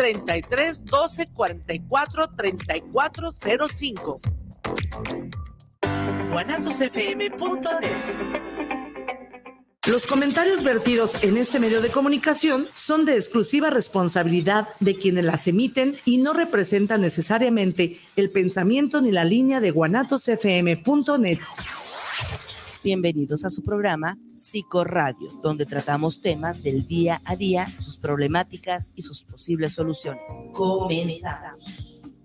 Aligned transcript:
33 0.00 0.86
12 0.86 1.26
44 1.26 2.30
34 2.30 3.30
05. 3.68 4.20
guanatosfm.net 6.32 8.40
los 9.86 10.06
comentarios 10.06 10.62
vertidos 10.62 11.16
en 11.22 11.36
este 11.36 11.58
medio 11.58 11.82
de 11.82 11.90
comunicación 11.90 12.66
son 12.74 13.04
de 13.04 13.16
exclusiva 13.16 13.70
responsabilidad 13.70 14.68
de 14.78 14.96
quienes 14.96 15.24
las 15.24 15.48
emiten 15.48 15.96
y 16.04 16.18
no 16.18 16.32
representan 16.32 17.00
necesariamente 17.00 17.98
el 18.16 18.30
pensamiento 18.30 19.00
ni 19.00 19.10
la 19.10 19.24
línea 19.24 19.60
de 19.60 19.70
guanatosfm.net. 19.70 21.38
Bienvenidos 22.82 23.44
a 23.44 23.50
su 23.50 23.62
programa 23.62 24.16
Psicoradio, 24.34 25.30
donde 25.42 25.66
tratamos 25.66 26.22
temas 26.22 26.62
del 26.62 26.86
día 26.86 27.20
a 27.26 27.36
día, 27.36 27.66
sus 27.78 27.98
problemáticas 27.98 28.90
y 28.94 29.02
sus 29.02 29.22
posibles 29.24 29.74
soluciones. 29.74 30.22
Comenzamos. 30.54 32.16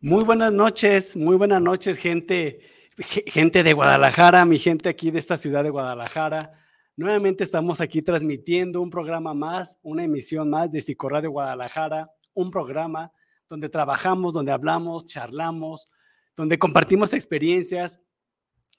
Muy 0.00 0.22
buenas 0.22 0.52
noches, 0.52 1.16
muy 1.16 1.34
buenas 1.34 1.60
noches, 1.60 1.98
gente, 1.98 2.60
gente 3.26 3.64
de 3.64 3.72
Guadalajara, 3.72 4.44
mi 4.44 4.56
gente 4.56 4.88
aquí 4.88 5.10
de 5.10 5.18
esta 5.18 5.36
ciudad 5.36 5.64
de 5.64 5.70
Guadalajara. 5.70 6.52
Nuevamente 6.94 7.42
estamos 7.42 7.80
aquí 7.80 8.00
transmitiendo 8.00 8.80
un 8.80 8.90
programa 8.90 9.34
más, 9.34 9.76
una 9.82 10.04
emisión 10.04 10.50
más 10.50 10.70
de 10.70 10.80
de 10.80 11.26
Guadalajara, 11.26 12.12
un 12.32 12.52
programa 12.52 13.10
donde 13.48 13.68
trabajamos, 13.68 14.32
donde 14.32 14.52
hablamos, 14.52 15.04
charlamos, 15.04 15.90
donde 16.36 16.60
compartimos 16.60 17.12
experiencias 17.12 17.98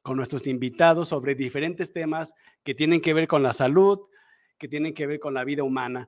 con 0.02 0.16
nuestros 0.16 0.47
invitados 0.47 1.09
sobre 1.09 1.36
diferentes 1.36 1.92
temas 1.92 2.34
que 2.64 2.73
tienen 2.73 3.02
que 3.02 3.14
ver 3.14 3.28
con 3.28 3.44
la 3.44 3.52
salud, 3.52 4.00
que 4.58 4.70
tienen 4.70 4.94
que 4.94 5.06
ver 5.06 5.20
con 5.20 5.34
la 5.34 5.44
vida 5.44 5.64
humana. 5.64 6.08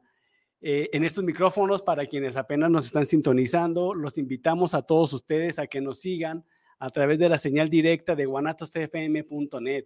Eh, 0.63 0.91
en 0.93 1.03
estos 1.03 1.23
micrófonos, 1.23 1.81
para 1.81 2.05
quienes 2.05 2.37
apenas 2.37 2.69
nos 2.69 2.85
están 2.85 3.07
sintonizando, 3.07 3.95
los 3.95 4.19
invitamos 4.19 4.75
a 4.75 4.83
todos 4.83 5.11
ustedes 5.11 5.57
a 5.57 5.65
que 5.65 5.81
nos 5.81 5.99
sigan 5.99 6.45
a 6.77 6.91
través 6.91 7.17
de 7.17 7.29
la 7.29 7.39
señal 7.39 7.67
directa 7.67 8.15
de 8.15 8.25
guanatosfm.net. 8.25 9.85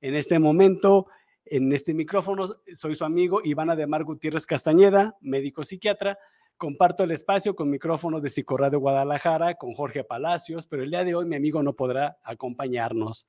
En 0.00 0.14
este 0.16 0.40
momento, 0.40 1.06
en 1.44 1.72
este 1.72 1.94
micrófono, 1.94 2.56
soy 2.74 2.96
su 2.96 3.04
amigo 3.04 3.40
Iván 3.44 3.70
Ademar 3.70 4.02
Gutiérrez 4.02 4.44
Castañeda, 4.44 5.16
médico 5.20 5.62
psiquiatra. 5.62 6.18
Comparto 6.56 7.04
el 7.04 7.12
espacio 7.12 7.54
con 7.54 7.70
micrófonos 7.70 8.20
de 8.20 8.28
de 8.28 8.76
Guadalajara 8.76 9.54
con 9.54 9.72
Jorge 9.74 10.02
Palacios, 10.02 10.66
pero 10.66 10.82
el 10.82 10.90
día 10.90 11.04
de 11.04 11.14
hoy 11.14 11.26
mi 11.26 11.36
amigo 11.36 11.62
no 11.62 11.74
podrá 11.74 12.18
acompañarnos. 12.24 13.28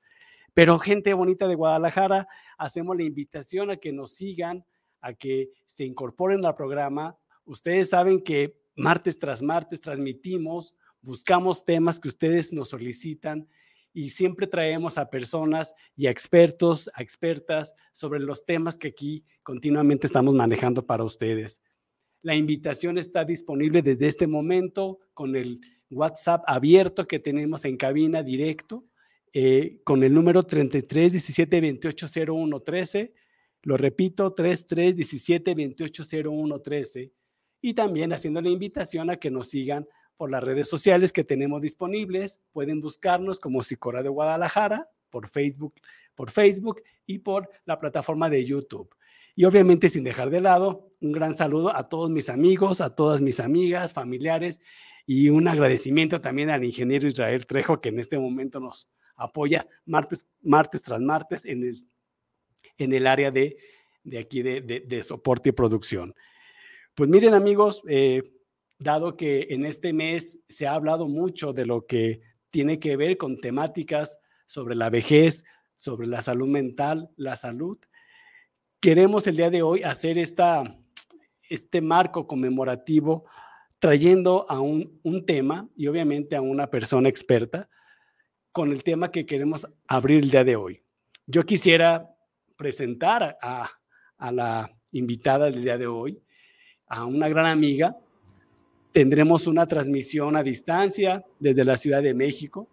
Pero 0.54 0.80
gente 0.80 1.14
bonita 1.14 1.46
de 1.46 1.54
Guadalajara, 1.54 2.26
hacemos 2.58 2.96
la 2.96 3.04
invitación 3.04 3.70
a 3.70 3.76
que 3.76 3.92
nos 3.92 4.12
sigan 4.12 4.64
a 5.00 5.12
que 5.14 5.50
se 5.66 5.84
incorporen 5.84 6.44
al 6.44 6.54
programa. 6.54 7.18
Ustedes 7.44 7.90
saben 7.90 8.22
que 8.22 8.56
martes 8.76 9.18
tras 9.18 9.42
martes 9.42 9.80
transmitimos, 9.80 10.74
buscamos 11.02 11.64
temas 11.64 11.98
que 11.98 12.08
ustedes 12.08 12.52
nos 12.52 12.70
solicitan 12.70 13.48
y 13.92 14.10
siempre 14.10 14.46
traemos 14.46 14.98
a 14.98 15.10
personas 15.10 15.74
y 15.96 16.06
a 16.06 16.10
expertos, 16.10 16.90
a 16.94 17.02
expertas 17.02 17.74
sobre 17.92 18.20
los 18.20 18.44
temas 18.44 18.78
que 18.78 18.88
aquí 18.88 19.24
continuamente 19.42 20.06
estamos 20.06 20.34
manejando 20.34 20.86
para 20.86 21.04
ustedes. 21.04 21.60
La 22.22 22.34
invitación 22.34 22.98
está 22.98 23.24
disponible 23.24 23.82
desde 23.82 24.06
este 24.06 24.26
momento 24.26 24.98
con 25.14 25.34
el 25.34 25.60
WhatsApp 25.90 26.44
abierto 26.46 27.06
que 27.06 27.18
tenemos 27.18 27.64
en 27.64 27.76
cabina 27.76 28.22
directo, 28.22 28.84
eh, 29.32 29.80
con 29.84 30.02
el 30.02 30.12
número 30.12 30.42
33 30.42 31.12
17 31.12 31.60
28 31.60 32.06
01 32.28 32.60
13 32.60 33.14
lo 33.62 33.76
repito, 33.76 34.32
3317 34.32 35.54
280113 35.54 37.12
y 37.60 37.74
también 37.74 38.12
haciendo 38.12 38.40
la 38.40 38.48
invitación 38.48 39.10
a 39.10 39.16
que 39.16 39.30
nos 39.30 39.48
sigan 39.48 39.86
por 40.16 40.30
las 40.30 40.42
redes 40.42 40.68
sociales 40.68 41.12
que 41.12 41.24
tenemos 41.24 41.60
disponibles. 41.60 42.40
Pueden 42.52 42.80
buscarnos 42.80 43.38
como 43.38 43.62
Psicora 43.62 44.02
de 44.02 44.08
Guadalajara 44.08 44.88
por 45.10 45.28
Facebook, 45.28 45.74
por 46.14 46.30
Facebook 46.30 46.82
y 47.06 47.18
por 47.18 47.50
la 47.64 47.78
plataforma 47.78 48.30
de 48.30 48.44
YouTube. 48.44 48.94
Y 49.34 49.44
obviamente 49.44 49.88
sin 49.88 50.04
dejar 50.04 50.30
de 50.30 50.40
lado, 50.40 50.92
un 51.00 51.12
gran 51.12 51.34
saludo 51.34 51.74
a 51.74 51.88
todos 51.88 52.10
mis 52.10 52.28
amigos, 52.28 52.80
a 52.80 52.90
todas 52.90 53.20
mis 53.20 53.40
amigas, 53.40 53.92
familiares 53.92 54.60
y 55.06 55.28
un 55.30 55.48
agradecimiento 55.48 56.20
también 56.20 56.50
al 56.50 56.64
ingeniero 56.64 57.08
Israel 57.08 57.46
Trejo 57.46 57.80
que 57.80 57.88
en 57.88 58.00
este 58.00 58.18
momento 58.18 58.60
nos 58.60 58.88
apoya 59.16 59.66
martes, 59.84 60.26
martes 60.42 60.82
tras 60.82 61.00
martes 61.00 61.44
en 61.44 61.62
el 61.62 61.76
en 62.78 62.92
el 62.92 63.06
área 63.06 63.30
de, 63.30 63.56
aquí 64.18 64.42
de, 64.42 65.02
soporte 65.02 65.50
y 65.50 65.52
producción. 65.52 66.14
Pues 66.94 67.08
miren 67.08 67.34
amigos, 67.34 67.82
eh, 67.88 68.22
dado 68.78 69.16
que 69.16 69.48
en 69.50 69.66
este 69.66 69.92
mes 69.92 70.38
se 70.48 70.66
ha 70.66 70.74
hablado 70.74 71.06
mucho 71.06 71.52
de 71.52 71.66
lo 71.66 71.86
que 71.86 72.20
tiene 72.50 72.78
que 72.78 72.96
ver 72.96 73.16
con 73.16 73.36
temáticas 73.36 74.18
sobre 74.46 74.74
la 74.74 74.90
vejez, 74.90 75.44
sobre 75.76 76.06
la 76.06 76.22
salud 76.22 76.48
mental, 76.48 77.10
la 77.16 77.36
salud, 77.36 77.78
queremos 78.80 79.26
el 79.26 79.36
día 79.36 79.50
de 79.50 79.62
hoy 79.62 79.82
hacer 79.82 80.18
esta, 80.18 80.78
este 81.48 81.80
marco 81.80 82.26
conmemorativo 82.26 83.24
trayendo 83.78 84.46
a 84.48 84.60
un, 84.60 84.98
un 85.02 85.24
tema 85.24 85.68
y 85.76 85.86
obviamente 85.86 86.36
a 86.36 86.40
una 86.40 86.68
persona 86.68 87.08
experta 87.08 87.68
con 88.52 88.72
el 88.72 88.82
tema 88.82 89.10
que 89.10 89.26
queremos 89.26 89.66
abrir 89.86 90.22
el 90.22 90.30
día 90.30 90.44
de 90.44 90.56
hoy. 90.56 90.82
Yo 91.26 91.44
quisiera 91.44 92.10
presentar 92.60 93.38
a, 93.40 93.70
la 94.30 94.70
invitada 94.92 95.46
del 95.46 95.62
día 95.62 95.78
de 95.78 95.86
hoy, 95.86 96.20
a 96.88 97.06
una 97.06 97.26
gran 97.26 97.46
amiga. 97.46 97.96
Tendremos 98.92 99.46
una 99.46 99.66
transmisión 99.66 100.36
a 100.36 100.42
distancia 100.42 101.24
desde 101.38 101.64
la 101.64 101.78
Ciudad 101.78 102.02
de 102.02 102.12
México, 102.12 102.68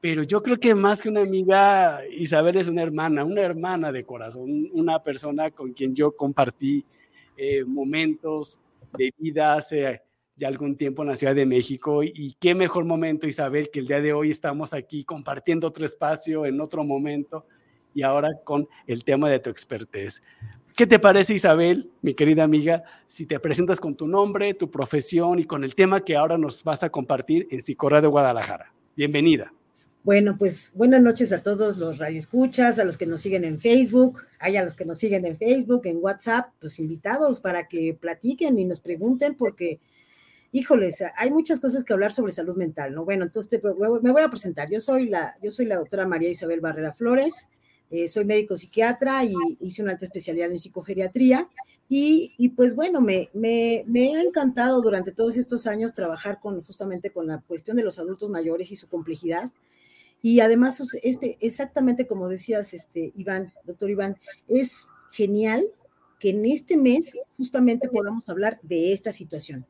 pero 0.00 0.24
yo 0.24 0.42
creo 0.42 0.58
que 0.58 0.74
más 0.74 1.00
que 1.00 1.10
una 1.10 1.20
amiga, 1.20 2.00
Isabel 2.10 2.56
es 2.56 2.66
una 2.66 2.82
hermana, 2.82 3.24
una 3.24 3.42
hermana 3.42 3.92
de 3.92 4.02
corazón, 4.02 4.68
una 4.72 5.00
persona 5.00 5.52
con 5.52 5.72
quien 5.74 5.94
yo 5.94 6.16
compartí 6.16 6.84
eh, 7.36 7.64
momentos 7.64 8.58
de 8.98 9.14
vida 9.16 9.54
hace 9.54 10.02
ya 10.34 10.48
algún 10.48 10.74
tiempo 10.74 11.02
en 11.02 11.08
la 11.10 11.16
Ciudad 11.16 11.36
de 11.36 11.46
México. 11.46 12.02
Y 12.02 12.34
qué 12.40 12.56
mejor 12.56 12.84
momento, 12.84 13.28
Isabel, 13.28 13.70
que 13.70 13.78
el 13.78 13.86
día 13.86 14.00
de 14.00 14.12
hoy 14.12 14.30
estamos 14.30 14.74
aquí 14.74 15.04
compartiendo 15.04 15.68
otro 15.68 15.86
espacio 15.86 16.46
en 16.46 16.60
otro 16.60 16.82
momento 16.82 17.46
y 17.94 18.02
ahora 18.02 18.28
con 18.44 18.68
el 18.86 19.04
tema 19.04 19.28
de 19.28 19.40
tu 19.40 19.50
expertez. 19.50 20.22
¿Qué 20.76 20.86
te 20.86 20.98
parece, 20.98 21.34
Isabel, 21.34 21.90
mi 22.00 22.14
querida 22.14 22.42
amiga, 22.42 22.84
si 23.06 23.26
te 23.26 23.38
presentas 23.38 23.80
con 23.80 23.96
tu 23.96 24.06
nombre, 24.06 24.54
tu 24.54 24.70
profesión 24.70 25.38
y 25.38 25.44
con 25.44 25.62
el 25.62 25.74
tema 25.74 26.04
que 26.04 26.16
ahora 26.16 26.38
nos 26.38 26.64
vas 26.64 26.82
a 26.82 26.90
compartir 26.90 27.46
en 27.50 27.60
Sicorra 27.60 28.00
de 28.00 28.06
Guadalajara? 28.06 28.72
Bienvenida. 28.96 29.52
Bueno, 30.02 30.38
pues 30.38 30.72
buenas 30.74 31.02
noches 31.02 31.30
a 31.32 31.42
todos 31.42 31.76
los 31.76 31.98
radioescuchas, 31.98 32.78
a 32.78 32.84
los 32.84 32.96
que 32.96 33.04
nos 33.04 33.20
siguen 33.20 33.44
en 33.44 33.60
Facebook, 33.60 34.20
hay 34.38 34.56
a 34.56 34.64
los 34.64 34.74
que 34.74 34.86
nos 34.86 34.96
siguen 34.96 35.26
en 35.26 35.36
Facebook, 35.36 35.82
en 35.84 35.98
WhatsApp, 36.00 36.54
pues 36.58 36.78
invitados 36.78 37.40
para 37.40 37.68
que 37.68 37.98
platiquen 38.00 38.58
y 38.58 38.64
nos 38.64 38.80
pregunten 38.80 39.34
porque, 39.34 39.78
híjoles, 40.52 41.04
hay 41.14 41.30
muchas 41.30 41.60
cosas 41.60 41.84
que 41.84 41.92
hablar 41.92 42.12
sobre 42.12 42.32
salud 42.32 42.56
mental, 42.56 42.94
¿no? 42.94 43.04
Bueno, 43.04 43.24
entonces 43.24 43.60
me 43.62 44.12
voy 44.12 44.22
a 44.22 44.30
presentar. 44.30 44.70
Yo 44.70 44.80
soy 44.80 45.10
la, 45.10 45.34
yo 45.42 45.50
soy 45.50 45.66
la 45.66 45.76
doctora 45.76 46.06
María 46.06 46.30
Isabel 46.30 46.62
Barrera 46.62 46.94
Flores, 46.94 47.50
eh, 47.90 48.08
soy 48.08 48.24
médico 48.24 48.56
psiquiatra 48.56 49.24
y 49.24 49.34
hice 49.60 49.82
una 49.82 49.92
alta 49.92 50.04
especialidad 50.04 50.50
en 50.50 50.60
psicogeriatría. 50.60 51.48
Y, 51.92 52.48
pues 52.50 52.76
bueno, 52.76 53.00
me, 53.00 53.30
me, 53.34 53.84
ha 54.16 54.22
encantado 54.22 54.80
durante 54.80 55.10
todos 55.10 55.36
estos 55.36 55.66
años 55.66 55.92
trabajar 55.92 56.38
con 56.38 56.62
justamente 56.62 57.10
con 57.10 57.26
la 57.26 57.38
cuestión 57.40 57.76
de 57.76 57.82
los 57.82 57.98
adultos 57.98 58.30
mayores 58.30 58.70
y 58.70 58.76
su 58.76 58.88
complejidad. 58.88 59.50
Y 60.22 60.38
además, 60.38 60.80
este, 61.02 61.36
exactamente 61.40 62.06
como 62.06 62.28
decías, 62.28 62.74
este, 62.74 63.12
Iván, 63.16 63.52
doctor 63.64 63.90
Iván, 63.90 64.18
es 64.46 64.86
genial 65.10 65.64
que 66.20 66.30
en 66.30 66.46
este 66.46 66.76
mes 66.76 67.18
justamente 67.36 67.88
podamos 67.88 68.28
hablar 68.28 68.60
de 68.62 68.92
esta 68.92 69.10
situación. 69.10 69.66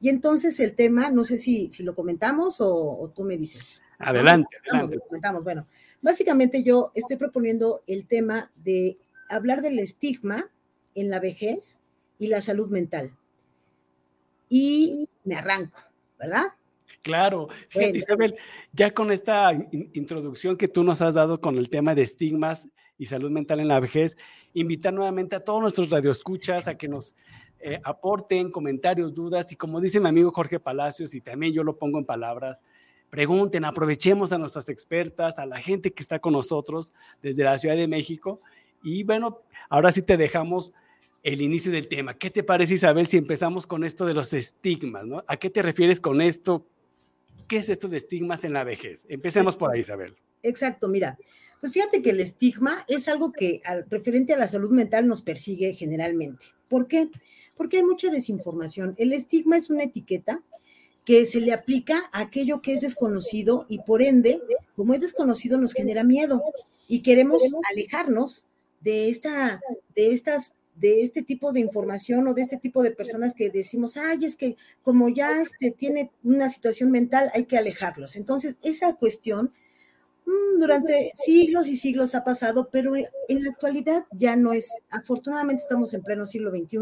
Y 0.00 0.08
entonces 0.08 0.58
el 0.58 0.74
tema, 0.74 1.10
no 1.10 1.22
sé 1.22 1.38
si, 1.38 1.70
si 1.70 1.84
lo 1.84 1.94
comentamos 1.94 2.56
o, 2.58 3.12
tú 3.14 3.22
me 3.22 3.36
dices. 3.36 3.82
Adelante, 4.00 4.56
adelante. 4.68 4.96
Lo 4.96 5.02
comentamos. 5.02 5.44
Bueno, 5.44 5.68
Básicamente 6.02 6.62
yo 6.62 6.92
estoy 6.94 7.16
proponiendo 7.16 7.82
el 7.86 8.06
tema 8.06 8.50
de 8.56 8.98
hablar 9.28 9.62
del 9.62 9.78
estigma 9.78 10.50
en 10.94 11.08
la 11.08 11.20
vejez 11.20 11.80
y 12.18 12.26
la 12.26 12.40
salud 12.40 12.70
mental. 12.70 13.16
Y 14.48 15.08
me 15.24 15.36
arranco. 15.36 15.78
¿verdad? 16.22 16.44
Claro, 17.02 17.48
fíjate 17.68 17.98
Isabel, 17.98 18.36
ya 18.72 18.94
con 18.94 19.10
esta 19.10 19.52
introducción 19.92 20.56
que 20.56 20.68
tú 20.68 20.84
nos 20.84 21.02
has 21.02 21.14
dado 21.14 21.40
con 21.40 21.58
el 21.58 21.68
tema 21.68 21.96
de 21.96 22.02
estigmas 22.02 22.68
y 22.96 23.06
salud 23.06 23.30
mental 23.30 23.58
en 23.58 23.66
la 23.66 23.80
vejez, 23.80 24.16
invitar 24.54 24.92
nuevamente 24.92 25.34
a 25.34 25.42
todos 25.42 25.60
nuestros 25.60 25.90
radioescuchas 25.90 26.68
a 26.68 26.76
que 26.76 26.86
nos 26.86 27.14
eh, 27.58 27.80
aporten 27.82 28.52
comentarios, 28.52 29.14
dudas 29.14 29.50
y 29.50 29.56
como 29.56 29.80
dice 29.80 29.98
mi 29.98 30.08
amigo 30.08 30.30
Jorge 30.30 30.60
Palacios 30.60 31.12
y 31.16 31.20
también 31.20 31.52
yo 31.52 31.64
lo 31.64 31.76
pongo 31.76 31.98
en 31.98 32.04
palabras, 32.04 32.60
pregunten, 33.12 33.66
aprovechemos 33.66 34.32
a 34.32 34.38
nuestras 34.38 34.70
expertas, 34.70 35.38
a 35.38 35.44
la 35.44 35.60
gente 35.60 35.92
que 35.92 36.02
está 36.02 36.18
con 36.18 36.32
nosotros 36.32 36.94
desde 37.20 37.44
la 37.44 37.58
Ciudad 37.58 37.76
de 37.76 37.86
México 37.86 38.40
y 38.82 39.02
bueno, 39.02 39.42
ahora 39.68 39.92
sí 39.92 40.00
te 40.00 40.16
dejamos 40.16 40.72
el 41.22 41.42
inicio 41.42 41.70
del 41.70 41.88
tema. 41.88 42.14
¿Qué 42.14 42.30
te 42.30 42.42
parece 42.42 42.72
Isabel 42.72 43.06
si 43.06 43.18
empezamos 43.18 43.66
con 43.66 43.84
esto 43.84 44.06
de 44.06 44.14
los 44.14 44.32
estigmas? 44.32 45.04
¿no? 45.04 45.22
¿A 45.26 45.36
qué 45.36 45.50
te 45.50 45.60
refieres 45.60 46.00
con 46.00 46.22
esto? 46.22 46.66
¿Qué 47.46 47.58
es 47.58 47.68
esto 47.68 47.86
de 47.86 47.98
estigmas 47.98 48.44
en 48.44 48.54
la 48.54 48.64
vejez? 48.64 49.04
Empecemos 49.10 49.56
por 49.56 49.70
ahí, 49.74 49.80
Isabel. 49.80 50.16
Exacto, 50.42 50.88
mira, 50.88 51.18
pues 51.60 51.74
fíjate 51.74 52.00
que 52.00 52.10
el 52.10 52.20
estigma 52.20 52.82
es 52.88 53.08
algo 53.08 53.30
que 53.30 53.60
al 53.66 53.84
referente 53.90 54.32
a 54.32 54.38
la 54.38 54.48
salud 54.48 54.70
mental 54.70 55.06
nos 55.06 55.20
persigue 55.20 55.74
generalmente. 55.74 56.46
¿Por 56.66 56.88
qué? 56.88 57.10
Porque 57.56 57.76
hay 57.76 57.82
mucha 57.82 58.08
desinformación. 58.08 58.94
El 58.96 59.12
estigma 59.12 59.58
es 59.58 59.68
una 59.68 59.84
etiqueta 59.84 60.42
que 61.04 61.26
se 61.26 61.40
le 61.40 61.52
aplica 61.52 62.04
a 62.12 62.20
aquello 62.20 62.62
que 62.62 62.74
es 62.74 62.80
desconocido 62.80 63.66
y 63.68 63.78
por 63.78 64.02
ende, 64.02 64.40
como 64.76 64.94
es 64.94 65.00
desconocido, 65.00 65.58
nos 65.58 65.72
genera 65.72 66.04
miedo 66.04 66.42
y 66.88 67.02
queremos 67.02 67.42
alejarnos 67.70 68.44
de 68.80 69.08
esta, 69.08 69.60
de 69.94 70.12
estas 70.12 70.54
de 70.74 71.02
este 71.02 71.22
tipo 71.22 71.52
de 71.52 71.60
información 71.60 72.26
o 72.26 72.34
de 72.34 72.42
este 72.42 72.56
tipo 72.56 72.82
de 72.82 72.92
personas 72.92 73.34
que 73.34 73.50
decimos, 73.50 73.96
ay, 73.96 74.24
es 74.24 74.36
que 74.36 74.56
como 74.82 75.08
ya 75.08 75.40
este, 75.40 75.70
tiene 75.70 76.10
una 76.24 76.48
situación 76.48 76.90
mental, 76.90 77.30
hay 77.34 77.44
que 77.44 77.58
alejarlos. 77.58 78.16
Entonces, 78.16 78.56
esa 78.62 78.94
cuestión 78.94 79.52
mm, 80.24 80.58
durante 80.58 81.10
siglos 81.14 81.68
y 81.68 81.76
siglos 81.76 82.14
ha 82.14 82.24
pasado, 82.24 82.68
pero 82.72 82.96
en 82.96 83.44
la 83.44 83.50
actualidad 83.50 84.06
ya 84.12 84.34
no 84.34 84.52
es, 84.54 84.70
afortunadamente 84.90 85.62
estamos 85.62 85.92
en 85.94 86.02
pleno 86.02 86.24
siglo 86.24 86.50
XXI, 86.50 86.78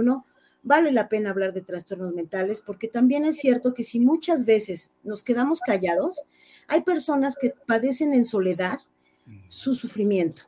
vale 0.63 0.93
la 0.93 1.09
pena 1.09 1.31
hablar 1.31 1.53
de 1.53 1.63
trastornos 1.63 2.15
mentales 2.15 2.63
porque 2.63 2.89
también 2.89 3.25
es 3.25 3.39
cierto 3.39 3.75
que 3.75 3.85
si 3.85 4.01
muchas 4.01 4.45
veces 4.45 4.93
nos 5.03 5.23
quedamos 5.23 5.61
callados, 5.61 6.25
hay 6.69 6.83
personas 6.83 7.37
que 7.41 7.55
padecen 7.67 8.13
en 8.13 8.25
soledad 8.25 8.79
su 9.49 9.75
sufrimiento 9.75 10.45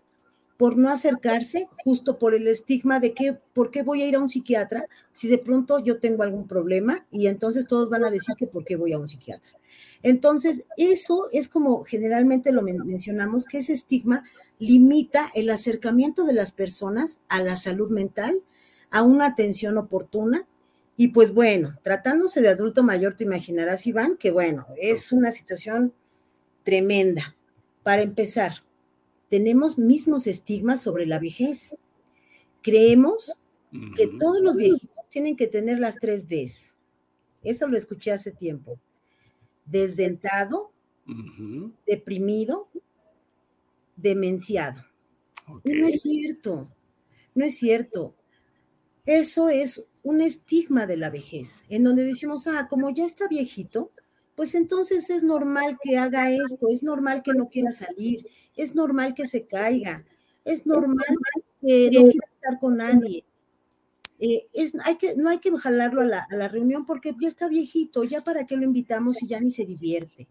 por 0.63 0.77
no 0.77 0.91
acercarse, 0.91 1.67
justo 1.83 2.21
por 2.21 2.37
el 2.37 2.47
estigma 2.47 3.01
de 3.01 3.15
que, 3.15 3.37
¿por 3.53 3.73
qué 3.73 3.83
voy 3.83 4.03
a 4.03 4.07
ir 4.07 4.15
a 4.15 4.21
un 4.21 4.29
psiquiatra 4.29 4.87
si 5.11 5.27
de 5.27 5.39
pronto 5.39 5.81
yo 5.81 5.99
tengo 5.99 6.23
algún 6.23 6.47
problema? 6.47 7.05
Y 7.11 7.27
entonces 7.27 7.67
todos 7.67 7.89
van 7.91 8.05
a 8.05 8.11
decir 8.11 8.37
que 8.37 8.47
¿por 8.47 8.65
qué 8.65 8.77
voy 8.77 8.93
a 8.93 8.99
un 9.01 9.09
psiquiatra? 9.09 9.55
Entonces, 10.05 10.65
eso 10.77 11.27
es 11.33 11.49
como 11.49 11.83
generalmente 11.83 12.53
lo 12.53 12.63
mencionamos, 12.63 13.45
que 13.45 13.59
ese 13.59 13.73
estigma 13.73 14.23
limita 14.61 15.33
el 15.35 15.51
acercamiento 15.51 16.25
de 16.25 16.35
las 16.35 16.53
personas 16.53 17.19
a 17.29 17.43
la 17.43 17.57
salud 17.57 17.91
mental, 17.91 18.45
a 18.93 19.03
una 19.03 19.27
atención 19.27 19.79
oportuna. 19.79 20.47
Y 20.97 21.09
pues 21.09 21.33
bueno, 21.33 21.79
tratándose 21.83 22.43
de 22.43 22.51
adulto 22.51 22.83
mayor, 22.83 23.15
te 23.15 23.25
imaginarás, 23.25 23.87
Iván, 23.87 24.17
que 24.17 24.31
bueno, 24.31 24.67
es 24.77 25.11
una 25.11 25.33
situación 25.33 25.93
tremenda. 26.63 27.35
Para 27.83 28.03
empezar, 28.03 28.63
tenemos 29.29 29.79
mismos 29.79 30.27
estigmas 30.27 30.83
sobre 30.83 31.07
la 31.07 31.19
vejez. 31.19 31.77
Creemos 32.61 33.41
que 33.97 34.07
todos 34.07 34.41
los 34.43 34.55
viejitos 34.55 35.09
tienen 35.09 35.37
que 35.37 35.47
tener 35.47 35.81
las 35.81 35.97
tres 35.97 36.29
Ds. 36.29 36.77
Eso 37.43 37.67
lo 37.67 37.77
escuché 37.77 38.13
hace 38.13 38.31
tiempo. 38.31 38.79
Desdentado, 39.65 40.71
deprimido, 41.87 42.69
demenciado. 43.97 44.83
No 45.65 45.89
es 45.89 46.03
cierto, 46.03 46.69
no 47.35 47.45
es 47.45 47.57
cierto. 47.57 48.15
Eso 49.07 49.49
es 49.49 49.85
un 50.05 50.21
estigma 50.21 50.87
de 50.87 50.97
la 50.97 51.11
vejez, 51.11 51.65
en 51.69 51.83
donde 51.83 52.05
decimos, 52.05 52.47
ah, 52.47 52.69
como 52.69 52.91
ya 52.91 53.05
está 53.05 53.27
viejito, 53.27 53.91
pues 54.37 54.55
entonces 54.55 55.11
es 55.11 55.25
normal 55.25 55.77
que 55.83 55.99
haga 55.99 56.31
esto, 56.31 56.69
es 56.71 56.83
normal 56.83 57.23
que 57.23 57.33
no 57.33 57.49
quiera 57.49 57.73
salir, 57.73 58.27
es 58.57 58.75
normal 58.75 59.15
que 59.15 59.27
se 59.27 59.47
caiga, 59.47 60.05
es 60.45 60.67
normal 60.67 61.07
que 61.61 61.91
no 61.93 62.03
quiera 62.03 62.27
estar 62.35 62.59
con 62.61 62.77
nadie. 62.77 63.25
Eh, 64.21 64.49
es, 64.53 64.73
hay 64.85 64.97
que, 64.97 65.17
no 65.17 65.29
hay 65.29 65.39
que 65.39 65.51
jalarlo 65.51 66.01
a 66.03 66.05
la, 66.05 66.27
a 66.31 66.37
la, 66.37 66.47
reunión 66.47 66.87
porque 66.87 67.13
ya 67.21 67.27
está 67.27 67.49
viejito, 67.49 68.05
ya 68.05 68.23
para 68.23 68.47
qué 68.47 68.57
lo 68.57 68.65
invitamos 68.65 69.21
y 69.23 69.27
ya 69.27 69.41
ni 69.41 69.51
se 69.51 69.65
divierte. 69.65 70.29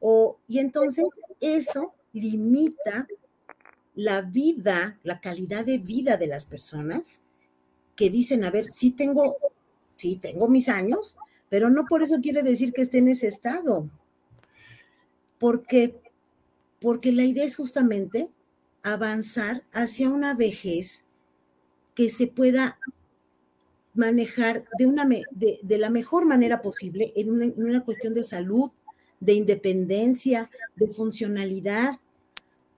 O, 0.00 0.38
y 0.48 0.58
entonces 0.58 1.04
eso 1.40 1.94
limita 2.14 3.06
la 3.94 4.22
vida, 4.22 4.98
la 5.02 5.20
calidad 5.20 5.66
de 5.66 5.78
vida 5.78 6.16
de 6.16 6.26
las 6.26 6.46
personas 6.46 7.25
que 7.96 8.10
dicen, 8.10 8.44
a 8.44 8.50
ver, 8.50 8.66
sí 8.66 8.90
tengo, 8.90 9.36
sí 9.96 10.16
tengo 10.16 10.48
mis 10.48 10.68
años, 10.68 11.16
pero 11.48 11.70
no 11.70 11.86
por 11.86 12.02
eso 12.02 12.20
quiere 12.20 12.42
decir 12.42 12.72
que 12.72 12.82
esté 12.82 12.98
en 12.98 13.08
ese 13.08 13.26
estado. 13.26 13.88
Porque, 15.38 15.98
porque 16.80 17.12
la 17.12 17.24
idea 17.24 17.44
es 17.44 17.56
justamente 17.56 18.28
avanzar 18.82 19.64
hacia 19.72 20.10
una 20.10 20.34
vejez 20.34 21.04
que 21.94 22.08
se 22.10 22.26
pueda 22.26 22.78
manejar 23.94 24.66
de, 24.78 24.86
una, 24.86 25.08
de, 25.30 25.78
la 25.78 25.90
mejor 25.90 26.26
manera 26.26 26.60
posible 26.60 27.12
en 27.16 27.30
una, 27.30 27.44
en 27.46 27.64
una, 27.64 27.84
cuestión 27.84 28.12
de 28.12 28.22
salud, 28.22 28.70
de 29.20 29.32
independencia, 29.32 30.48
de 30.76 30.88
funcionalidad 30.88 31.98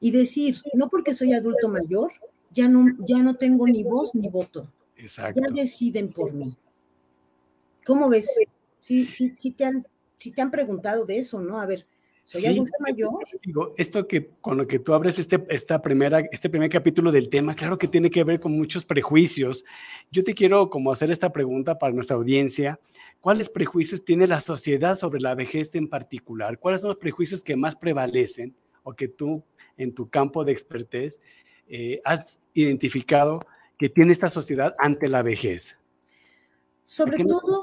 y 0.01 0.13
decir, 0.13 0.63
no 0.75 0.89
porque 0.89 1.15
soy 1.15 1.33
adulto 1.33 1.69
mayor, 1.69 2.13
ya 2.53 2.69
no, 2.69 2.87
ya 3.01 3.23
no 3.23 3.35
tengo 3.35 3.67
ni 3.67 3.83
voz 3.83 4.15
ni 4.15 4.29
voto. 4.29 4.69
Exacto. 4.99 5.41
Ya 5.41 5.63
deciden 5.63 6.13
por 6.13 6.33
mí. 6.33 6.57
¿Cómo 7.87 8.09
ves? 8.09 8.29
sí, 8.81 9.07
sí, 9.07 9.33
sí 9.35 9.51
te 9.53 9.65
han, 9.65 9.87
sí 10.17 10.33
te 10.33 10.43
han 10.43 10.51
preguntado 10.51 11.07
de 11.07 11.19
eso, 11.19 11.41
¿no? 11.41 11.59
A 11.59 11.67
ver, 11.67 11.87
soy 12.25 12.43
sí, 12.43 12.65
mayor. 12.81 13.25
Digo, 13.43 13.75
esto 13.79 14.07
que 14.07 14.27
con 14.43 14.59
lo 14.59 14.67
que 14.67 14.79
tú 14.79 14.93
abres 14.93 15.19
este, 15.19 15.43
esta 15.49 15.81
primera, 15.81 16.21
este 16.31 16.51
primer 16.51 16.69
capítulo 16.69 17.11
del 17.11 17.31
tema, 17.31 17.55
claro 17.55 17.79
que 17.79 17.89
tiene 17.89 18.11
que 18.11 18.23
ver 18.23 18.39
con 18.39 18.53
muchos 18.53 18.85
prejuicios. 18.85 19.65
Yo 20.11 20.23
te 20.23 20.35
quiero 20.35 20.69
como 20.69 20.93
hacer 20.93 21.11
esta 21.11 21.33
pregunta 21.33 21.79
para 21.79 21.95
nuestra 21.95 22.17
audiencia. 22.17 22.79
¿Cuáles 23.21 23.49
prejuicios 23.49 24.05
tiene 24.05 24.27
la 24.27 24.41
sociedad 24.41 24.97
sobre 24.97 25.21
la 25.21 25.35
vejez 25.35 25.75
en 25.75 25.89
particular? 25.89 26.59
¿Cuáles 26.59 26.83
son 26.83 26.89
los 26.89 26.99
prejuicios 26.99 27.43
que 27.43 27.57
más 27.57 27.77
prevalecen 27.77 28.55
o 28.83 28.93
que 28.93 29.09
tú 29.09 29.43
en 29.79 29.95
tu 29.95 30.11
campo 30.11 30.45
de 30.45 30.53
expertez 30.53 31.21
eh, 31.67 32.01
has 32.05 32.41
identificado 32.53 33.41
que 33.79 33.89
tiene 33.89 34.13
esta 34.13 34.31
sociedad 34.31 34.75
ante 34.79 35.09
la 35.09 35.23
vejez? 35.23 35.77
Sobre 36.85 37.25
todo, 37.25 37.63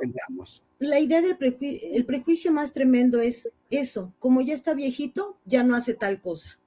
la 0.80 1.00
idea 1.00 1.22
del 1.22 1.38
prejuicio, 1.38 1.90
el 1.94 2.06
prejuicio 2.06 2.52
más 2.52 2.74
tremendo 2.74 3.20
es 3.20 3.52
eso, 3.70 4.14
como 4.20 4.42
ya 4.42 4.54
está 4.54 4.74
viejito, 4.74 5.38
ya 5.46 5.64
no 5.64 5.76
hace 5.76 5.94
tal 5.96 6.22
cosa. 6.22 6.60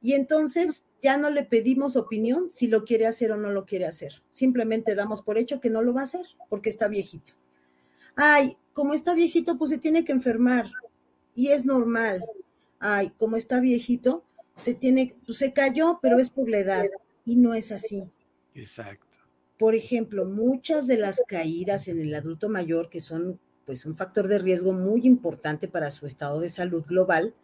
Y 0.00 0.12
entonces 0.12 0.84
ya 1.02 1.16
no 1.16 1.30
le 1.30 1.42
pedimos 1.42 1.96
opinión 1.96 2.48
si 2.52 2.68
lo 2.68 2.84
quiere 2.84 3.06
hacer 3.06 3.32
o 3.32 3.36
no 3.36 3.50
lo 3.50 3.66
quiere 3.66 3.86
hacer. 3.86 4.22
Simplemente 4.30 4.94
damos 4.94 5.22
por 5.22 5.38
hecho 5.38 5.60
que 5.60 5.70
no 5.70 5.82
lo 5.82 5.94
va 5.94 6.02
a 6.02 6.04
hacer 6.04 6.26
porque 6.48 6.70
está 6.70 6.88
viejito. 6.88 7.32
Ay, 8.14 8.56
como 8.72 8.94
está 8.94 9.14
viejito, 9.14 9.58
pues 9.58 9.70
se 9.70 9.78
tiene 9.78 10.04
que 10.04 10.12
enfermar 10.12 10.70
y 11.34 11.48
es 11.48 11.64
normal. 11.64 12.24
Ay, 12.78 13.12
como 13.18 13.36
está 13.36 13.60
viejito, 13.60 14.24
se 14.54 14.74
tiene, 14.74 15.16
pues 15.26 15.38
se 15.38 15.52
cayó, 15.52 15.98
pero 16.00 16.18
es 16.18 16.30
por 16.30 16.48
la 16.48 16.58
edad 16.58 16.86
y 17.24 17.36
no 17.36 17.54
es 17.54 17.72
así. 17.72 18.04
Exacto. 18.56 19.18
Por 19.58 19.74
ejemplo, 19.74 20.24
muchas 20.26 20.86
de 20.86 20.96
las 20.98 21.22
caídas 21.26 21.88
en 21.88 22.00
el 22.00 22.14
adulto 22.14 22.48
mayor, 22.48 22.90
que 22.90 23.00
son 23.00 23.38
pues 23.64 23.84
un 23.86 23.96
factor 23.96 24.28
de 24.28 24.38
riesgo 24.38 24.72
muy 24.72 25.06
importante 25.06 25.66
para 25.68 25.90
su 25.90 26.06
estado 26.06 26.40
de 26.40 26.50
salud 26.50 26.84
global, 26.86 27.34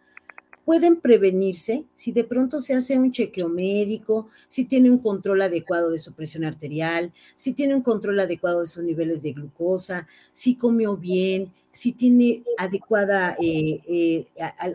pueden 0.64 1.00
prevenirse 1.00 1.84
si 1.94 2.12
de 2.12 2.24
pronto 2.24 2.60
se 2.60 2.74
hace 2.74 2.98
un 2.98 3.12
chequeo 3.12 3.48
médico, 3.48 4.28
si 4.48 4.64
tiene 4.64 4.90
un 4.90 4.98
control 4.98 5.42
adecuado 5.42 5.90
de 5.90 5.98
su 5.98 6.12
presión 6.12 6.44
arterial, 6.44 7.12
si 7.36 7.52
tiene 7.52 7.74
un 7.74 7.82
control 7.82 8.20
adecuado 8.20 8.60
de 8.60 8.66
sus 8.66 8.84
niveles 8.84 9.22
de 9.22 9.32
glucosa, 9.32 10.06
si 10.32 10.56
comió 10.56 10.96
bien, 10.96 11.52
si 11.72 11.92
tiene 11.92 12.44
adecuada, 12.58 13.34
eh, 13.42 13.80
eh, 13.88 14.26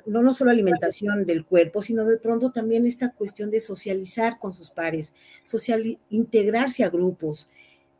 no, 0.07 0.23
no 0.23 0.33
solo 0.33 0.49
alimentación 0.49 1.25
del 1.25 1.45
cuerpo, 1.45 1.81
sino 1.81 2.05
de 2.05 2.17
pronto 2.17 2.51
también 2.51 2.85
esta 2.85 3.11
cuestión 3.11 3.51
de 3.51 3.59
socializar 3.59 4.39
con 4.39 4.53
sus 4.53 4.71
pares, 4.71 5.13
social, 5.43 5.99
integrarse 6.09 6.83
a 6.83 6.89
grupos. 6.89 7.49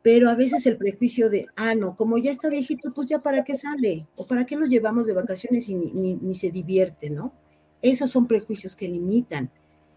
Pero 0.01 0.29
a 0.29 0.35
veces 0.35 0.65
el 0.65 0.77
prejuicio 0.77 1.29
de, 1.29 1.45
ah, 1.55 1.75
no, 1.75 1.95
como 1.95 2.17
ya 2.17 2.31
está 2.31 2.49
viejito, 2.49 2.91
pues 2.93 3.07
ya 3.07 3.19
para 3.19 3.43
qué 3.43 3.55
sale, 3.55 4.07
o 4.15 4.25
para 4.25 4.45
qué 4.45 4.55
lo 4.55 4.65
llevamos 4.65 5.05
de 5.05 5.13
vacaciones 5.13 5.69
y 5.69 5.75
ni, 5.75 6.35
se 6.35 6.49
divierte, 6.49 7.09
¿no? 7.09 7.33
Esos 7.81 8.09
son 8.11 8.27
prejuicios 8.27 8.75
que 8.75 8.87
limitan 8.87 9.49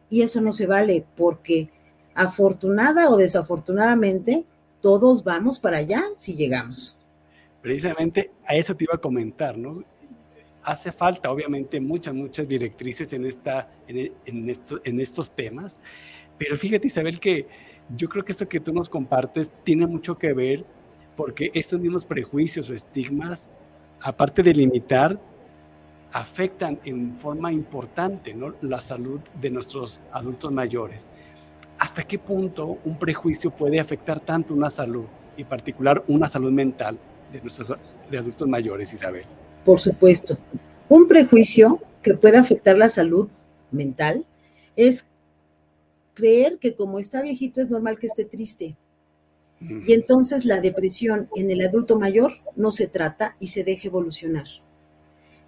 y 0.09 0.23
eso 0.23 0.41
no 0.41 0.53
se 0.53 0.67
vale 0.67 1.05
porque 1.17 1.71
afortunada 2.15 3.11
o 3.11 3.17
desafortunadamente 3.17 4.45
todos 4.81 5.25
vamos 5.25 5.59
para 5.59 5.79
allá 5.79 6.05
si 6.17 6.35
llegamos. 6.35 6.97
precisamente 7.63 8.31
a 8.47 8.55
eso 8.55 8.75
te 8.75 8.85
iba 8.85 8.95
a 8.95 8.99
comentar, 8.99 9.57
¿no? 9.57 9.85
Hace 10.63 10.93
falta, 10.93 11.31
obviamente, 11.31 11.81
muchas, 11.81 12.15
muchas 12.15 12.49
directrices 12.49 13.13
en, 13.13 13.27
esta, 13.27 13.71
en, 13.87 14.13
en 14.27 15.01
estos 15.01 15.31
temas, 15.31 15.79
pero 16.39 16.57
fíjate, 16.57 16.87
Isabel, 16.87 17.21
que 17.21 17.47
yo 17.95 18.09
creo 18.09 18.25
que 18.25 18.33
esto 18.33 18.49
que 18.49 18.61
tú 18.61 18.73
nos 18.73 18.89
compartes 18.89 19.51
tiene 19.63 19.87
mucho 19.87 20.17
que 20.17 20.33
ver 20.33 20.65
porque 21.17 21.51
estos 21.53 21.79
mismos 21.79 22.07
prejuicios 22.07 22.71
o 22.71 22.75
estigmas, 22.75 23.51
aparte 24.01 24.43
de 24.43 24.55
limitar, 24.55 25.21
afectan 26.13 26.81
en 26.85 27.15
forma 27.15 27.53
importante 27.53 28.35
¿no? 28.35 28.55
la 28.63 28.81
salud 28.81 29.21
de 29.41 29.51
nuestros 29.51 30.01
adultos 30.13 30.53
mayores. 30.53 31.07
¿Hasta 31.79 32.03
qué 32.03 32.19
punto 32.19 32.79
un 32.85 32.99
prejuicio 32.99 33.51
puede 33.51 33.81
afectar 33.81 34.21
tanto 34.21 34.53
una 34.53 34.71
salud, 34.71 35.07
y 35.37 35.43
en 35.43 35.49
particular 35.49 36.05
una 36.09 36.29
salud 36.29 36.51
mental 36.51 36.99
de 37.33 37.41
nuestros 37.41 37.75
de 38.11 38.19
adultos 38.19 38.49
mayores, 38.49 38.93
Isabel? 38.93 39.25
Por 39.65 39.79
supuesto. 39.79 40.37
Un 40.89 41.07
prejuicio 41.07 41.81
que 42.03 42.15
puede 42.15 42.37
afectar 42.37 42.77
la 42.77 42.89
salud 42.89 43.29
mental 43.71 44.27
es 44.77 45.07
creer 46.15 46.59
que 46.59 46.75
como 46.75 46.99
está 46.99 47.23
viejito 47.23 47.61
es 47.61 47.71
normal 47.71 47.99
que 47.99 48.07
esté 48.09 48.25
triste. 48.25 48.77
Y 49.61 49.93
entonces 49.93 50.47
la 50.47 50.61
depresión 50.61 51.29
en 51.37 51.51
el 51.51 51.61
adulto 51.61 51.99
mayor 51.99 52.33
no 52.57 52.71
se 52.71 52.87
trata 52.89 53.37
y 53.41 53.49
se 53.49 53.63
deja 53.63 53.89
evolucionar. 53.89 54.47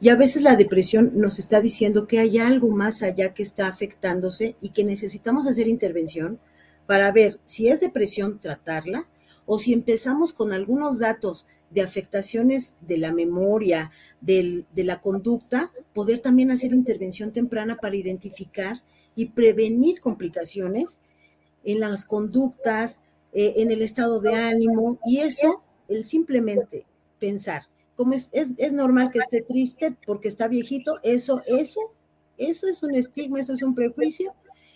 Y 0.03 0.09
a 0.09 0.17
veces 0.17 0.43
la 0.43 0.57
depresión 0.57 1.13
nos 1.15 1.39
está 1.39 1.61
diciendo 1.61 2.09
que 2.09 2.19
hay 2.19 2.39
algo 2.39 2.69
más 2.71 3.05
allá 3.05 3.33
que 3.33 3.45
está 3.45 3.69
afectándose 3.69 4.57
y 4.61 4.71
que 4.71 4.83
necesitamos 4.83 5.47
hacer 5.47 5.69
intervención 5.69 6.41
para 6.89 7.13
ver 7.13 7.39
si 7.45 7.69
es 7.69 7.79
depresión, 7.79 8.41
tratarla, 8.41 9.09
o 9.47 9.61
si 9.61 9.73
empezamos 9.73 10.33
con 10.33 10.53
algunos 10.53 10.99
datos 10.99 11.47
de 11.71 11.83
afectaciones 11.83 12.75
de 12.81 12.99
la 12.99 13.13
memoria, 13.13 13.93
de 14.21 14.65
la 14.75 15.01
conducta, 15.01 15.71
poder 15.95 16.19
también 16.19 16.51
hacer 16.51 16.73
intervención 16.73 17.33
temprana 17.33 17.77
para 17.77 17.95
identificar 17.95 18.83
y 19.15 19.27
prevenir 19.27 20.01
complicaciones 20.01 20.99
en 21.63 21.79
las 21.79 22.07
conductas, 22.07 23.03
eh, 23.33 23.55
en 23.59 23.71
el 23.71 23.83
estado 23.83 24.21
de 24.21 24.35
ánimo, 24.35 24.99
y 25.07 25.19
eso, 25.19 25.63
el 25.87 26.05
simplemente 26.05 26.87
pensar, 27.21 27.69
como 28.03 28.15
es, 28.15 28.31
es, 28.33 28.73
normal 28.73 29.13
que 29.13 29.21
esté 29.21 29.43
triste 29.43 29.97
porque 30.05 30.27
está 30.27 30.49
viejito, 30.49 30.99
eso, 31.05 31.39
eso, 31.47 31.81
eso 32.37 32.67
es 32.67 32.83
un 32.83 32.97
estigma, 32.97 33.39
eso 33.39 33.53
es 33.53 33.63
un 33.63 33.77
prejuicio. 33.77 34.35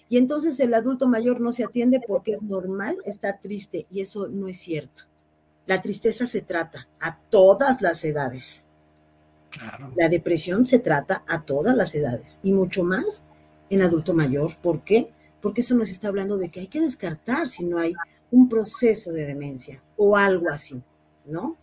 Y 0.08 0.16
entonces 0.16 0.60
el 0.60 0.72
adulto 0.74 1.08
mayor 1.08 1.40
no 1.40 1.50
se 1.50 1.64
atiende 1.64 2.00
porque 2.06 2.30
es 2.30 2.42
normal 2.42 2.98
estar 3.04 3.40
triste 3.40 3.88
y 3.90 4.00
eso 4.00 4.28
no 4.28 4.46
es 4.46 4.58
cierto. 4.58 5.02
La 5.66 5.82
tristeza 5.82 6.24
se 6.26 6.40
trata 6.40 6.86
a 7.00 7.18
todas 7.18 7.82
las 7.82 8.04
edades. 8.04 8.66
La 9.96 10.08
depresión 10.08 10.64
se 10.64 10.78
trata 10.78 11.24
a 11.26 11.42
todas 11.42 11.74
las 11.74 11.96
edades 11.96 12.38
y 12.44 12.52
mucho 12.52 12.84
más 12.84 13.24
en 13.70 13.82
adulto 13.82 14.14
mayor. 14.14 14.56
¿Por 14.58 14.84
qué? 14.84 15.10
Porque 15.42 15.62
eso 15.62 15.74
nos 15.74 15.90
está 15.90 16.06
hablando 16.06 16.36
de 16.36 16.50
que 16.50 16.60
hay 16.60 16.68
que 16.68 16.80
descartar 16.80 17.48
si 17.48 17.64
no 17.64 17.78
hay 17.78 17.92
un 18.30 18.48
proceso 18.48 19.10
de 19.10 19.26
demencia 19.26 19.82
o 19.96 20.16
algo 20.16 20.48
así, 20.48 20.80
¿no? 21.24 21.56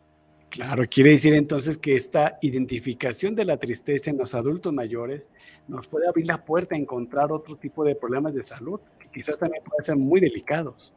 Claro, 0.53 0.83
quiere 0.87 1.09
decir 1.09 1.33
entonces 1.33 1.79
que 1.79 1.95
esta 1.95 2.37
identificación 2.39 3.33
de 3.33 3.43
la 3.43 3.57
tristeza 3.57 4.11
en 4.11 4.19
los 4.19 4.35
adultos 4.35 4.71
mayores 4.71 5.27
nos 5.67 5.87
puede 5.87 6.07
abrir 6.07 6.27
la 6.27 6.45
puerta 6.45 6.75
a 6.75 6.77
encontrar 6.77 7.31
otro 7.31 7.55
tipo 7.55 7.83
de 7.83 7.95
problemas 7.95 8.35
de 8.35 8.43
salud 8.43 8.79
que 8.99 9.09
quizás 9.09 9.35
también 9.35 9.63
pueden 9.63 9.83
ser 9.83 9.95
muy 9.95 10.21
delicados. 10.21 10.93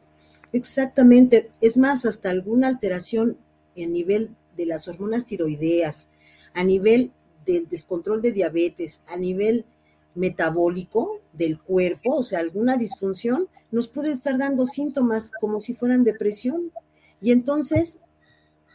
Exactamente, 0.53 1.49
es 1.59 1.75
más, 1.75 2.05
hasta 2.05 2.29
alguna 2.29 2.67
alteración 2.67 3.39
a 3.75 3.87
nivel 3.87 4.29
de 4.55 4.67
las 4.67 4.87
hormonas 4.87 5.25
tiroideas, 5.25 6.11
a 6.53 6.63
nivel 6.63 7.11
del 7.43 7.67
descontrol 7.67 8.21
de 8.21 8.33
diabetes, 8.33 9.01
a 9.07 9.17
nivel 9.17 9.65
metabólico 10.13 11.19
del 11.33 11.59
cuerpo, 11.59 12.17
o 12.17 12.21
sea, 12.21 12.41
alguna 12.41 12.77
disfunción, 12.77 13.47
nos 13.71 13.87
puede 13.87 14.11
estar 14.11 14.37
dando 14.37 14.67
síntomas 14.67 15.31
como 15.41 15.59
si 15.59 15.73
fueran 15.73 16.03
depresión. 16.03 16.71
Y 17.19 17.31
entonces 17.31 17.99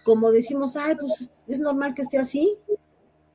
como 0.03 0.33
decimos, 0.33 0.77
ay, 0.77 0.97
pues 0.99 1.31
es 1.47 1.61
normal 1.61 1.95
que 1.95 2.03
esté 2.03 2.19
así, 2.19 2.59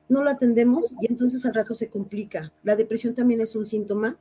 no 0.08 0.22
lo 0.22 0.30
atendemos 0.30 0.94
y 1.00 1.06
entonces 1.06 1.44
al 1.46 1.54
rato 1.54 1.74
se 1.74 1.88
complica. 1.88 2.52
La 2.62 2.76
depresión 2.76 3.14
también 3.14 3.40
es 3.40 3.54
un 3.56 3.66
síntoma 3.66 4.18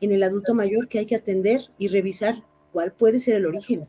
en 0.00 0.12
el 0.12 0.22
adulto 0.22 0.54
mayor 0.54 0.88
que 0.88 0.98
hay 0.98 1.06
que 1.06 1.16
atender 1.16 1.70
y 1.78 1.88
revisar 1.88 2.42
cuál 2.72 2.92
puede 2.92 3.20
ser 3.20 3.36
el 3.36 3.46
origen. 3.46 3.86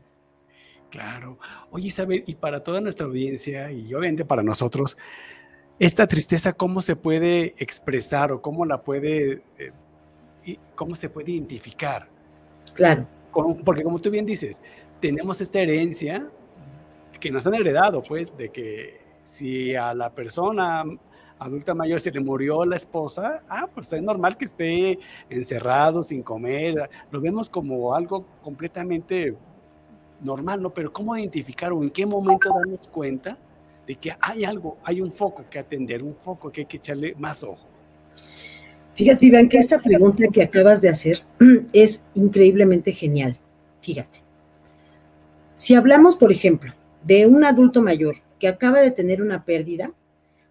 Claro. 0.90 1.38
Oye, 1.70 1.88
Isabel, 1.88 2.24
y 2.26 2.34
para 2.34 2.62
toda 2.62 2.80
nuestra 2.80 3.06
audiencia 3.06 3.70
y 3.70 3.92
obviamente 3.92 4.24
para 4.24 4.42
nosotros, 4.42 4.96
esta 5.78 6.06
tristeza, 6.06 6.52
¿cómo 6.52 6.80
se 6.80 6.96
puede 6.96 7.54
expresar 7.58 8.32
o 8.32 8.40
cómo 8.40 8.64
la 8.64 8.82
puede, 8.82 9.42
eh, 9.58 10.56
cómo 10.74 10.94
se 10.94 11.10
puede 11.10 11.32
identificar? 11.32 12.08
Claro. 12.74 13.08
porque 13.64 13.82
como 13.82 13.98
tú 13.98 14.10
bien 14.10 14.24
dices, 14.24 14.60
tenemos 15.00 15.40
esta 15.40 15.60
herencia 15.60 16.30
que 17.18 17.30
nos 17.30 17.46
han 17.46 17.54
heredado, 17.54 18.02
pues, 18.02 18.36
de 18.36 18.50
que 18.50 19.00
si 19.24 19.74
a 19.74 19.94
la 19.94 20.10
persona 20.10 20.84
adulta 21.38 21.74
mayor 21.74 22.00
se 22.00 22.10
le 22.10 22.20
murió 22.20 22.64
la 22.64 22.76
esposa, 22.76 23.42
ah, 23.48 23.68
pues 23.72 23.92
es 23.92 24.02
normal 24.02 24.36
que 24.36 24.44
esté 24.44 24.98
encerrado, 25.30 26.02
sin 26.02 26.22
comer, 26.22 26.90
lo 27.10 27.20
vemos 27.20 27.48
como 27.48 27.94
algo 27.94 28.26
completamente 28.42 29.36
normal, 30.20 30.62
¿no? 30.62 30.70
Pero 30.70 30.92
¿cómo 30.92 31.16
identificar 31.16 31.72
o 31.72 31.82
en 31.82 31.90
qué 31.90 32.06
momento 32.06 32.50
darnos 32.52 32.88
cuenta 32.88 33.38
de 33.86 33.94
que 33.94 34.16
hay 34.20 34.44
algo, 34.44 34.78
hay 34.82 35.00
un 35.00 35.12
foco 35.12 35.44
que 35.48 35.58
atender, 35.58 36.02
un 36.02 36.14
foco 36.14 36.50
que 36.50 36.62
hay 36.62 36.66
que 36.66 36.78
echarle 36.78 37.14
más 37.16 37.42
ojo? 37.42 37.66
Fíjate, 38.94 39.26
Iván, 39.26 39.48
que 39.48 39.58
esta 39.58 39.78
pregunta 39.78 40.24
que 40.32 40.42
acabas 40.42 40.82
de 40.82 40.88
hacer 40.88 41.22
es 41.72 42.02
increíblemente 42.14 42.90
genial. 42.92 43.38
Fíjate. 43.80 44.20
Si 45.54 45.74
hablamos, 45.74 46.16
por 46.16 46.32
ejemplo, 46.32 46.72
de 47.04 47.26
un 47.26 47.44
adulto 47.44 47.82
mayor 47.82 48.16
que 48.38 48.48
acaba 48.48 48.80
de 48.80 48.90
tener 48.90 49.22
una 49.22 49.44
pérdida, 49.44 49.92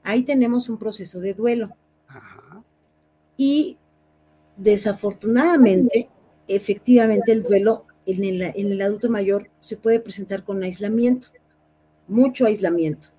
ahí 0.03 0.23
tenemos 0.23 0.69
un 0.69 0.77
proceso 0.77 1.19
de 1.19 1.33
duelo. 1.33 1.75
Y 3.35 3.77
desafortunadamente, 4.57 6.09
efectivamente, 6.47 7.31
el 7.31 7.43
duelo 7.43 7.85
en 8.05 8.23
el, 8.23 8.41
en 8.41 8.71
el 8.71 8.81
adulto 8.81 9.09
mayor 9.09 9.49
se 9.59 9.77
puede 9.77 9.99
presentar 9.99 10.43
con 10.43 10.63
aislamiento, 10.63 11.29
mucho 12.07 12.45
aislamiento. 12.45 13.09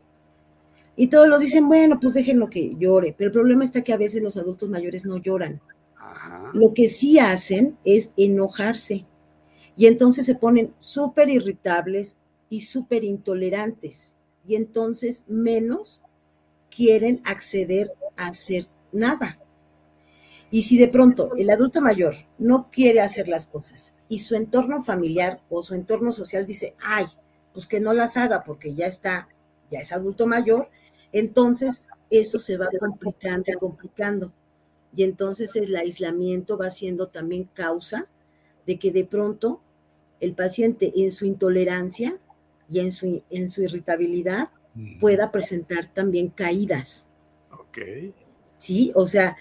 Y 0.97 1.07
todos 1.07 1.29
lo 1.29 1.39
dicen, 1.39 1.69
bueno, 1.69 2.01
pues 2.01 2.15
déjenlo 2.15 2.51
que 2.51 2.75
llore, 2.77 3.15
pero 3.17 3.29
el 3.29 3.33
problema 3.33 3.63
está 3.63 3.85
que 3.85 3.93
a 3.93 3.99
veces 3.99 4.21
los 4.21 4.37
adultos 4.37 4.69
mayores 4.69 5.07
no 5.07 5.19
lloran. 5.19 5.61
Lo 6.53 6.75
que 6.75 6.89
sí 6.89 7.19
hacen 7.19 7.77
es 7.85 8.11
enojarse 8.17 9.05
y 9.77 9.87
entonces 9.87 10.27
se 10.27 10.35
ponen 10.35 10.73
súper 10.79 11.29
irritables, 11.29 12.17
y 12.49 12.63
súper 12.63 13.05
intolerantes 13.05 14.17
y 14.47 14.57
entonces 14.57 15.25
menos 15.27 16.03
quieren 16.71 17.21
acceder 17.25 17.93
a 18.17 18.29
hacer 18.29 18.67
nada. 18.93 19.39
Y 20.51 20.63
si 20.63 20.79
de 20.79 20.89
pronto 20.89 21.33
el 21.37 21.51
adulto 21.51 21.83
mayor 21.83 22.15
no 22.39 22.71
quiere 22.71 23.01
hacer 23.01 23.29
las 23.29 23.47
cosas 23.47 23.99
y 24.09 24.21
su 24.21 24.35
entorno 24.35 24.83
familiar 24.83 25.43
o 25.51 25.63
su 25.63 25.75
entorno 25.75 26.11
social 26.13 26.47
dice, 26.47 26.75
ay, 26.81 27.05
pues 27.53 27.67
que 27.67 27.81
no 27.81 27.93
las 27.93 28.17
haga 28.17 28.43
porque 28.45 28.75
ya 28.75 28.87
está, 28.87 29.29
ya 29.71 29.81
es 29.81 29.93
adulto 29.93 30.27
mayor, 30.27 30.71
entonces 31.13 31.89
eso 32.11 32.39
se 32.39 32.57
va 32.57 32.69
complicando, 32.79 33.53
complicando. 33.61 34.33
Y 34.95 35.03
entonces 35.03 35.55
el 35.57 35.77
aislamiento 35.77 36.57
va 36.57 36.71
siendo 36.71 37.09
también 37.09 37.45
causa 37.53 38.07
de 38.67 38.79
que 38.79 38.91
de 38.91 39.05
pronto 39.05 39.61
el 40.21 40.35
paciente 40.35 40.93
en 40.97 41.13
su 41.13 41.27
intolerancia 41.27 42.19
y 42.71 42.81
en 42.81 42.93
su, 42.93 43.23
en 43.31 43.49
su 43.49 43.63
irritabilidad 43.63 44.51
pueda 45.01 45.33
presentar 45.33 45.93
también 45.93 46.29
caídas. 46.29 47.09
Ok. 47.51 47.79
Sí, 48.57 48.93
o 48.95 49.07
sea, 49.07 49.37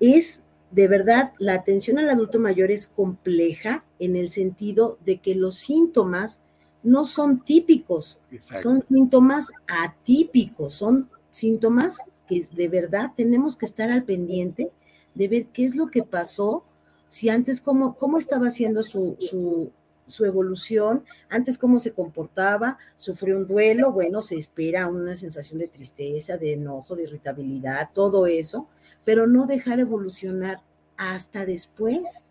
es 0.00 0.42
de 0.70 0.86
verdad, 0.86 1.32
la 1.38 1.54
atención 1.54 1.98
al 1.98 2.10
adulto 2.10 2.38
mayor 2.38 2.70
es 2.70 2.86
compleja 2.86 3.84
en 3.98 4.16
el 4.16 4.28
sentido 4.28 4.98
de 5.04 5.18
que 5.18 5.34
los 5.34 5.56
síntomas 5.56 6.42
no 6.82 7.04
son 7.04 7.42
típicos, 7.42 8.20
son 8.62 8.82
síntomas 8.82 9.50
atípicos, 9.66 10.74
son 10.74 11.08
síntomas 11.30 11.98
que 12.28 12.46
de 12.52 12.68
verdad 12.68 13.12
tenemos 13.16 13.56
que 13.56 13.66
estar 13.66 13.90
al 13.90 14.04
pendiente 14.04 14.70
de 15.14 15.28
ver 15.28 15.46
qué 15.46 15.64
es 15.64 15.74
lo 15.74 15.88
que 15.88 16.02
pasó, 16.02 16.62
si 17.08 17.30
antes 17.30 17.60
cómo, 17.60 17.96
cómo 17.96 18.18
estaba 18.18 18.48
haciendo 18.48 18.82
su, 18.82 19.16
su, 19.18 19.72
su 20.08 20.24
evolución, 20.24 21.04
antes 21.28 21.58
cómo 21.58 21.78
se 21.78 21.92
comportaba, 21.92 22.78
sufrió 22.96 23.36
un 23.36 23.46
duelo, 23.46 23.92
bueno, 23.92 24.22
se 24.22 24.36
espera 24.36 24.88
una 24.88 25.14
sensación 25.14 25.58
de 25.58 25.68
tristeza, 25.68 26.38
de 26.38 26.54
enojo, 26.54 26.96
de 26.96 27.04
irritabilidad, 27.04 27.90
todo 27.92 28.26
eso, 28.26 28.66
pero 29.04 29.26
no 29.26 29.46
dejar 29.46 29.78
evolucionar 29.78 30.62
hasta 30.96 31.44
después, 31.44 32.24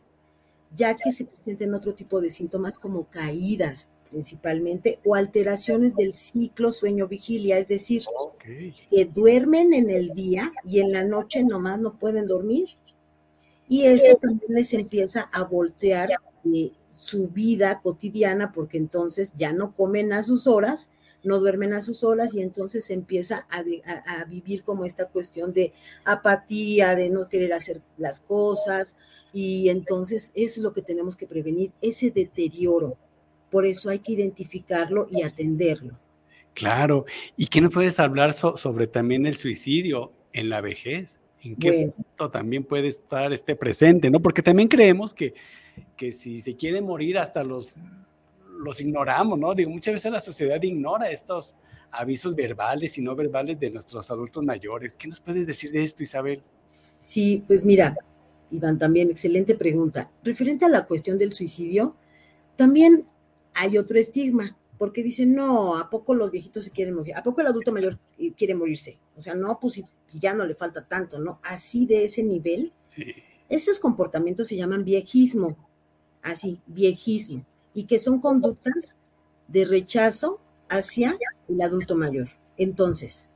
ya 0.75 0.95
que 0.95 1.11
se 1.11 1.25
presenten 1.25 1.73
otro 1.73 1.93
tipo 1.93 2.19
de 2.19 2.29
síntomas 2.29 2.77
como 2.77 3.05
caídas, 3.05 3.87
principalmente, 4.09 4.99
o 5.05 5.15
alteraciones 5.15 5.95
del 5.95 6.13
ciclo 6.13 6.71
sueño-vigilia, 6.71 7.57
es 7.57 7.67
decir, 7.67 8.03
que 8.89 9.05
duermen 9.05 9.73
en 9.73 9.89
el 9.89 10.13
día 10.13 10.51
y 10.65 10.79
en 10.79 10.91
la 10.91 11.03
noche 11.03 11.43
nomás 11.43 11.79
no 11.79 11.97
pueden 11.97 12.27
dormir. 12.27 12.69
Y 13.69 13.83
eso 13.83 14.15
también 14.15 14.53
les 14.53 14.73
empieza 14.73 15.27
a 15.33 15.43
voltear 15.43 16.09
eh, 16.53 16.71
su 16.97 17.29
vida 17.29 17.79
cotidiana 17.81 18.51
porque 18.51 18.77
entonces 18.77 19.31
ya 19.35 19.53
no 19.53 19.75
comen 19.75 20.11
a 20.13 20.23
sus 20.23 20.47
horas, 20.47 20.89
no 21.23 21.39
duermen 21.39 21.73
a 21.73 21.81
sus 21.81 22.03
horas 22.03 22.33
y 22.33 22.41
entonces 22.41 22.89
empieza 22.89 23.47
a, 23.49 24.25
vivir 24.25 24.63
como 24.63 24.83
esta 24.83 25.05
cuestión 25.07 25.53
de 25.53 25.73
apatía, 26.03 26.95
de 26.95 27.09
no 27.09 27.29
querer 27.29 27.53
hacer 27.53 27.81
las 27.97 28.19
cosas 28.19 28.97
y 29.31 29.69
entonces 29.69 30.31
eso 30.35 30.59
es 30.59 30.63
lo 30.63 30.73
que 30.73 30.81
tenemos 30.81 31.15
que 31.15 31.27
prevenir, 31.27 31.71
ese 31.81 32.09
deterioro. 32.09 32.97
Por 33.51 33.65
eso 33.65 33.89
hay 33.89 33.99
que 33.99 34.13
identificarlo 34.13 35.07
y 35.11 35.21
atenderlo. 35.21 35.97
Claro. 36.53 37.05
¿Y 37.37 37.45
qué 37.45 37.61
nos 37.61 37.71
puedes 37.71 37.99
hablar 37.99 38.33
sobre 38.33 38.87
también 38.87 39.27
el 39.27 39.37
suicidio 39.37 40.11
en 40.33 40.49
la 40.49 40.61
vejez? 40.61 41.19
¿En 41.43 41.55
qué 41.55 41.91
punto 41.95 42.31
también 42.31 42.63
puede 42.63 42.87
estar 42.87 43.31
este 43.31 43.55
presente? 43.55 44.09
¿no? 44.09 44.19
Porque 44.19 44.41
también 44.41 44.67
creemos 44.67 45.13
que, 45.13 45.35
que 45.95 46.11
si 46.11 46.39
se 46.39 46.55
quiere 46.55 46.81
morir 46.81 47.17
hasta 47.17 47.43
los, 47.43 47.71
los 48.59 48.81
ignoramos, 48.81 49.37
¿no? 49.39 49.53
Digo, 49.55 49.69
muchas 49.71 49.93
veces 49.93 50.11
la 50.11 50.19
sociedad 50.19 50.61
ignora 50.61 51.09
estos 51.09 51.55
avisos 51.91 52.35
verbales 52.35 52.97
y 52.97 53.01
no 53.01 53.15
verbales 53.15 53.59
de 53.59 53.71
nuestros 53.71 54.09
adultos 54.11 54.43
mayores. 54.43 54.97
¿Qué 54.97 55.07
nos 55.07 55.19
puedes 55.19 55.47
decir 55.47 55.71
de 55.71 55.83
esto, 55.83 56.03
Isabel? 56.03 56.41
Sí, 56.99 57.43
pues 57.47 57.63
mira, 57.63 57.97
Iván, 58.51 58.77
también 58.77 59.09
excelente 59.09 59.55
pregunta. 59.55 60.11
Referente 60.23 60.65
a 60.65 60.69
la 60.69 60.85
cuestión 60.85 61.17
del 61.17 61.31
suicidio, 61.31 61.95
también 62.55 63.05
hay 63.55 63.77
otro 63.77 63.97
estigma, 63.97 64.57
porque 64.77 65.03
dicen, 65.03 65.33
no, 65.33 65.77
¿a 65.77 65.89
poco 65.89 66.13
los 66.13 66.29
viejitos 66.31 66.65
se 66.65 66.71
quieren 66.71 66.93
morir? 66.93 67.15
¿A 67.15 67.23
poco 67.23 67.41
el 67.41 67.47
adulto 67.47 67.71
mayor 67.71 67.97
quiere 68.35 68.53
morirse? 68.53 68.99
O 69.15 69.21
sea, 69.21 69.33
no, 69.33 69.59
pues 69.59 69.83
ya 70.11 70.33
no 70.33 70.45
le 70.45 70.55
falta 70.55 70.87
tanto, 70.87 71.19
¿no? 71.19 71.39
Así 71.43 71.85
de 71.85 72.03
ese 72.03 72.23
nivel. 72.23 72.73
Esos 73.49 73.79
comportamientos 73.79 74.47
se 74.47 74.55
llaman 74.55 74.83
viejismo, 74.83 75.66
así, 76.31 76.61
viejismo, 76.67 77.43
y 77.73 77.83
que 77.83 77.99
son 77.99 78.19
conductas 78.19 78.95
de 79.47 79.65
rechazo 79.65 80.39
hacia 80.69 81.17
el 81.47 81.61
adulto 81.61 81.95
mayor. 81.95 82.27
Entonces, 82.57 83.29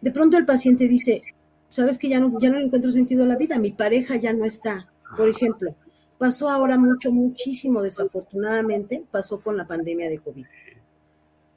de 0.00 0.10
pronto 0.10 0.36
el 0.36 0.46
paciente 0.46 0.88
dice, 0.88 1.20
sabes 1.68 1.98
que 1.98 2.08
ya 2.08 2.20
no, 2.20 2.38
ya 2.40 2.50
no 2.50 2.58
le 2.58 2.66
encuentro 2.66 2.90
sentido 2.92 3.24
a 3.24 3.28
la 3.28 3.36
vida, 3.36 3.58
mi 3.58 3.72
pareja 3.72 4.16
ya 4.16 4.32
no 4.32 4.44
está, 4.44 4.92
por 5.16 5.28
ejemplo, 5.28 5.74
Pasó 6.18 6.48
ahora 6.48 6.76
mucho, 6.78 7.12
muchísimo 7.12 7.80
desafortunadamente, 7.80 9.04
pasó 9.12 9.40
con 9.40 9.56
la 9.56 9.68
pandemia 9.68 10.10
de 10.10 10.18
COVID. 10.18 10.46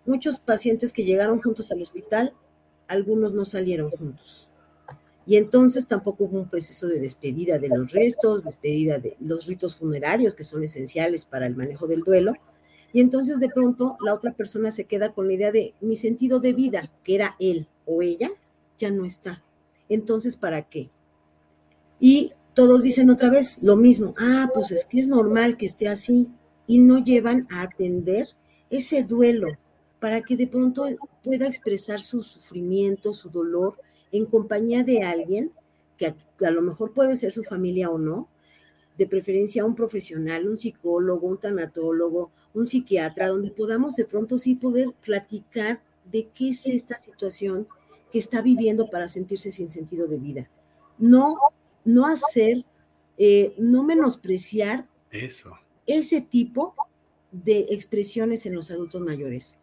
Muchos 0.06 0.38
pacientes 0.38 0.94
que 0.94 1.04
llegaron 1.04 1.42
juntos 1.42 1.72
al 1.72 1.82
hospital, 1.82 2.34
algunos 2.88 3.34
no 3.34 3.44
salieron 3.44 3.90
juntos. 3.90 4.51
Y 5.26 5.38
entonces 5.38 5.88
tampoco 5.88 6.26
hubo 6.26 6.40
un 6.40 6.50
proceso 6.50 6.88
de 6.88 7.00
despedida 7.00 7.60
de 7.60 7.70
los 7.70 7.92
restos, 7.92 8.44
despedida 8.44 8.98
de 8.98 9.16
los 9.20 9.46
ritos 9.46 9.76
funerarios 9.76 10.34
que 10.34 10.44
son 10.44 10.64
esenciales 10.64 11.26
para 11.26 11.46
el 11.46 11.56
manejo 11.56 11.88
del 11.88 12.02
duelo. 12.02 12.34
Y 12.94 13.02
entonces 13.02 13.40
de 13.40 13.50
pronto 13.50 13.98
la 14.04 14.14
otra 14.14 14.34
persona 14.34 14.72
se 14.72 14.86
queda 14.86 15.14
con 15.14 15.28
la 15.28 15.34
idea 15.34 15.52
de 15.52 15.74
mi 15.80 15.96
sentido 15.96 16.40
de 16.40 16.54
vida, 16.54 16.92
que 17.04 17.16
era 17.16 17.36
él 17.40 17.68
o 17.86 18.02
ella, 18.02 18.32
ya 18.78 18.92
no 18.92 19.06
está. 19.06 19.44
Entonces, 19.90 20.36
¿para 20.36 20.64
qué? 20.64 20.90
Y 22.00 22.34
todos 22.54 22.82
dicen 22.82 23.10
otra 23.10 23.30
vez 23.30 23.60
lo 23.62 23.76
mismo, 23.76 24.14
ah, 24.18 24.50
pues 24.54 24.72
es 24.72 24.86
que 24.86 25.00
es 25.00 25.08
normal 25.08 25.56
que 25.56 25.66
esté 25.66 25.88
así 25.88 26.28
y 26.68 26.80
no 26.80 27.04
llevan 27.04 27.48
a 27.52 27.62
atender 27.62 28.28
ese 28.70 29.04
duelo 29.04 29.48
para 30.00 30.22
que 30.22 30.36
de 30.36 30.48
pronto 30.48 30.88
pueda 31.24 31.48
expresar 31.48 32.02
su 32.02 32.24
sufrimiento, 32.24 33.14
su 33.14 33.30
dolor 33.30 33.78
en 34.12 34.26
compañía 34.26 34.84
de 34.84 35.04
alguien 35.04 35.52
que 35.98 36.08
a, 36.46 36.52
lo 36.52 36.62
mejor 36.62 36.94
puede 36.94 37.16
ser 37.16 37.32
su 37.32 37.44
familia 37.44 37.90
o 37.90 37.98
no, 37.98 38.28
de 38.98 39.08
preferencia 39.08 39.66
un 39.66 39.76
profesional, 39.76 40.48
un 40.48 40.58
psicólogo, 40.58 41.28
un 41.28 41.38
tanatólogo, 41.38 42.32
un 42.54 42.68
psiquiatra, 42.68 43.28
donde 43.28 43.52
podamos 43.52 43.96
de 43.96 44.06
pronto 44.06 44.38
sí 44.38 44.56
poder 44.56 44.90
platicar 45.04 45.82
de 46.12 46.28
qué 46.34 46.50
es 46.50 46.66
esta 46.66 47.00
situación 47.00 47.68
que 48.12 48.20
está 48.20 48.42
viviendo 48.42 48.90
para 48.90 49.08
sentirse 49.08 49.52
sin 49.52 49.70
sentido 49.70 50.08
de 50.08 50.18
vida. 50.18 50.50
No 50.98 51.38
no 51.84 52.06
hacer, 52.06 52.64
eh, 53.18 53.54
no 53.58 53.84
menospreciar 53.84 54.88
Eso. 55.10 55.58
ese 55.86 56.22
tipo 56.22 56.74
de 57.32 57.68
expresiones 57.70 58.46
en 58.46 58.56
los 58.56 58.72
adultos 58.72 59.02
mayores. 59.02 59.58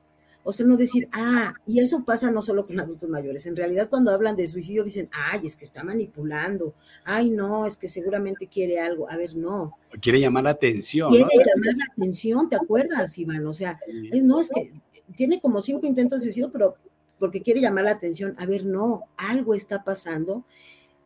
O 0.45 0.53
sea, 0.53 0.65
no 0.65 0.77
decir, 0.77 1.07
ah, 1.13 1.53
y 1.67 1.81
eso 1.81 2.05
pasa 2.05 2.31
no 2.31 2.41
solo 2.41 2.67
con 2.67 2.81
adultos 2.81 3.09
mayores. 3.09 3.45
En 3.47 3.57
realidad, 3.57 3.89
cuando 3.91 4.13
hablan 4.13 4.35
de 4.35 4.49
suicidio, 4.49 4.85
dicen, 4.85 5.11
ay, 5.13 5.41
es 5.45 5.57
que 5.57 5.65
está 5.65 5.85
manipulando. 5.85 6.75
Ay, 7.05 7.29
no, 7.31 7.67
es 7.67 7.77
que 7.77 7.89
seguramente 7.89 8.47
quiere 8.47 8.81
algo. 8.81 9.11
A 9.11 9.17
ver, 9.17 9.37
no. 9.37 9.77
quiere 10.01 10.21
llamar 10.21 10.45
la 10.45 10.51
atención. 10.51 11.11
Quiere 11.11 11.25
llamar 11.25 11.77
la 11.77 11.85
atención, 11.93 12.49
¿te 12.49 12.57
acuerdas, 12.57 13.19
Iván? 13.19 13.47
O 13.47 13.53
sea, 13.53 13.79
no, 14.23 14.41
es 14.41 14.49
que 14.49 14.73
tiene 15.15 15.41
como 15.41 15.61
cinco 15.61 15.87
intentos 15.87 16.21
de 16.21 16.25
suicidio, 16.25 16.51
pero 16.51 16.77
porque 17.19 17.43
quiere 17.43 17.61
llamar 17.61 17.85
la 17.85 17.93
atención. 17.93 18.35
A 18.39 18.47
ver, 18.47 18.65
no, 18.65 19.05
algo 19.17 19.55
está 19.55 19.85
pasando 19.85 20.45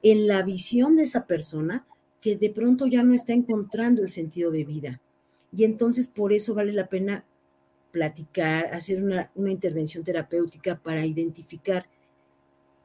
en 0.03 0.27
la 0.27 0.42
visión 0.42 0.97
de 0.97 1.05
esa 1.05 1.27
persona 1.27 1.87
que 2.21 2.37
de 2.37 2.51
pronto 2.51 2.87
ya 2.87 3.03
no 3.03 3.14
está 3.14 3.33
encontrando 3.33 4.03
el 4.03 4.09
sentido 4.09 4.51
de 4.51 4.64
vida. 4.64 5.01
Y 5.55 5.64
entonces 5.64 6.09
por 6.09 6.33
eso 6.33 6.55
vale 6.55 6.73
la 6.73 6.88
pena 6.88 7.25
platicar, 7.92 8.66
hacer 8.72 9.05
una, 9.05 9.31
intervención 9.50 10.02
terapéutica 10.02 10.76
para 10.76 11.07
identificar 11.07 11.87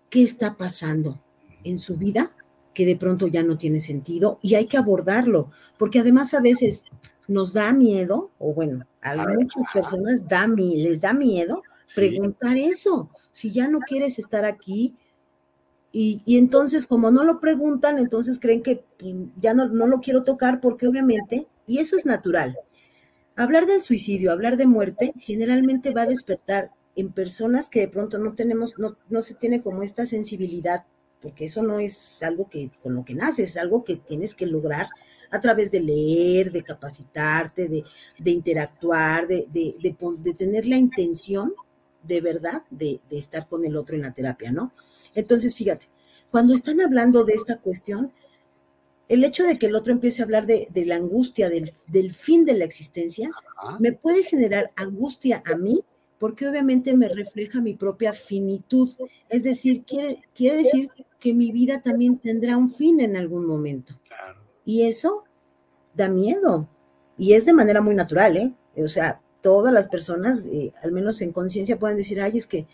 qué 0.10 0.22
está 0.22 0.56
pasando 0.56 1.20
en 1.64 1.80
su 1.80 1.98
vida 1.98 2.32
que 2.74 2.86
de 2.86 2.96
pronto 2.96 3.28
ya 3.28 3.42
no 3.42 3.58
tiene 3.58 3.80
sentido 3.80 4.38
y 4.44 4.54
hay 4.54 4.68
que 4.68 4.78
abordarlo, 4.78 5.50
porque 5.80 6.00
además 6.00 6.36
a 6.36 6.42
veces 6.42 6.84
nos 7.28 7.54
da 7.54 7.74
miedo, 7.74 8.30
o 8.38 8.54
bueno, 8.54 8.86
a 9.02 9.16
muchas 9.16 9.64
personas 9.74 10.28
da, 10.28 10.48
les 10.48 11.02
da 11.02 11.14
miedo 11.14 11.64
preguntar 11.96 12.56
eso. 12.58 13.10
Si 13.32 13.52
ya 13.52 13.68
no 13.68 13.80
quieres 13.80 14.20
estar 14.20 14.46
aquí, 14.46 14.96
y, 15.92 16.38
entonces, 16.38 16.86
como 16.86 17.10
no 17.10 17.24
lo 17.24 17.40
preguntan, 17.40 17.98
entonces 17.98 18.38
creen 18.40 18.62
que 18.62 18.84
pues, 19.00 19.16
ya 19.40 19.56
no, 19.56 19.68
no 19.68 19.88
lo 19.88 20.00
quiero 20.00 20.24
tocar 20.24 20.62
porque 20.62 20.86
obviamente, 20.86 21.48
y 21.66 21.80
eso 21.80 21.96
es 21.96 22.06
natural, 22.06 22.56
hablar 23.38 23.66
del 23.66 23.82
suicidio, 23.82 24.32
hablar 24.32 24.58
de 24.58 24.68
muerte, 24.68 25.14
generalmente 25.20 25.92
va 25.92 26.02
a 26.02 26.08
despertar 26.08 26.72
en 26.96 27.14
personas 27.14 27.70
que 27.70 27.82
de 27.82 27.88
pronto 27.88 28.18
no 28.18 28.34
tenemos, 28.34 28.78
no, 28.78 28.98
no 29.10 29.22
se 29.22 29.36
tiene 29.36 29.62
como 29.62 29.84
esta 29.84 30.06
sensibilidad, 30.06 30.86
porque 31.22 31.46
eso 31.46 31.62
no 31.62 31.80
es 31.80 32.22
algo 32.24 32.50
que 32.50 32.72
con 32.82 32.96
lo 32.96 33.06
que 33.06 33.14
naces, 33.14 33.52
es 33.52 33.58
algo 33.58 33.84
que 33.84 33.96
tienes 33.98 34.34
que 34.34 34.48
lograr 34.48 34.88
a 35.30 35.40
través 35.40 35.72
de 35.72 35.82
leer, 35.82 36.52
de 36.52 36.64
capacitarte, 36.64 37.68
de, 37.68 37.84
de 38.18 38.32
interactuar, 38.32 39.28
de, 39.28 39.48
de, 39.52 39.76
de, 39.80 40.34
tener 40.34 40.66
la 40.66 40.78
intención 40.78 41.54
de 42.04 42.22
verdad 42.22 42.64
de, 42.70 43.02
estar 43.12 43.48
con 43.48 43.66
el 43.66 43.76
otro 43.76 43.96
en 43.96 44.04
la 44.04 44.14
terapia, 44.14 44.52
¿no? 44.52 44.72
Entonces, 45.14 45.56
fíjate, 45.56 45.88
cuando 46.32 46.54
están 46.54 46.82
hablando 46.82 47.26
de 47.26 47.34
esta 47.34 47.58
cuestión, 47.58 48.14
el 49.10 49.24
hecho 49.24 49.44
de 49.44 49.58
que 49.58 49.68
el 49.68 49.76
otro 49.76 49.94
empiece 49.94 50.22
a 50.22 50.26
hablar 50.26 50.46
de, 50.46 50.68
la 50.86 50.96
angustia, 50.96 51.50
del, 51.50 52.14
fin 52.14 52.46
de 52.46 52.54
la 52.54 52.66
existencia, 52.66 53.30
me 53.80 53.94
puede 53.94 54.24
generar 54.24 54.72
angustia 54.76 55.42
a 55.46 55.56
mí, 55.56 55.84
porque 56.18 56.48
obviamente 56.48 56.96
me 56.96 57.08
refleja 57.08 57.62
mi 57.62 57.74
propia 57.76 58.12
finitud. 58.12 58.90
Es 59.30 59.44
decir, 59.44 59.86
quiere, 59.86 60.18
quiere 60.36 60.58
decir 60.58 60.90
que 61.20 61.34
mi 61.34 61.52
vida 61.52 61.82
también 61.82 62.18
tendrá 62.18 62.58
un 62.58 62.70
fin 62.70 63.00
en 63.00 63.16
algún 63.16 63.46
momento. 63.46 64.00
Y 64.66 64.84
eso 64.84 65.24
da 65.94 66.10
miedo. 66.10 66.68
Y 67.18 67.34
es 67.34 67.46
de 67.46 67.54
manera 67.54 67.82
muy 67.82 67.96
natural, 67.96 68.36
¿eh? 68.38 68.54
O 68.76 68.88
sea, 68.88 69.22
todas 69.42 69.74
las 69.74 69.88
personas, 69.88 70.46
eh, 70.46 70.74
al 70.84 70.92
menos 70.92 71.22
en 71.22 71.32
conciencia, 71.32 71.80
pueden 71.80 71.98
decir, 71.98 72.20
ay, 72.20 72.38
es 72.38 72.48
que 72.48 72.68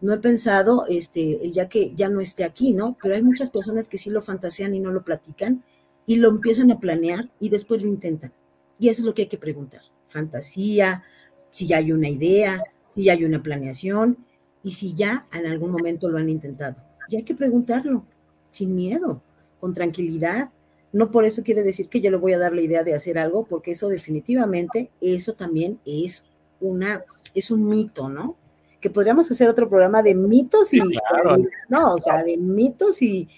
no 0.00 0.12
he 0.12 0.18
pensado, 0.18 0.86
este, 0.88 1.50
ya 1.50 1.68
que 1.68 1.94
ya 1.94 2.08
no 2.08 2.20
esté 2.20 2.44
aquí, 2.44 2.72
¿no? 2.72 2.96
Pero 3.02 3.14
hay 3.14 3.22
muchas 3.22 3.50
personas 3.50 3.88
que 3.88 3.98
sí 3.98 4.10
lo 4.10 4.22
fantasean 4.22 4.74
y 4.74 4.80
no 4.80 4.92
lo 4.92 5.02
platican 5.02 5.64
y 6.08 6.16
lo 6.16 6.30
empiezan 6.30 6.70
a 6.70 6.80
planear 6.80 7.28
y 7.38 7.50
después 7.50 7.82
lo 7.82 7.88
intentan. 7.90 8.32
Y 8.78 8.88
eso 8.88 9.02
es 9.02 9.06
lo 9.06 9.12
que 9.12 9.22
hay 9.22 9.28
que 9.28 9.36
preguntar. 9.36 9.82
Fantasía, 10.06 11.02
si 11.50 11.66
ya 11.66 11.76
hay 11.76 11.92
una 11.92 12.08
idea, 12.08 12.64
si 12.88 13.04
ya 13.04 13.12
hay 13.12 13.26
una 13.26 13.42
planeación 13.42 14.16
y 14.62 14.72
si 14.72 14.94
ya 14.94 15.22
en 15.34 15.46
algún 15.46 15.70
momento 15.70 16.08
lo 16.08 16.16
han 16.16 16.30
intentado. 16.30 16.76
Y 17.10 17.16
hay 17.16 17.24
que 17.24 17.34
preguntarlo 17.34 18.06
sin 18.48 18.74
miedo, 18.74 19.20
con 19.60 19.74
tranquilidad. 19.74 20.48
No 20.94 21.10
por 21.10 21.26
eso 21.26 21.42
quiere 21.42 21.62
decir 21.62 21.90
que 21.90 22.00
yo 22.00 22.10
le 22.10 22.16
voy 22.16 22.32
a 22.32 22.38
dar 22.38 22.54
la 22.54 22.62
idea 22.62 22.84
de 22.84 22.94
hacer 22.94 23.18
algo, 23.18 23.44
porque 23.44 23.72
eso 23.72 23.90
definitivamente, 23.90 24.90
eso 25.02 25.34
también 25.34 25.78
es 25.84 26.24
una, 26.58 27.04
es 27.34 27.50
un 27.50 27.66
mito, 27.66 28.08
¿no? 28.08 28.34
que 28.80 28.90
podríamos 28.90 29.28
hacer 29.28 29.48
otro 29.48 29.68
programa 29.68 30.02
de 30.02 30.14
mitos 30.14 30.72
y, 30.72 30.78
no, 31.68 31.94
o 31.94 31.98
sea, 31.98 32.22
de 32.22 32.36
mitos 32.36 33.02
y, 33.02 33.28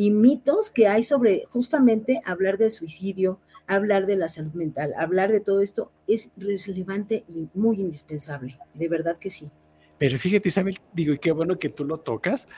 y, 0.00 0.10
mitos 0.10 0.70
que 0.70 0.88
hay 0.88 1.02
sobre 1.02 1.44
justamente 1.50 2.20
hablar 2.24 2.56
del 2.56 2.70
suicidio, 2.70 3.38
hablar 3.66 4.06
de 4.06 4.16
la 4.16 4.28
salud 4.28 4.52
mental, 4.54 4.94
hablar 4.96 5.30
de 5.30 5.40
todo 5.40 5.60
esto 5.60 5.90
es 6.08 6.30
relevante 6.36 7.24
y 7.28 7.48
muy 7.52 7.80
indispensable, 7.80 8.58
de 8.72 8.88
verdad 8.88 9.18
que 9.18 9.28
sí. 9.28 9.50
Pero 9.98 10.16
fíjate, 10.18 10.48
Isabel, 10.48 10.78
digo, 10.94 11.12
y 11.12 11.18
qué 11.18 11.32
bueno 11.32 11.58
que 11.58 11.68
tú 11.68 11.84
lo 11.84 11.98
tocas, 11.98 12.48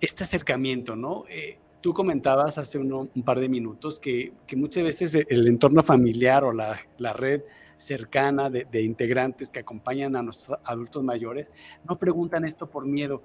este 0.00 0.24
acercamiento, 0.24 0.96
¿no? 0.96 1.24
Eh, 1.28 1.58
tú 1.80 1.94
comentabas 1.94 2.58
hace 2.58 2.78
un 2.78 3.08
par 3.24 3.38
de 3.38 3.48
minutos 3.48 4.00
que, 4.00 4.32
muchas 4.56 4.82
veces 4.82 5.14
el 5.14 5.46
entorno 5.46 5.84
familiar 5.84 6.42
o 6.42 6.52
la, 6.52 6.76
la 6.98 7.12
red 7.12 7.42
cercana 7.76 8.50
de, 8.50 8.66
de, 8.70 8.82
integrantes 8.82 9.50
que 9.50 9.60
acompañan 9.60 10.16
a 10.16 10.22
los 10.22 10.50
adultos 10.64 11.04
mayores 11.04 11.52
no 11.88 11.96
preguntan 11.96 12.44
esto 12.44 12.68
por 12.68 12.84
miedo. 12.84 13.22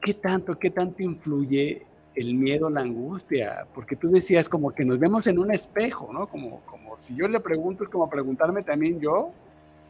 ¿Qué 0.00 0.14
tanto, 0.14 0.56
qué 0.56 0.70
tanto 0.70 1.02
influye 1.02 1.86
el 2.14 2.34
miedo, 2.34 2.70
la 2.70 2.80
angustia? 2.80 3.66
Porque 3.74 3.96
tú 3.96 4.10
decías 4.10 4.48
como 4.48 4.72
que 4.72 4.84
nos 4.84 4.98
vemos 4.98 5.26
en 5.26 5.38
un 5.38 5.52
espejo, 5.52 6.12
¿no? 6.12 6.26
Como, 6.26 6.60
como 6.60 6.98
si 6.98 7.14
yo 7.14 7.28
le 7.28 7.40
pregunto, 7.40 7.84
es 7.84 7.90
como 7.90 8.08
preguntarme 8.08 8.62
también 8.62 9.00
yo. 9.00 9.30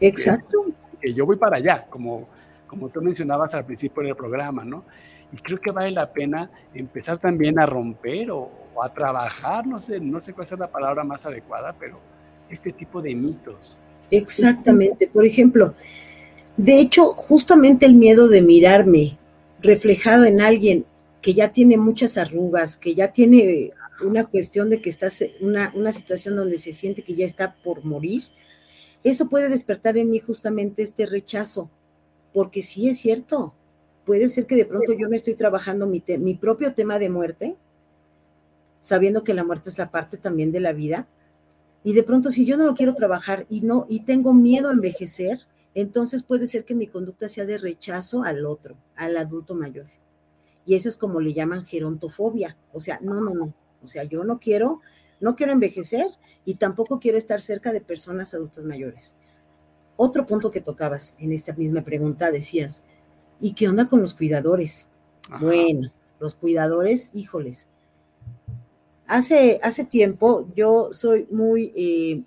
Exacto. 0.00 0.64
Que, 1.00 1.08
que 1.08 1.14
yo 1.14 1.26
voy 1.26 1.36
para 1.36 1.56
allá, 1.56 1.86
como 1.88 2.28
como 2.72 2.88
tú 2.88 3.02
mencionabas 3.02 3.52
al 3.52 3.66
principio 3.66 4.02
del 4.02 4.16
programa, 4.16 4.64
¿no? 4.64 4.82
Y 5.30 5.36
creo 5.36 5.60
que 5.60 5.70
vale 5.70 5.90
la 5.90 6.10
pena 6.10 6.50
empezar 6.72 7.18
también 7.18 7.60
a 7.60 7.66
romper 7.66 8.30
o, 8.30 8.50
a 8.82 8.88
trabajar, 8.90 9.66
no 9.66 9.78
sé, 9.78 10.00
no 10.00 10.22
sé 10.22 10.32
cuál 10.32 10.46
es 10.46 10.58
la 10.58 10.68
palabra 10.68 11.04
más 11.04 11.26
adecuada, 11.26 11.74
pero 11.78 11.98
este 12.48 12.72
tipo 12.72 13.02
de 13.02 13.14
mitos. 13.14 13.76
Exactamente. 14.10 15.06
Por 15.06 15.26
ejemplo, 15.26 15.74
de 16.56 16.80
hecho, 16.80 17.12
justamente 17.14 17.84
el 17.84 17.94
miedo 17.94 18.26
de 18.26 18.40
mirarme 18.40 19.18
reflejado 19.60 20.24
en 20.24 20.40
alguien 20.40 20.86
que 21.22 21.34
ya 21.34 21.52
tiene 21.52 21.76
muchas 21.78 22.18
arrugas, 22.18 22.76
que 22.76 22.94
ya 22.94 23.12
tiene 23.12 23.72
una 24.04 24.24
cuestión 24.24 24.68
de 24.68 24.82
que 24.82 24.90
está 24.90 25.08
una, 25.40 25.72
una 25.74 25.92
situación 25.92 26.36
donde 26.36 26.58
se 26.58 26.72
siente 26.72 27.02
que 27.02 27.14
ya 27.14 27.24
está 27.24 27.54
por 27.62 27.84
morir, 27.84 28.24
eso 29.04 29.28
puede 29.28 29.48
despertar 29.48 29.96
en 29.96 30.10
mí 30.10 30.18
justamente 30.18 30.82
este 30.82 31.06
rechazo 31.06 31.70
porque 32.32 32.62
sí 32.62 32.88
es 32.88 32.98
cierto, 32.98 33.54
puede 34.04 34.28
ser 34.28 34.46
que 34.46 34.56
de 34.56 34.64
pronto 34.64 34.92
yo 34.94 35.08
me 35.08 35.16
estoy 35.16 35.34
trabajando 35.34 35.86
mi, 35.86 36.02
mi 36.18 36.34
propio 36.34 36.74
tema 36.74 36.98
de 36.98 37.10
muerte, 37.10 37.56
sabiendo 38.80 39.22
que 39.22 39.34
la 39.34 39.44
muerte 39.44 39.70
es 39.70 39.78
la 39.78 39.90
parte 39.90 40.16
también 40.16 40.50
de 40.50 40.60
la 40.60 40.72
vida, 40.72 41.06
y 41.84 41.92
de 41.92 42.02
pronto 42.02 42.30
si 42.30 42.44
yo 42.44 42.56
no 42.56 42.64
lo 42.64 42.74
quiero 42.74 42.94
trabajar 42.94 43.46
y 43.48 43.60
no 43.60 43.86
y 43.88 44.00
tengo 44.00 44.32
miedo 44.32 44.68
a 44.68 44.72
envejecer, 44.72 45.40
entonces 45.74 46.22
puede 46.22 46.46
ser 46.46 46.64
que 46.64 46.74
mi 46.74 46.86
conducta 46.86 47.28
sea 47.28 47.44
de 47.44 47.58
rechazo 47.58 48.22
al 48.22 48.46
otro, 48.46 48.76
al 48.96 49.16
adulto 49.16 49.54
mayor. 49.54 49.86
Y 50.64 50.74
eso 50.74 50.88
es 50.88 50.96
como 50.96 51.20
le 51.20 51.32
llaman 51.32 51.64
gerontofobia, 51.64 52.56
o 52.72 52.80
sea, 52.80 53.00
no, 53.02 53.20
no, 53.20 53.34
no, 53.34 53.54
o 53.82 53.86
sea, 53.86 54.04
yo 54.04 54.22
no 54.24 54.38
quiero 54.38 54.80
no 55.22 55.36
quiero 55.36 55.52
envejecer 55.52 56.08
y 56.44 56.56
tampoco 56.56 56.98
quiero 56.98 57.16
estar 57.16 57.40
cerca 57.40 57.72
de 57.72 57.80
personas 57.80 58.34
adultas 58.34 58.64
mayores. 58.64 59.16
Otro 59.96 60.26
punto 60.26 60.50
que 60.50 60.60
tocabas 60.60 61.16
en 61.20 61.32
esta 61.32 61.54
misma 61.54 61.82
pregunta 61.82 62.32
decías, 62.32 62.82
¿y 63.40 63.54
qué 63.54 63.68
onda 63.68 63.86
con 63.86 64.00
los 64.00 64.14
cuidadores? 64.14 64.90
Bueno, 65.40 65.92
los 66.18 66.34
cuidadores, 66.34 67.10
híjoles. 67.14 67.68
Hace, 69.06 69.60
hace 69.62 69.84
tiempo 69.84 70.48
yo 70.56 70.88
soy 70.92 71.28
muy, 71.30 71.72
eh, 71.76 72.24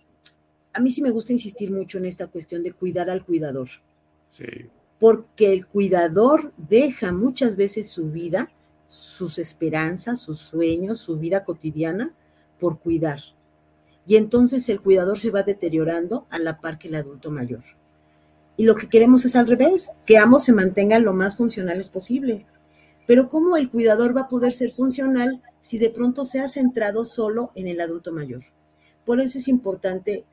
a 0.72 0.80
mí 0.80 0.90
sí 0.90 1.02
me 1.02 1.12
gusta 1.12 1.34
insistir 1.34 1.72
mucho 1.72 1.98
en 1.98 2.06
esta 2.06 2.28
cuestión 2.28 2.64
de 2.64 2.72
cuidar 2.72 3.10
al 3.10 3.26
cuidador. 3.26 3.68
Sí. 4.30 4.46
Porque 5.00 5.52
el 5.52 5.68
cuidador 5.68 6.54
deja 6.58 7.12
muchas 7.12 7.56
veces 7.56 7.90
su 7.90 8.12
vida, 8.12 8.50
sus 8.88 9.40
esperanzas, 9.40 10.22
sus 10.22 10.40
sueños, 10.40 11.00
su 11.00 11.18
vida 11.18 11.44
cotidiana 11.44 12.14
por 12.60 12.80
cuidar 12.80 13.20
y 14.08 14.16
entonces 14.16 14.70
el 14.70 14.82
cuidador 14.82 15.18
se 15.18 15.32
va 15.32 15.44
deteriorando 15.44 16.28
a 16.30 16.40
la 16.40 16.60
par 16.60 16.78
que 16.78 16.88
el 16.88 16.96
adulto 16.96 17.32
mayor. 17.32 17.62
Y 18.58 18.64
lo 18.64 18.76
que 18.76 18.88
queremos 18.88 19.26
es 19.26 19.36
al 19.36 19.48
revés, 19.48 19.92
que 20.06 20.18
ambos 20.18 20.44
se 20.44 20.54
mantengan 20.54 21.04
lo 21.04 21.14
más 21.14 21.36
funcionales 21.36 21.90
posible. 21.90 22.46
Pero 23.08 23.30
¿cómo 23.30 23.58
el 23.58 23.70
cuidador 23.70 24.16
va 24.16 24.22
a 24.22 24.28
poder 24.28 24.54
ser 24.54 24.72
funcional 24.72 25.42
si 25.60 25.78
de 25.78 25.90
pronto 25.90 26.24
se 26.24 26.40
ha 26.40 26.48
centrado 26.48 27.04
solo 27.04 27.52
en 27.56 27.68
el 27.68 27.82
adulto 27.82 28.14
mayor? 28.14 28.44
Por 29.04 29.20
eso 29.20 29.38
es 29.38 29.48
importante 29.48 30.24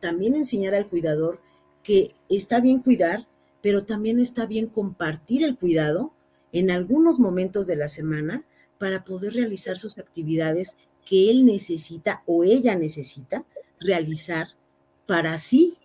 también 0.00 0.34
enseñar 0.34 0.74
al 0.74 0.88
cuidador 0.88 1.40
que 1.82 2.14
está 2.28 2.60
bien 2.60 2.80
cuidar, 2.80 3.26
pero 3.62 3.84
también 3.84 4.20
está 4.20 4.44
bien 4.44 4.66
compartir 4.66 5.44
el 5.44 5.56
cuidado 5.56 6.12
en 6.52 6.70
algunos 6.70 7.18
momentos 7.18 7.66
de 7.66 7.76
la 7.76 7.88
semana 7.88 8.44
para 8.78 9.04
poder 9.04 9.34
realizar 9.34 9.78
sus 9.78 9.98
actividades 9.98 10.76
que 11.06 11.30
él 11.30 11.46
necesita 11.46 12.22
o 12.26 12.44
ella 12.44 12.74
necesita 12.74 13.44
realizar 13.80 14.48
para 15.06 15.38
sí, 15.38 15.78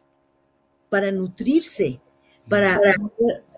para 0.90 1.12
nutrirse, 1.12 2.02
para, 2.50 2.80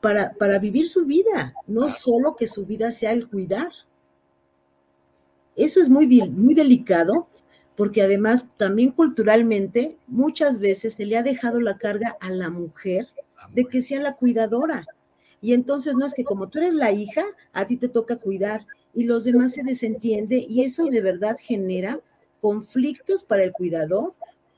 para, 0.01 0.33
para 0.33 0.59
vivir 0.59 0.87
su 0.87 1.05
vida, 1.05 1.53
no 1.67 1.89
solo 1.89 2.35
que 2.35 2.47
su 2.47 2.65
vida 2.65 2.91
sea 2.91 3.11
el 3.11 3.27
cuidar. 3.27 3.67
Eso 5.55 5.81
es 5.81 5.89
muy, 5.89 6.07
muy 6.29 6.53
delicado 6.53 7.27
porque 7.75 8.01
además 8.01 8.47
también 8.57 8.91
culturalmente 8.91 9.97
muchas 10.07 10.59
veces 10.59 10.95
se 10.95 11.05
le 11.05 11.17
ha 11.17 11.23
dejado 11.23 11.61
la 11.61 11.77
carga 11.77 12.17
a 12.19 12.29
la 12.29 12.49
mujer 12.49 13.07
de 13.53 13.65
que 13.65 13.81
sea 13.81 14.01
la 14.01 14.15
cuidadora. 14.15 14.85
Y 15.41 15.53
entonces 15.53 15.95
no 15.95 16.05
es 16.05 16.13
que 16.13 16.23
como 16.23 16.49
tú 16.49 16.59
eres 16.59 16.73
la 16.73 16.91
hija, 16.91 17.23
a 17.53 17.65
ti 17.65 17.77
te 17.77 17.87
toca 17.87 18.17
cuidar 18.17 18.65
y 18.93 19.05
los 19.05 19.23
demás 19.23 19.53
se 19.53 19.63
desentiende 19.63 20.45
y 20.47 20.63
eso 20.63 20.85
de 20.85 21.01
verdad 21.01 21.37
genera 21.39 21.99
conflictos 22.41 23.23
para 23.23 23.43
el 23.43 23.51
cuidador, 23.51 24.13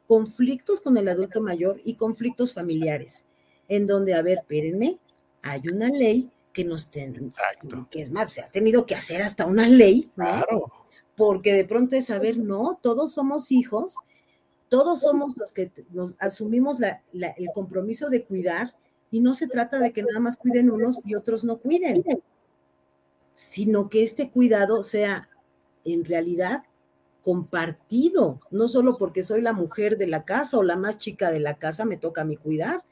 conflictos 0.08 0.82
con 0.82 0.98
el 0.98 1.08
adulto 1.08 1.42
mayor 1.42 1.80
y 1.84 1.96
conflictos 1.96 2.54
familiares, 2.54 3.26
en 3.68 3.88
donde, 3.88 4.14
a 4.14 4.22
ver, 4.22 4.40
espérenme, 4.40 5.00
hay 5.42 5.62
una 5.72 5.90
ley 5.90 6.30
que 6.54 6.64
nos 6.64 6.90
tiene, 6.90 7.20
que 7.90 8.02
es 8.02 8.12
más, 8.12 8.34
se 8.34 8.42
ha 8.42 8.50
tenido 8.50 8.86
que 8.86 8.96
hacer 8.96 9.22
hasta 9.22 9.46
una 9.46 9.68
ley, 9.68 10.10
Claro. 10.16 10.72
Porque 11.16 11.54
de 11.54 11.66
pronto 11.66 11.96
es 11.96 12.08
saber, 12.08 12.38
no, 12.38 12.80
todos 12.82 13.14
somos 13.14 13.52
hijos, 13.52 13.96
todos 14.70 15.02
somos 15.02 15.38
los 15.38 15.52
que 15.52 15.72
nos 15.92 16.16
asumimos 16.20 16.78
el 16.82 17.48
compromiso 17.54 18.10
de 18.10 18.24
cuidar 18.24 18.74
y 19.12 19.20
no 19.20 19.34
se 19.34 19.48
trata 19.48 19.78
de 19.80 19.92
que 19.92 20.04
nada 20.04 20.20
más 20.20 20.38
cuiden 20.38 20.72
unos 20.72 21.00
y 21.06 21.16
otros 21.16 21.44
no 21.44 21.58
cuiden 21.58 22.04
sino 23.34 23.90
que 23.90 24.04
este 24.04 24.30
cuidado 24.30 24.84
sea 24.84 25.30
en 25.84 26.06
realidad 26.06 26.64
compartido, 27.24 28.40
no 28.50 28.68
solo 28.68 28.98
porque 28.98 29.24
soy 29.24 29.42
la 29.42 29.54
mujer 29.54 29.98
de 29.98 30.08
la 30.08 30.26
casa 30.26 30.58
o 30.58 30.64
la 30.64 30.76
más 30.76 30.98
chica 30.98 31.32
de 31.32 31.40
la 31.40 31.58
casa 31.58 31.86
me 31.86 31.98
toca 31.98 32.22
a 32.22 32.26
mí 32.26 32.36
cuidar, 32.36 32.84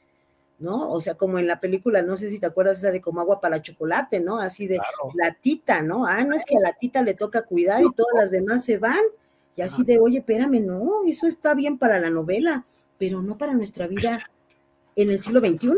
¿no? 0.58 0.90
O 0.90 1.00
sea, 1.00 1.14
como 1.14 1.38
en 1.38 1.46
la 1.46 1.60
película, 1.60 2.02
no 2.02 2.16
sé 2.16 2.30
si 2.30 2.38
te 2.38 2.46
acuerdas 2.46 2.78
esa 2.78 2.92
de 2.92 3.00
como 3.00 3.20
agua 3.20 3.40
para 3.40 3.62
chocolate, 3.62 4.20
¿no? 4.20 4.38
Así 4.38 4.68
de 4.68 4.78
la 5.14 5.34
tita, 5.34 5.82
¿no? 5.82 6.06
Ah, 6.06 6.22
no 6.24 6.34
es 6.34 6.44
que 6.44 6.56
a 6.56 6.60
la 6.60 6.72
tita 6.72 7.02
le 7.02 7.14
toca 7.14 7.42
cuidar 7.42 7.82
y 7.82 7.92
todas 7.92 8.14
las 8.14 8.30
demás 8.30 8.64
se 8.64 8.78
van. 8.78 9.00
Y 9.56 9.62
así 9.62 9.84
de, 9.84 9.98
oye, 9.98 10.18
espérame, 10.18 10.64
no, 10.64 11.02
eso 11.06 11.26
está 11.26 11.54
bien 11.54 11.76
para 11.76 11.98
la 11.98 12.10
novela, 12.10 12.64
pero 12.98 13.22
no 13.22 13.36
para 13.36 13.52
nuestra 13.52 13.88
vida 13.88 14.30
en 14.96 15.10
el 15.10 15.20
siglo 15.20 15.40
XXI. 15.40 15.70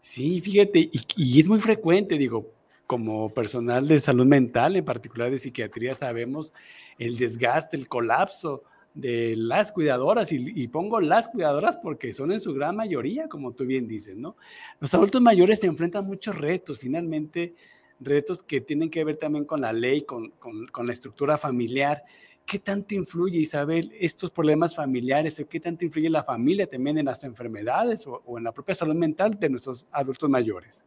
Sí, 0.00 0.40
fíjate, 0.40 0.78
y, 0.78 1.00
y 1.16 1.40
es 1.40 1.48
muy 1.48 1.60
frecuente, 1.60 2.18
digo, 2.18 2.50
como 2.86 3.30
personal 3.30 3.88
de 3.88 4.00
salud 4.00 4.26
mental, 4.26 4.76
en 4.76 4.84
particular 4.84 5.30
de 5.30 5.38
psiquiatría, 5.38 5.94
sabemos 5.94 6.52
el 6.98 7.16
desgaste, 7.16 7.76
el 7.76 7.88
colapso 7.88 8.64
de 8.94 9.34
las 9.36 9.72
cuidadoras, 9.72 10.30
y, 10.32 10.68
pongo 10.68 11.00
las 11.00 11.28
cuidadoras 11.28 11.78
porque 11.78 12.12
son 12.12 12.32
en 12.32 12.40
su 12.40 12.52
gran 12.52 12.76
mayoría, 12.76 13.28
como 13.28 13.52
tú 13.52 13.64
bien 13.64 13.88
dices, 13.88 14.16
¿no? 14.16 14.36
Los 14.80 14.92
adultos 14.92 15.22
mayores 15.22 15.60
se 15.60 15.66
enfrentan 15.66 16.04
muchos 16.04 16.36
retos, 16.36 16.78
finalmente, 16.78 17.54
retos 17.98 18.42
que 18.42 18.60
tienen 18.60 18.90
que 18.90 19.04
ver 19.04 19.16
también 19.16 19.46
con 19.46 19.62
la 19.62 19.72
ley, 19.72 20.02
con, 20.02 20.30
con, 20.30 20.86
la 20.86 20.92
estructura 20.92 21.38
familiar. 21.38 22.02
¿Qué 22.46 22.58
tanto 22.58 22.94
influye, 22.94 23.38
Isabel, 23.38 23.92
estos 23.98 24.30
problemas 24.30 24.74
familiares? 24.74 25.42
¿Qué 25.48 25.60
tanto 25.60 25.84
influye 25.84 26.10
la 26.10 26.22
familia 26.22 26.66
también 26.66 26.98
en 26.98 27.06
las 27.06 27.24
enfermedades 27.24 28.06
o, 28.06 28.22
o 28.26 28.38
en 28.38 28.44
la 28.44 28.52
propia 28.52 28.74
salud 28.74 28.94
mental 28.94 29.38
de 29.38 29.48
nuestros 29.48 29.86
adultos 29.90 30.28
mayores? 30.28 30.84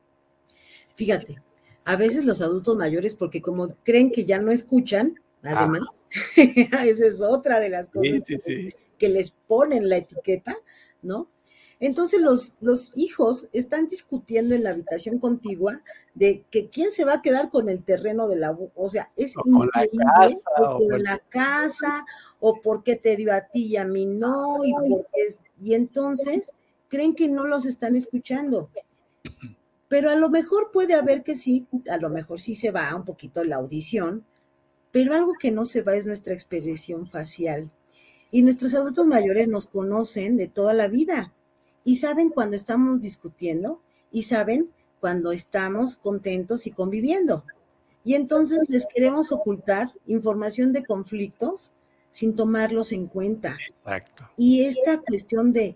Fíjate, 0.96 1.42
a 1.86 1.96
veces 1.96 2.26
los 2.26 2.42
adultos 2.42 2.76
mayores, 2.76 3.16
porque 3.16 3.42
como 3.42 3.68
creen 3.84 4.12
que 4.12 4.26
ya 4.26 4.40
no 4.40 4.52
escuchan, 4.52 5.20
además, 5.44 5.84
esa 6.36 7.06
es 7.06 7.22
otra 7.22 7.60
de 7.60 7.70
las 7.70 7.88
cosas 7.90 8.24
Que, 8.98 9.10
les 9.10 9.32
ponen 9.32 9.88
la 9.88 9.98
etiqueta, 9.98 10.56
¿no? 11.04 11.30
Entonces 11.86 12.20
los, 12.20 12.56
los 12.62 12.92
hijos 12.98 13.48
están 13.54 13.88
discutiendo 13.88 14.56
en 14.56 14.64
la 14.64 14.72
habitación 14.72 15.20
contigua 15.20 15.84
de 16.16 16.44
que 16.50 16.68
quién 16.72 16.90
se 16.90 17.06
va 17.06 17.14
a 17.14 17.22
quedar 17.22 17.52
con 17.52 17.70
el 17.70 17.84
terreno 17.84 18.28
de 18.28 18.38
la... 18.38 18.58
O 18.74 18.90
sea, 18.90 19.12
es 19.16 19.36
increíble, 19.46 20.42
o 20.58 20.80
con 20.80 21.04
la 21.04 21.20
casa, 21.30 22.04
o 22.40 22.60
por 22.60 22.82
qué 22.82 22.96
te 22.96 23.16
dio 23.16 23.32
a 23.32 23.42
ti 23.42 23.68
y 23.68 23.78
a 23.78 23.86
mí 23.86 24.08
no, 24.08 24.66
y, 24.66 24.74
y 25.64 25.76
entonces 25.76 26.54
creen 26.88 27.14
que 27.14 27.28
no 27.28 27.46
los 27.46 27.68
están 27.68 27.96
escuchando. 27.96 28.72
Pero 29.88 30.10
a 30.10 30.16
lo 30.16 30.32
mejor 30.32 30.72
puede 30.72 30.96
haber 30.96 31.22
que 31.22 31.36
sí, 31.36 31.68
a 31.88 31.98
lo 31.98 32.10
mejor 32.10 32.42
sí 32.42 32.56
se 32.56 32.72
va 32.72 32.96
un 32.96 33.06
poquito 33.06 33.44
la 33.44 33.58
audición, 33.58 34.26
pero 34.92 35.14
algo 35.14 35.34
que 35.40 35.52
no 35.52 35.66
se 35.66 35.84
va 35.84 35.94
es 35.94 36.08
nuestra 36.08 36.34
expresión 36.34 37.06
facial. 37.06 37.70
Y 38.32 38.42
nuestros 38.42 38.74
adultos 38.74 39.06
mayores 39.06 39.48
nos 39.48 39.68
conocen 39.68 40.36
de 40.36 40.48
toda 40.48 40.74
la 40.74 40.88
vida 40.88 41.35
y 41.86 41.96
saben 41.96 42.30
cuando 42.30 42.58
estamos 42.58 43.02
discutiendo 43.02 43.80
y 44.12 44.24
saben 44.24 44.72
cuando 45.00 45.32
estamos 45.32 45.96
contentos 45.96 46.68
y 46.68 46.72
conviviendo. 46.72 47.46
Y 48.04 48.16
entonces 48.16 48.60
les 48.68 48.86
queremos 48.88 49.32
ocultar 49.32 49.92
información 50.08 50.74
de 50.74 50.84
conflictos 50.84 51.72
sin 52.12 52.36
tomarlos 52.36 52.92
en 52.92 53.08
cuenta. 53.08 53.58
Exacto. 53.70 54.28
Y 54.36 54.64
esta 54.64 55.00
cuestión 55.00 55.54
de 55.54 55.76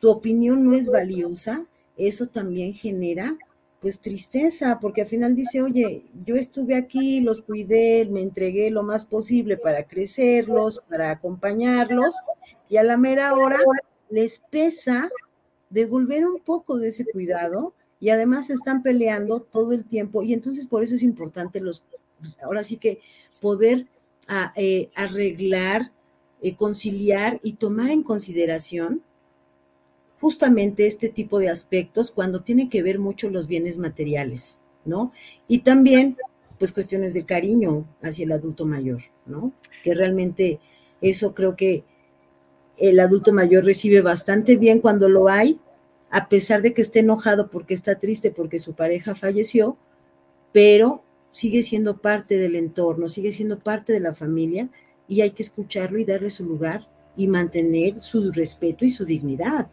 tu 0.00 0.10
opinión 0.10 0.64
no 0.64 0.74
es 0.74 0.90
valiosa, 0.90 1.64
eso 1.96 2.26
también 2.26 2.74
genera 2.74 3.38
pues 3.80 4.00
tristeza, 4.00 4.78
porque 4.80 5.02
al 5.02 5.06
final 5.06 5.34
dice, 5.34 5.60
oye, 5.60 6.02
yo 6.24 6.36
estuve 6.36 6.74
aquí, 6.74 7.20
los 7.20 7.42
cuidé, 7.42 8.06
me 8.06 8.22
entregué 8.22 8.70
lo 8.70 8.82
más 8.82 9.04
posible 9.04 9.58
para 9.58 9.82
crecerlos, 9.82 10.82
para 10.88 11.10
acompañarlos, 11.10 12.16
y 12.70 12.78
a 12.78 12.82
la 12.82 12.96
mera 12.96 13.34
hora 13.34 13.58
les 14.08 14.40
pesa 14.50 15.10
devolver 15.74 16.24
un 16.26 16.38
poco 16.38 16.78
de 16.78 16.88
ese 16.88 17.04
cuidado 17.04 17.74
y 18.00 18.10
además 18.10 18.48
están 18.48 18.82
peleando 18.82 19.40
todo 19.40 19.72
el 19.72 19.84
tiempo 19.84 20.22
y 20.22 20.32
entonces 20.32 20.66
por 20.66 20.84
eso 20.84 20.94
es 20.94 21.02
importante 21.02 21.60
los, 21.60 21.82
ahora 22.42 22.62
sí 22.64 22.76
que 22.76 23.00
poder 23.40 23.86
ah, 24.28 24.52
eh, 24.56 24.90
arreglar, 24.94 25.92
eh, 26.42 26.54
conciliar 26.56 27.40
y 27.42 27.54
tomar 27.54 27.90
en 27.90 28.02
consideración 28.02 29.02
justamente 30.20 30.86
este 30.86 31.08
tipo 31.08 31.40
de 31.40 31.50
aspectos 31.50 32.10
cuando 32.12 32.42
tiene 32.42 32.68
que 32.68 32.82
ver 32.82 32.98
mucho 32.98 33.28
los 33.28 33.48
bienes 33.48 33.76
materiales, 33.76 34.58
¿no? 34.84 35.12
Y 35.48 35.58
también, 35.58 36.16
pues, 36.58 36.72
cuestiones 36.72 37.12
de 37.12 37.26
cariño 37.26 37.84
hacia 38.02 38.24
el 38.24 38.32
adulto 38.32 38.64
mayor, 38.64 39.00
¿no? 39.26 39.52
Que 39.82 39.92
realmente 39.92 40.60
eso 41.02 41.34
creo 41.34 41.56
que 41.56 41.84
el 42.78 43.00
adulto 43.00 43.32
mayor 43.32 43.64
recibe 43.64 44.00
bastante 44.00 44.56
bien 44.56 44.80
cuando 44.80 45.08
lo 45.08 45.28
hay, 45.28 45.60
a 46.14 46.28
pesar 46.28 46.62
de 46.62 46.72
que 46.72 46.80
esté 46.80 47.00
enojado 47.00 47.50
porque 47.50 47.74
está 47.74 47.98
triste 47.98 48.30
porque 48.30 48.60
su 48.60 48.74
pareja 48.74 49.16
falleció, 49.16 49.76
pero 50.52 51.02
sigue 51.32 51.64
siendo 51.64 51.96
parte 51.96 52.36
del 52.36 52.54
entorno, 52.54 53.08
sigue 53.08 53.32
siendo 53.32 53.58
parte 53.58 53.92
de 53.92 53.98
la 53.98 54.14
familia 54.14 54.68
y 55.08 55.22
hay 55.22 55.32
que 55.32 55.42
escucharlo 55.42 55.98
y 55.98 56.04
darle 56.04 56.30
su 56.30 56.44
lugar 56.44 56.86
y 57.16 57.26
mantener 57.26 57.96
su 57.96 58.30
respeto 58.30 58.84
y 58.84 58.90
su 58.90 59.04
dignidad 59.04 59.68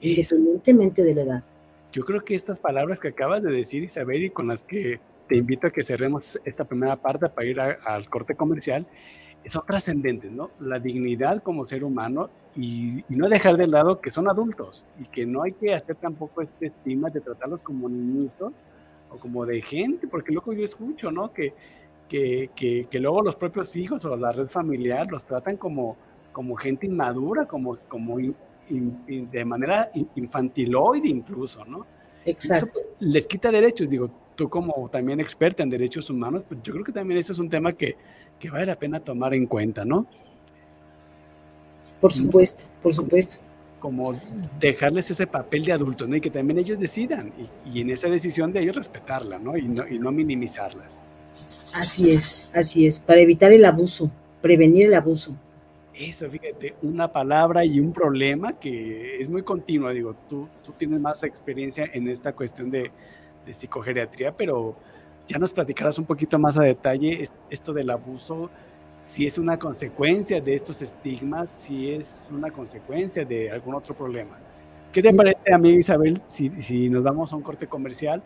independientemente 0.00 1.02
de 1.02 1.14
la 1.14 1.22
edad. 1.22 1.44
Yo 1.90 2.04
creo 2.04 2.22
que 2.22 2.34
estas 2.34 2.58
palabras 2.58 3.00
que 3.00 3.08
acabas 3.08 3.42
de 3.42 3.50
decir, 3.50 3.82
Isabel, 3.82 4.24
y 4.24 4.30
con 4.30 4.46
las 4.46 4.64
que 4.64 5.00
te 5.26 5.36
invito 5.36 5.68
a 5.68 5.70
que 5.70 5.84
cerremos 5.84 6.38
esta 6.44 6.66
primera 6.66 6.96
parte 6.96 7.30
para 7.30 7.48
ir 7.48 7.58
al 7.60 8.10
corte 8.10 8.34
comercial, 8.34 8.86
son 9.48 9.64
trascendentes, 9.66 10.30
¿no? 10.30 10.50
La 10.60 10.78
dignidad 10.78 11.42
como 11.42 11.64
ser 11.64 11.84
humano 11.84 12.30
y, 12.56 13.04
no 13.08 13.28
dejar 13.28 13.56
de 13.56 13.66
lado 13.66 14.00
que 14.00 14.10
son 14.10 14.28
adultos 14.28 14.84
y 15.00 15.04
que 15.06 15.26
no 15.26 15.42
hay 15.42 15.52
que 15.52 15.74
hacer 15.74 15.96
tampoco 15.96 16.42
este 16.42 16.66
estima 16.66 17.10
de 17.10 17.20
tratarlos 17.20 17.62
como 17.62 17.88
niñitos 17.88 18.52
o 19.10 19.16
como 19.16 19.46
de 19.46 19.62
gente, 19.62 20.06
porque 20.06 20.32
luego 20.32 20.52
yo 20.52 20.64
escucho, 20.64 21.10
¿no? 21.10 21.32
Que, 21.32 21.52
que, 22.08 22.50
que, 22.54 22.86
que 22.90 23.00
luego 23.00 23.22
los 23.22 23.36
propios 23.36 23.74
hijos 23.76 24.04
o 24.04 24.16
la 24.16 24.32
red 24.32 24.46
familiar 24.46 25.06
los 25.10 25.24
tratan 25.24 25.56
como, 25.56 25.96
como 26.32 26.56
gente 26.56 26.86
inmadura, 26.86 27.46
como, 27.46 27.76
como 27.88 28.18
de 28.18 29.44
manera 29.44 29.90
infantiloide 30.14 31.08
incluso, 31.08 31.64
¿no? 31.64 31.86
Exacto. 32.24 32.80
les 33.00 33.26
quita 33.26 33.50
derechos, 33.50 33.88
digo, 33.88 34.10
tú 34.36 34.48
como 34.48 34.88
también 34.88 35.18
experta 35.18 35.62
en 35.62 35.70
derechos 35.70 36.10
humanos, 36.10 36.44
pues 36.46 36.62
yo 36.62 36.72
creo 36.72 36.84
que 36.84 36.92
también 36.92 37.18
eso 37.18 37.32
es 37.32 37.38
un 37.38 37.48
tema 37.48 37.72
que, 37.72 37.96
que 38.38 38.50
vale 38.50 38.66
la 38.66 38.76
pena 38.76 39.00
tomar 39.00 39.34
en 39.34 39.46
cuenta, 39.46 39.84
¿no? 39.84 40.06
Por 42.00 42.12
supuesto, 42.12 42.64
por 42.82 42.94
supuesto. 42.94 43.38
Como 43.80 44.12
dejarles 44.58 45.10
ese 45.10 45.26
papel 45.26 45.64
de 45.64 45.72
adultos, 45.72 46.08
¿no? 46.08 46.16
Y 46.16 46.20
que 46.20 46.30
también 46.30 46.58
ellos 46.58 46.80
decidan, 46.80 47.32
y, 47.64 47.80
en 47.80 47.90
esa 47.90 48.08
decisión 48.08 48.52
de 48.52 48.60
ellos 48.60 48.76
respetarla, 48.76 49.38
¿no? 49.38 49.56
Y, 49.56 49.68
¿no? 49.68 49.86
y 49.86 49.98
no 49.98 50.10
minimizarlas. 50.10 51.00
Así 51.74 52.10
es, 52.10 52.50
así 52.54 52.86
es, 52.86 52.98
para 52.98 53.20
evitar 53.20 53.52
el 53.52 53.64
abuso, 53.64 54.10
prevenir 54.40 54.86
el 54.86 54.94
abuso. 54.94 55.36
Eso, 55.94 56.28
fíjate, 56.28 56.76
una 56.82 57.10
palabra 57.10 57.64
y 57.64 57.80
un 57.80 57.92
problema 57.92 58.58
que 58.58 59.16
es 59.20 59.28
muy 59.28 59.42
continuo. 59.42 59.90
Digo, 59.90 60.14
tú, 60.28 60.48
tú 60.64 60.72
tienes 60.72 61.00
más 61.00 61.24
experiencia 61.24 61.88
en 61.92 62.08
esta 62.08 62.32
cuestión 62.32 62.70
de, 62.70 62.90
de 63.44 63.54
psicogeriatría, 63.54 64.36
pero 64.36 64.76
ya 65.28 65.38
nos 65.38 65.52
platicarás 65.52 65.98
un 65.98 66.06
poquito 66.06 66.38
más 66.38 66.56
a 66.56 66.62
detalle 66.62 67.22
esto 67.50 67.72
del 67.72 67.90
abuso, 67.90 68.50
si 69.00 69.26
es 69.26 69.38
una 69.38 69.58
consecuencia 69.58 70.40
de 70.40 70.54
estos 70.54 70.82
estigmas, 70.82 71.50
si 71.50 71.92
es 71.92 72.30
una 72.32 72.50
consecuencia 72.50 73.24
de 73.24 73.50
algún 73.50 73.74
otro 73.74 73.94
problema. 73.94 74.38
¿Qué 74.90 75.02
te 75.02 75.12
parece 75.12 75.52
a 75.52 75.58
mí, 75.58 75.70
Isabel, 75.70 76.20
si, 76.26 76.50
si 76.62 76.88
nos 76.88 77.02
vamos 77.04 77.32
a 77.32 77.36
un 77.36 77.42
corte 77.42 77.66
comercial? 77.66 78.22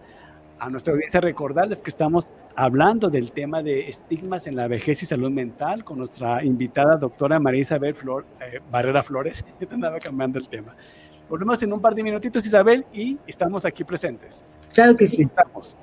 A 0.58 0.70
nuestra 0.70 0.94
audiencia 0.94 1.20
recordarles 1.20 1.82
que 1.82 1.90
estamos 1.90 2.28
hablando 2.54 3.10
del 3.10 3.32
tema 3.32 3.62
de 3.62 3.88
estigmas 3.88 4.46
en 4.46 4.54
la 4.54 4.68
vejez 4.68 5.02
y 5.02 5.06
salud 5.06 5.30
mental 5.30 5.84
con 5.84 5.98
nuestra 5.98 6.44
invitada 6.44 6.96
doctora 6.96 7.40
María 7.40 7.62
Isabel 7.62 7.94
Flor, 7.96 8.24
eh, 8.40 8.60
Barrera 8.70 9.02
Flores. 9.02 9.44
Yo 9.60 9.66
te 9.66 9.74
andaba 9.74 9.98
cambiando 9.98 10.38
el 10.38 10.48
tema. 10.48 10.76
Volvemos 11.28 11.60
en 11.62 11.72
un 11.72 11.80
par 11.80 11.94
de 11.94 12.02
minutitos, 12.04 12.46
Isabel, 12.46 12.86
y 12.92 13.18
estamos 13.26 13.64
aquí 13.64 13.82
presentes. 13.82 14.44
Claro 14.72 14.94
que 14.94 15.06
sí. 15.06 15.22
Estamos. 15.22 15.76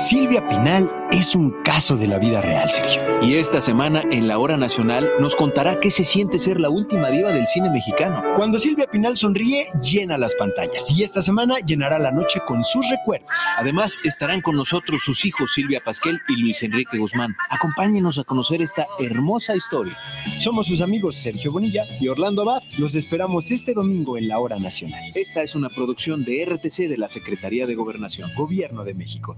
Silvia 0.01 0.43
Pinal 0.49 0.91
es 1.11 1.35
un 1.35 1.51
caso 1.61 1.95
de 1.95 2.07
la 2.07 2.17
vida 2.17 2.41
real, 2.41 2.71
Sergio. 2.71 3.03
Y 3.21 3.35
esta 3.35 3.61
semana, 3.61 4.03
en 4.09 4.27
la 4.27 4.39
Hora 4.39 4.57
Nacional, 4.57 5.07
nos 5.19 5.35
contará 5.35 5.79
qué 5.79 5.91
se 5.91 6.03
siente 6.03 6.39
ser 6.39 6.59
la 6.59 6.71
última 6.71 7.11
diva 7.11 7.31
del 7.31 7.45
cine 7.45 7.69
mexicano. 7.69 8.23
Cuando 8.35 8.57
Silvia 8.57 8.87
Pinal 8.87 9.15
sonríe, 9.15 9.67
llena 9.79 10.17
las 10.17 10.33
pantallas. 10.33 10.89
Y 10.89 11.03
esta 11.03 11.21
semana 11.21 11.59
llenará 11.59 11.99
la 11.99 12.11
noche 12.11 12.39
con 12.47 12.63
sus 12.63 12.89
recuerdos. 12.89 13.29
Además, 13.59 13.95
estarán 14.03 14.41
con 14.41 14.55
nosotros 14.55 15.03
sus 15.03 15.23
hijos 15.23 15.53
Silvia 15.53 15.81
Pasquel 15.85 16.19
y 16.29 16.37
Luis 16.37 16.63
Enrique 16.63 16.97
Guzmán. 16.97 17.35
Acompáñenos 17.51 18.17
a 18.17 18.23
conocer 18.23 18.63
esta 18.63 18.87
hermosa 18.97 19.55
historia. 19.55 19.95
Somos 20.39 20.65
sus 20.65 20.81
amigos 20.81 21.15
Sergio 21.15 21.51
Bonilla 21.51 21.85
y 21.99 22.07
Orlando 22.07 22.41
Abad. 22.41 22.63
Los 22.79 22.95
esperamos 22.95 23.51
este 23.51 23.75
domingo 23.75 24.17
en 24.17 24.29
la 24.29 24.39
Hora 24.39 24.57
Nacional. 24.57 25.11
Esta 25.13 25.43
es 25.43 25.53
una 25.53 25.69
producción 25.69 26.25
de 26.25 26.43
RTC 26.43 26.89
de 26.89 26.97
la 26.97 27.07
Secretaría 27.07 27.67
de 27.67 27.75
Gobernación. 27.75 28.31
Gobierno 28.35 28.83
de 28.83 28.95
México 28.95 29.37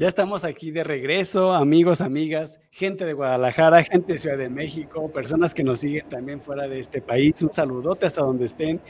Ya 0.00 0.08
estamos 0.08 0.46
aquí 0.46 0.70
de 0.70 0.82
regreso, 0.82 1.52
amigos, 1.52 2.00
amigas, 2.00 2.58
gente 2.70 3.04
de 3.04 3.12
Guadalajara, 3.12 3.84
gente 3.84 4.14
de 4.14 4.18
Ciudad 4.18 4.38
de 4.38 4.48
México, 4.48 5.10
personas 5.12 5.52
que 5.52 5.62
nos 5.62 5.80
siguen 5.80 6.08
también 6.08 6.40
fuera 6.40 6.66
de 6.66 6.80
este 6.80 7.02
país. 7.02 7.42
Un 7.42 7.52
saludote 7.52 8.06
hasta 8.06 8.22
donde 8.22 8.46
estén. 8.46 8.80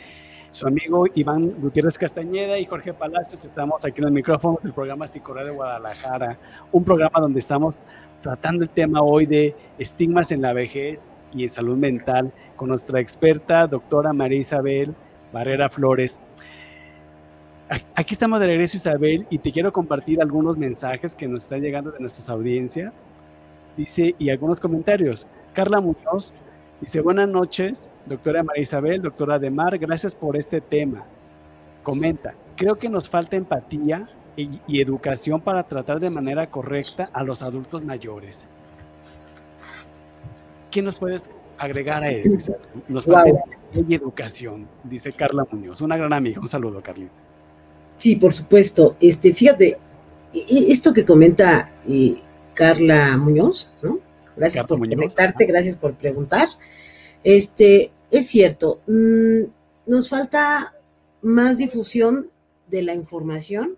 Su 0.53 0.68
amigo 0.68 1.07
Iván 1.12 1.61
Gutiérrez 1.61 1.99
Castañeda 1.99 2.61
y 2.61 2.64
Jorge 2.64 2.94
Palacios 2.94 3.44
estamos 3.44 3.85
aquí 3.85 4.01
en 4.01 4.07
el 4.07 4.12
micrófono 4.12 4.61
del 4.62 4.73
programa 4.73 5.09
Psicorrea 5.09 5.42
de 5.42 5.51
Guadalajara, 5.51 6.38
un 6.70 6.85
programa 6.85 7.18
donde 7.18 7.40
estamos 7.40 7.81
tratando 8.20 8.62
el 8.62 8.70
tema 8.70 9.03
hoy 9.03 9.27
de 9.27 9.57
estigmas 9.79 10.31
en 10.31 10.42
la 10.42 10.53
vejez 10.53 11.11
y 11.35 11.42
en 11.42 11.49
salud 11.49 11.77
mental 11.77 12.33
con 12.55 12.68
nuestra 12.68 13.01
experta, 13.01 13.66
doctora 13.66 14.12
María 14.12 14.38
Isabel 14.38 14.94
Barrera 15.33 15.68
Flores. 15.68 16.20
Aquí 17.94 18.14
estamos 18.14 18.40
de 18.40 18.46
regreso, 18.46 18.76
Isabel, 18.76 19.26
y 19.30 19.38
te 19.38 19.52
quiero 19.52 19.72
compartir 19.72 20.20
algunos 20.20 20.59
mensajes 20.59 21.14
que 21.14 21.28
nos 21.28 21.44
están 21.44 21.61
llegando 21.61 21.92
de 21.92 22.00
nuestras 22.00 22.28
audiencias. 22.28 22.92
Dice, 23.76 24.16
y 24.18 24.30
algunos 24.30 24.59
comentarios. 24.59 25.26
Carla 25.52 25.80
Muñoz 25.80 26.33
dice, 26.80 27.00
buenas 27.00 27.28
noches, 27.28 27.88
doctora 28.06 28.42
María 28.42 28.62
Isabel, 28.64 29.00
doctora 29.00 29.38
Demar, 29.38 29.78
gracias 29.78 30.16
por 30.16 30.37
este 30.37 30.61
tema. 30.61 31.04
Comenta, 31.85 32.35
creo 32.56 32.74
que 32.74 32.88
nos 32.88 33.09
falta 33.09 33.37
empatía 33.37 34.09
y, 34.37 34.61
y 34.66 34.80
educación 34.80 35.40
para 35.40 35.62
tratar 35.62 36.00
de 36.00 36.11
manera 36.11 36.48
correcta 36.48 37.09
a 37.12 37.22
los 37.22 37.40
adultos 37.40 37.85
mayores. 37.85 38.48
¿Qué 40.72 40.83
nos 40.83 40.98
puedes 40.98 41.30
agregar 41.56 42.02
a 42.02 42.11
esto, 42.11 42.37
Isabel? 42.37 42.61
Nos 42.88 43.04
falta 43.06 43.30
Wow. 43.30 43.40
empatía 43.44 43.85
y 43.88 43.94
educación, 43.94 44.68
dice 44.83 45.12
Carla 45.12 45.46
Muñoz. 45.50 45.80
Una 45.80 45.96
gran 45.96 46.12
amiga. 46.12 46.40
Un 46.40 46.48
saludo, 46.48 46.83
Carlita. 46.83 47.12
Sí, 48.00 48.16
por 48.16 48.32
supuesto. 48.32 48.96
Este, 48.98 49.34
fíjate, 49.34 49.78
e- 50.32 50.38
e- 50.48 50.72
esto 50.72 50.94
que 50.94 51.04
comenta 51.04 51.70
eh, 51.86 52.14
Carla 52.54 53.18
Muñoz, 53.18 53.70
¿no? 53.82 53.98
Gracias 54.38 54.62
Carla 54.62 54.68
por 54.68 54.78
Muñoz, 54.78 54.96
conectarte, 54.96 55.44
gracias 55.44 55.76
por 55.76 55.94
preguntar. 55.98 56.48
Este, 57.22 57.92
es 58.10 58.26
cierto, 58.26 58.80
mm, 58.86 59.42
nos 59.84 60.08
falta 60.08 60.74
más 61.20 61.58
difusión 61.58 62.30
de 62.70 62.80
la 62.80 62.94
información 62.94 63.76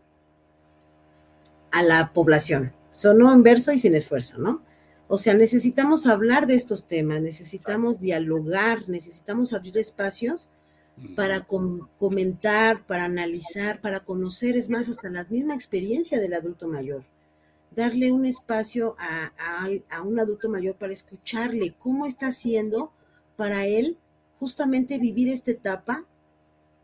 a 1.72 1.82
la 1.82 2.12
población. 2.12 2.72
Sonó 2.92 3.32
en 3.32 3.42
verso 3.42 3.72
y 3.72 3.78
sin 3.80 3.96
esfuerzo, 3.96 4.38
¿no? 4.38 4.62
O 5.08 5.18
sea, 5.18 5.34
necesitamos 5.34 6.06
hablar 6.06 6.46
de 6.46 6.54
estos 6.54 6.86
temas, 6.86 7.20
necesitamos 7.20 7.98
dialogar, 7.98 8.88
necesitamos 8.88 9.52
abrir 9.52 9.78
espacios 9.78 10.48
para 11.14 11.42
com- 11.42 11.88
comentar, 11.98 12.86
para 12.86 13.04
analizar, 13.04 13.80
para 13.80 14.00
conocer, 14.00 14.56
es 14.56 14.68
más, 14.70 14.88
hasta 14.88 15.08
la 15.10 15.24
misma 15.24 15.54
experiencia 15.54 16.20
del 16.20 16.34
adulto 16.34 16.68
mayor. 16.68 17.04
Darle 17.74 18.12
un 18.12 18.26
espacio 18.26 18.96
a, 18.98 19.32
a 19.90 20.02
un 20.02 20.20
adulto 20.20 20.48
mayor 20.48 20.76
para 20.76 20.92
escucharle 20.92 21.74
cómo 21.78 22.06
está 22.06 22.28
haciendo 22.28 22.92
para 23.36 23.66
él 23.66 23.98
justamente 24.38 24.98
vivir 24.98 25.28
esta 25.28 25.52
etapa 25.52 26.04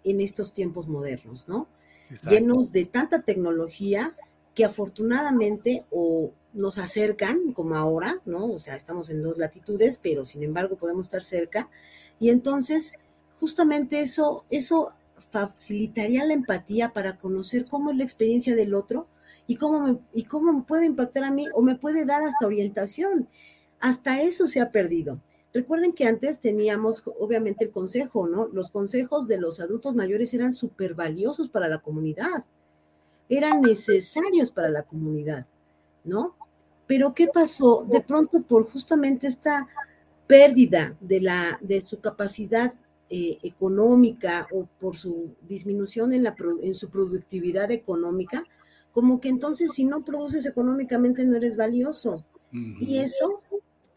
en 0.04 0.20
estos 0.20 0.52
tiempos 0.52 0.88
modernos, 0.88 1.48
¿no? 1.48 1.68
Exacto. 2.10 2.30
Llenos 2.34 2.72
de 2.72 2.84
tanta 2.84 3.22
tecnología 3.22 4.16
que 4.54 4.64
afortunadamente 4.64 5.84
o 5.90 6.32
nos 6.52 6.78
acercan 6.78 7.52
como 7.52 7.76
ahora, 7.76 8.20
¿no? 8.24 8.46
O 8.46 8.58
sea, 8.58 8.74
estamos 8.76 9.10
en 9.10 9.22
dos 9.22 9.38
latitudes, 9.38 9.98
pero 10.02 10.24
sin 10.24 10.42
embargo 10.42 10.76
podemos 10.76 11.06
estar 11.06 11.22
cerca. 11.22 11.68
Y 12.18 12.30
entonces, 12.30 12.94
justamente 13.40 14.00
eso, 14.00 14.44
eso 14.50 14.94
facilitaría 15.30 16.24
la 16.24 16.34
empatía 16.34 16.92
para 16.92 17.18
conocer 17.18 17.64
cómo 17.64 17.90
es 17.90 17.96
la 17.96 18.04
experiencia 18.04 18.54
del 18.54 18.74
otro 18.74 19.06
y 19.46 19.56
cómo 19.56 19.80
me, 19.80 19.98
y 20.12 20.24
cómo 20.24 20.52
me 20.52 20.62
puede 20.62 20.86
impactar 20.86 21.24
a 21.24 21.30
mí 21.30 21.46
o 21.54 21.62
me 21.62 21.76
puede 21.76 22.04
dar 22.04 22.22
hasta 22.22 22.46
orientación. 22.46 23.28
Hasta 23.80 24.22
eso 24.22 24.46
se 24.46 24.60
ha 24.60 24.70
perdido. 24.70 25.20
Recuerden 25.54 25.92
que 25.92 26.04
antes 26.04 26.40
teníamos 26.40 27.02
obviamente 27.18 27.64
el 27.64 27.70
consejo, 27.70 28.28
¿no? 28.28 28.48
Los 28.48 28.68
consejos 28.68 29.26
de 29.26 29.38
los 29.38 29.60
adultos 29.60 29.94
mayores 29.94 30.34
eran 30.34 30.52
súper 30.52 30.94
valiosos 30.94 31.48
para 31.48 31.68
la 31.68 31.78
comunidad, 31.78 32.44
eran 33.28 33.62
necesarios 33.62 34.50
para 34.50 34.68
la 34.68 34.82
comunidad, 34.82 35.46
¿no? 36.04 36.34
Pero 36.86 37.14
¿qué 37.14 37.28
pasó? 37.28 37.86
De 37.88 38.00
pronto 38.00 38.42
por 38.42 38.68
justamente 38.68 39.26
esta 39.26 39.68
pérdida 40.26 40.96
de, 41.00 41.20
la, 41.20 41.58
de 41.62 41.80
su 41.80 42.00
capacidad 42.00 42.74
eh, 43.10 43.38
económica 43.42 44.46
o 44.52 44.66
por 44.78 44.96
su 44.96 45.34
disminución 45.48 46.12
en, 46.12 46.24
la, 46.24 46.36
en 46.62 46.74
su 46.74 46.90
productividad 46.90 47.70
económica, 47.70 48.44
como 48.92 49.20
que 49.20 49.28
entonces 49.28 49.72
si 49.72 49.84
no 49.84 50.04
produces 50.04 50.44
económicamente 50.46 51.24
no 51.24 51.36
eres 51.36 51.56
valioso. 51.56 52.16
Y 52.50 52.98
eso 52.98 53.40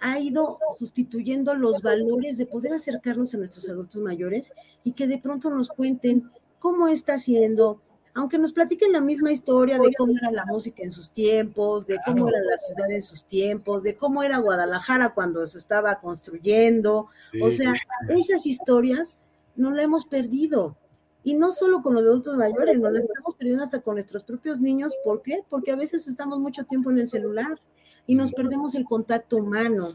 ha 0.01 0.19
ido 0.19 0.59
sustituyendo 0.77 1.53
los 1.55 1.81
valores 1.81 2.37
de 2.37 2.45
poder 2.45 2.73
acercarnos 2.73 3.33
a 3.33 3.37
nuestros 3.37 3.69
adultos 3.69 4.01
mayores 4.01 4.51
y 4.83 4.93
que 4.93 5.07
de 5.07 5.19
pronto 5.19 5.49
nos 5.49 5.69
cuenten 5.69 6.29
cómo 6.59 6.87
está 6.87 7.13
haciendo, 7.13 7.81
aunque 8.13 8.37
nos 8.37 8.51
platiquen 8.51 8.91
la 8.91 9.01
misma 9.01 9.31
historia 9.31 9.79
de 9.79 9.93
cómo 9.97 10.13
era 10.17 10.31
la 10.31 10.45
música 10.45 10.83
en 10.83 10.91
sus 10.91 11.11
tiempos, 11.11 11.85
de 11.85 11.97
cómo 12.05 12.27
era 12.27 12.39
la 12.39 12.57
ciudad 12.57 12.91
en 12.91 13.03
sus 13.03 13.25
tiempos, 13.25 13.83
de 13.83 13.95
cómo 13.95 14.23
era 14.23 14.39
Guadalajara 14.39 15.13
cuando 15.13 15.45
se 15.47 15.57
estaba 15.57 15.99
construyendo. 15.99 17.07
O 17.41 17.51
sea, 17.51 17.73
esas 18.09 18.45
historias 18.45 19.17
no 19.55 19.71
las 19.71 19.85
hemos 19.85 20.05
perdido. 20.05 20.75
Y 21.23 21.35
no 21.35 21.51
solo 21.51 21.83
con 21.83 21.93
los 21.93 22.03
adultos 22.03 22.35
mayores, 22.35 22.79
nos 22.79 22.91
las 22.91 23.03
estamos 23.03 23.35
perdiendo 23.35 23.63
hasta 23.63 23.81
con 23.81 23.95
nuestros 23.95 24.23
propios 24.23 24.59
niños. 24.59 24.93
¿Por 25.05 25.21
qué? 25.21 25.43
Porque 25.49 25.71
a 25.71 25.75
veces 25.75 26.07
estamos 26.07 26.39
mucho 26.39 26.63
tiempo 26.65 26.89
en 26.89 26.99
el 26.99 27.07
celular 27.07 27.59
y 28.07 28.15
nos 28.15 28.31
perdemos 28.31 28.75
el 28.75 28.85
contacto 28.85 29.37
humano, 29.37 29.89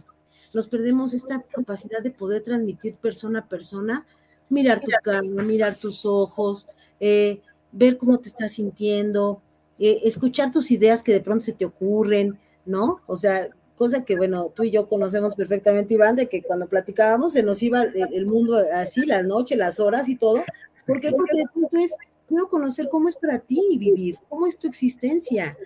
nos 0.54 0.68
perdemos 0.68 1.12
esta 1.12 1.42
capacidad 1.42 2.00
de 2.02 2.10
poder 2.10 2.42
transmitir 2.42 2.94
persona 2.94 3.40
a 3.40 3.48
persona, 3.48 4.06
mirar 4.48 4.80
tu 4.80 4.92
cara, 5.02 5.22
mirar 5.22 5.74
tus 5.74 6.06
ojos, 6.06 6.66
eh, 7.00 7.42
ver 7.76 7.98
cómo 7.98 8.18
te 8.18 8.28
estás 8.28 8.52
sintiendo, 8.52 9.42
eh, 9.78 10.00
escuchar 10.04 10.50
tus 10.50 10.70
ideas 10.70 11.02
que 11.02 11.12
de 11.12 11.20
pronto 11.20 11.44
se 11.44 11.52
te 11.52 11.66
ocurren, 11.66 12.38
¿no? 12.64 13.00
O 13.06 13.16
sea, 13.16 13.48
cosa 13.76 14.04
que, 14.04 14.16
bueno, 14.16 14.50
tú 14.54 14.64
y 14.64 14.70
yo 14.70 14.88
conocemos 14.88 15.34
perfectamente, 15.34 15.94
Iván, 15.94 16.16
de 16.16 16.28
que 16.28 16.42
cuando 16.42 16.68
platicábamos 16.68 17.34
se 17.34 17.42
nos 17.42 17.62
iba 17.62 17.82
el, 17.82 17.94
el 18.12 18.26
mundo 18.26 18.58
así, 18.72 19.04
la 19.04 19.22
noche, 19.22 19.56
las 19.56 19.78
horas 19.78 20.08
y 20.08 20.16
todo. 20.16 20.42
¿Por 20.86 21.00
qué? 21.00 21.10
Porque 21.10 21.38
de 21.38 21.44
pronto 21.52 21.76
es, 21.76 21.94
quiero 22.26 22.48
conocer 22.48 22.88
cómo 22.88 23.08
es 23.08 23.16
para 23.16 23.38
ti 23.38 23.60
vivir, 23.78 24.16
cómo 24.28 24.46
es 24.46 24.58
tu 24.58 24.66
existencia 24.66 25.56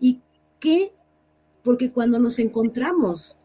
y 0.00 0.22
qué, 0.60 0.92
porque 1.62 1.90
cuando 1.90 2.18
nos 2.18 2.38
encontramos 2.38 3.38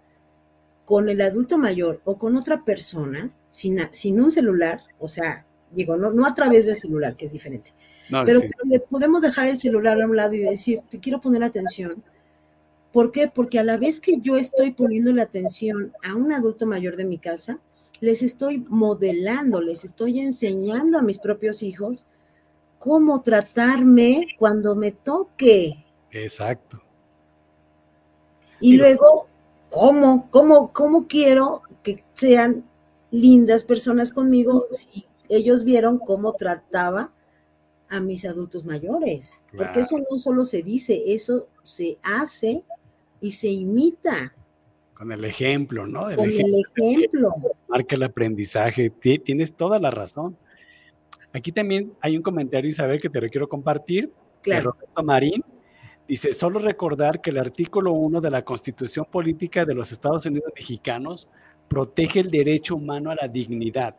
con 0.85 1.09
el 1.09 1.21
adulto 1.21 1.57
mayor 1.57 2.01
o 2.05 2.17
con 2.17 2.37
otra 2.37 2.63
persona, 2.63 3.33
sin, 3.51 3.79
sin 3.91 4.21
un 4.21 4.31
celular, 4.31 4.81
o 4.99 5.07
sea, 5.07 5.45
digo, 5.71 5.97
no, 5.97 6.11
no 6.11 6.25
a 6.25 6.33
través 6.33 6.65
del 6.65 6.77
celular, 6.77 7.15
que 7.15 7.25
es 7.25 7.31
diferente, 7.31 7.73
No, 8.09 8.23
pero 8.25 8.39
sí. 8.41 8.47
le 8.65 8.79
podemos 8.79 9.21
dejar 9.21 9.47
el 9.47 9.57
celular 9.59 10.01
a 10.01 10.05
un 10.05 10.15
lado 10.15 10.33
y 10.33 10.39
decir, 10.39 10.81
te 10.89 10.99
quiero 10.99 11.19
poner 11.21 11.43
atención. 11.43 12.03
¿Por 12.91 13.11
qué? 13.11 13.27
Porque 13.27 13.59
a 13.59 13.63
la 13.63 13.77
vez 13.77 13.99
que 13.99 14.19
yo 14.21 14.35
estoy 14.37 14.71
poniendo 14.73 15.11
la 15.13 15.23
atención 15.23 15.93
a 16.07 16.15
un 16.15 16.31
adulto 16.31 16.65
mayor 16.65 16.95
de 16.95 17.05
mi 17.05 17.17
casa, 17.17 17.59
les 18.01 18.21
estoy 18.21 18.65
modelando, 18.69 19.61
les 19.61 19.83
estoy 19.85 20.19
enseñando 20.19 20.97
a 20.97 21.01
mis 21.01 21.17
propios 21.17 21.63
hijos 21.63 22.05
cómo 22.77 23.21
tratarme 23.21 24.27
cuando 24.37 24.75
me 24.75 24.91
toque. 24.91 25.83
Exacto. 26.11 26.81
Y 28.59 28.71
Sí. 28.71 28.77
luego, 28.77 29.27
¿cómo? 29.69 30.27
¿Cómo, 30.29 30.71
cómo 30.73 31.07
quiero 31.07 31.63
que 31.81 32.03
sean 32.13 32.63
lindas 33.11 33.63
personas 33.63 34.11
conmigo 34.13 34.65
si 34.71 35.05
ellos 35.29 35.63
vieron 35.63 35.97
cómo 35.99 36.33
trataba 36.33 37.11
a 37.95 37.99
mis 37.99 38.25
adultos 38.25 38.65
mayores? 38.65 39.41
Porque 39.55 39.81
eso 39.81 39.97
no 39.97 40.17
solo 40.17 40.43
se 40.43 40.61
dice, 40.63 41.01
eso 41.13 41.47
se 41.61 41.97
hace 42.03 42.63
y 43.21 43.31
se 43.31 43.49
imita 43.49 44.33
Con 44.93 45.11
el 45.11 45.23
ejemplo, 45.25 45.85
¿no? 45.87 46.09
El 46.09 46.17
con 46.17 46.29
ejemplo 46.29 46.55
el 46.77 46.93
ejemplo. 46.95 47.29
marca 47.67 47.95
el 47.95 48.03
aprendizaje. 48.03 48.89
Ti- 48.89 49.19
Tienes 49.19 49.53
toda 49.53 49.79
la 49.79 49.91
razón. 49.91 50.37
Aquí 51.31 51.51
también 51.51 51.93
hay 52.01 52.15
un 52.17 52.23
comentario, 52.23 52.69
Isabel, 52.69 53.01
que 53.01 53.09
te 53.09 53.19
lo 53.21 53.29
quiero 53.29 53.47
compartir. 53.49 54.05
de 54.07 54.11
Claro. 54.41 54.71
Roberto 54.71 55.03
Marín 55.03 55.43
Dice, 56.05 56.33
solo 56.33 56.59
recordar 56.59 57.21
que 57.21 57.29
el 57.29 57.37
artículo 57.37 57.93
1 57.93 58.19
de 58.19 58.29
la 58.29 58.43
Constitución 58.43 59.05
Política 59.09 59.63
de 59.63 59.73
los 59.73 59.89
Estados 59.93 60.25
Unidos 60.25 60.51
Mexicanos 60.53 61.29
protege 61.69 62.19
el 62.19 62.29
derecho 62.29 62.75
humano 62.75 63.09
a 63.09 63.15
la 63.15 63.29
dignidad. 63.29 63.95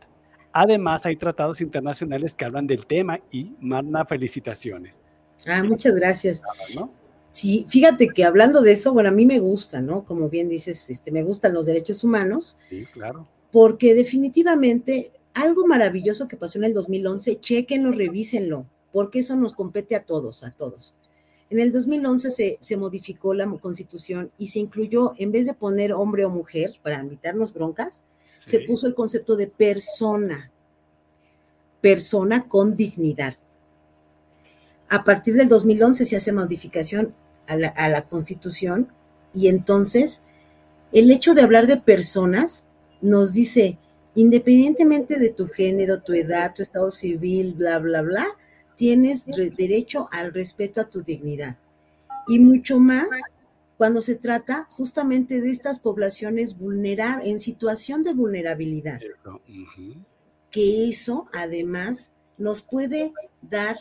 Además, 0.57 1.05
hay 1.05 1.17
tratados 1.17 1.61
internacionales 1.61 2.37
que 2.37 2.45
hablan 2.45 2.69
del 2.69 2.87
tema 2.87 3.19
y 3.33 3.57
manda 3.59 4.07
felicitaciones. 4.07 5.01
Ah, 5.49 5.65
muchas 5.65 5.97
gracias. 5.97 6.41
Sí, 7.33 7.67
fíjate 7.69 8.11
que 8.11 8.23
hablando 8.23 8.63
de 8.63 8.71
eso, 8.71 8.93
bueno, 8.93 9.09
a 9.09 9.13
mí 9.13 9.27
me 9.27 9.41
gusta, 9.41 9.81
¿no? 9.81 10.05
Como 10.05 10.29
bien 10.29 10.49
dices, 10.49 10.89
este, 10.91 11.11
me 11.11 11.25
gustan 11.25 11.55
los 11.55 11.67
derechos 11.67 12.05
humanos. 12.05 12.57
Sí, 12.69 12.87
claro. 12.93 13.27
Porque 13.51 13.95
definitivamente 13.95 15.11
algo 15.35 15.67
maravilloso 15.67 16.29
que 16.29 16.37
pasó 16.37 16.59
en 16.59 16.65
el 16.67 16.75
2011, 16.75 17.41
chequenlo, 17.41 17.91
revísenlo, 17.91 18.67
porque 18.93 19.19
eso 19.19 19.35
nos 19.35 19.55
compete 19.55 19.97
a 19.97 20.05
todos, 20.05 20.45
a 20.45 20.53
todos. 20.53 20.95
En 21.51 21.59
el 21.59 21.73
2011 21.73 22.31
se, 22.31 22.59
se, 22.61 22.77
modificó 22.77 23.35
la 23.35 23.51
constitución 23.59 24.31
y 24.39 24.47
se 24.47 24.61
incluyó, 24.61 25.15
en 25.19 25.33
vez 25.33 25.47
de 25.47 25.55
poner 25.55 25.93
hombre 25.93 26.25
o 26.25 26.31
mujer 26.31 26.75
para 26.81 27.01
evitarnos 27.01 27.53
broncas, 27.53 28.05
sí. 28.37 28.51
se 28.51 28.61
puso 28.61 28.87
el 28.87 28.95
concepto 28.95 29.37
de 29.37 29.47
persona, 29.47 30.51
persona 31.81 32.49
con 32.49 32.75
dignidad. 32.75 33.37
A 34.89 35.05
partir 35.05 35.35
del 35.35 35.49
2011 35.49 36.05
se 36.05 36.17
hace 36.17 36.33
modificación 36.33 37.15
a 37.47 37.57
la, 37.57 37.69
a 37.69 37.89
la 37.89 38.03
constitución 38.03 38.89
y 39.33 39.49
entonces 39.49 40.23
el 40.93 41.11
hecho 41.11 41.35
de 41.35 41.43
hablar 41.43 41.67
de 41.67 41.77
personas 41.77 42.67
nos 43.01 43.33
dice, 43.33 43.79
independientemente 44.15 45.19
de 45.19 45.29
tu 45.29 45.49
género, 45.49 46.01
tu 46.01 46.13
edad, 46.13 46.55
tu 46.55 46.63
estado 46.63 46.91
civil, 46.91 47.55
bla, 47.55 47.79
bla, 47.81 48.03
bla, 48.03 48.27
tienes 48.77 49.27
derecho 49.27 50.09
al 50.13 50.33
respeto 50.33 50.81
a 50.81 50.89
tu 50.89 51.03
dignidad. 51.03 51.57
Y 52.29 52.39
mucho 52.39 52.79
más 52.79 53.09
cuando 53.77 54.01
se 54.01 54.15
trata 54.15 54.67
justamente 54.71 55.41
de 55.41 55.51
estas 55.51 55.81
poblaciones 55.81 56.59
vulnerables, 56.59 57.29
en 57.29 57.41
situación 57.41 58.03
de 58.03 58.15
vulnerabilidad. 58.15 59.03
Eso. 59.03 59.41
Uh 59.49 59.67
-huh. 59.77 60.05
Que 60.51 60.89
eso 60.89 61.27
además 61.33 62.11
nos 62.39 62.63
puede 62.63 63.13
dar 63.43 63.79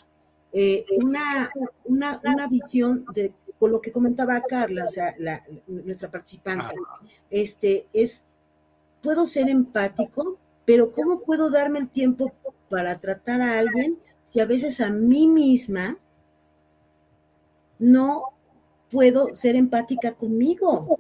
eh, 0.51 0.85
una, 0.97 1.49
una, 1.85 2.19
una, 2.23 2.47
visión 2.47 3.05
de 3.13 3.33
con 3.57 3.71
lo 3.71 3.81
que 3.81 3.91
comentaba 3.91 4.41
Carla, 4.41 4.85
o 4.85 4.89
sea, 4.89 5.15
la, 5.19 5.43
nuestra 5.67 6.11
participante, 6.11 6.75
ah. 6.75 6.99
este, 7.29 7.87
es, 7.93 8.23
puedo 9.01 9.25
ser 9.25 9.49
empático, 9.49 10.37
pero 10.65 10.91
¿cómo 10.91 11.21
puedo 11.21 11.49
darme 11.49 11.79
el 11.79 11.89
tiempo 11.89 12.33
para 12.69 12.99
tratar 12.99 13.41
a 13.41 13.59
alguien 13.59 13.97
si 14.25 14.39
a 14.39 14.45
veces 14.45 14.81
a 14.81 14.89
mí 14.89 15.27
misma 15.27 15.97
no 17.79 18.33
puedo 18.93 19.33
ser 19.33 19.55
empática 19.55 20.13
conmigo. 20.13 20.99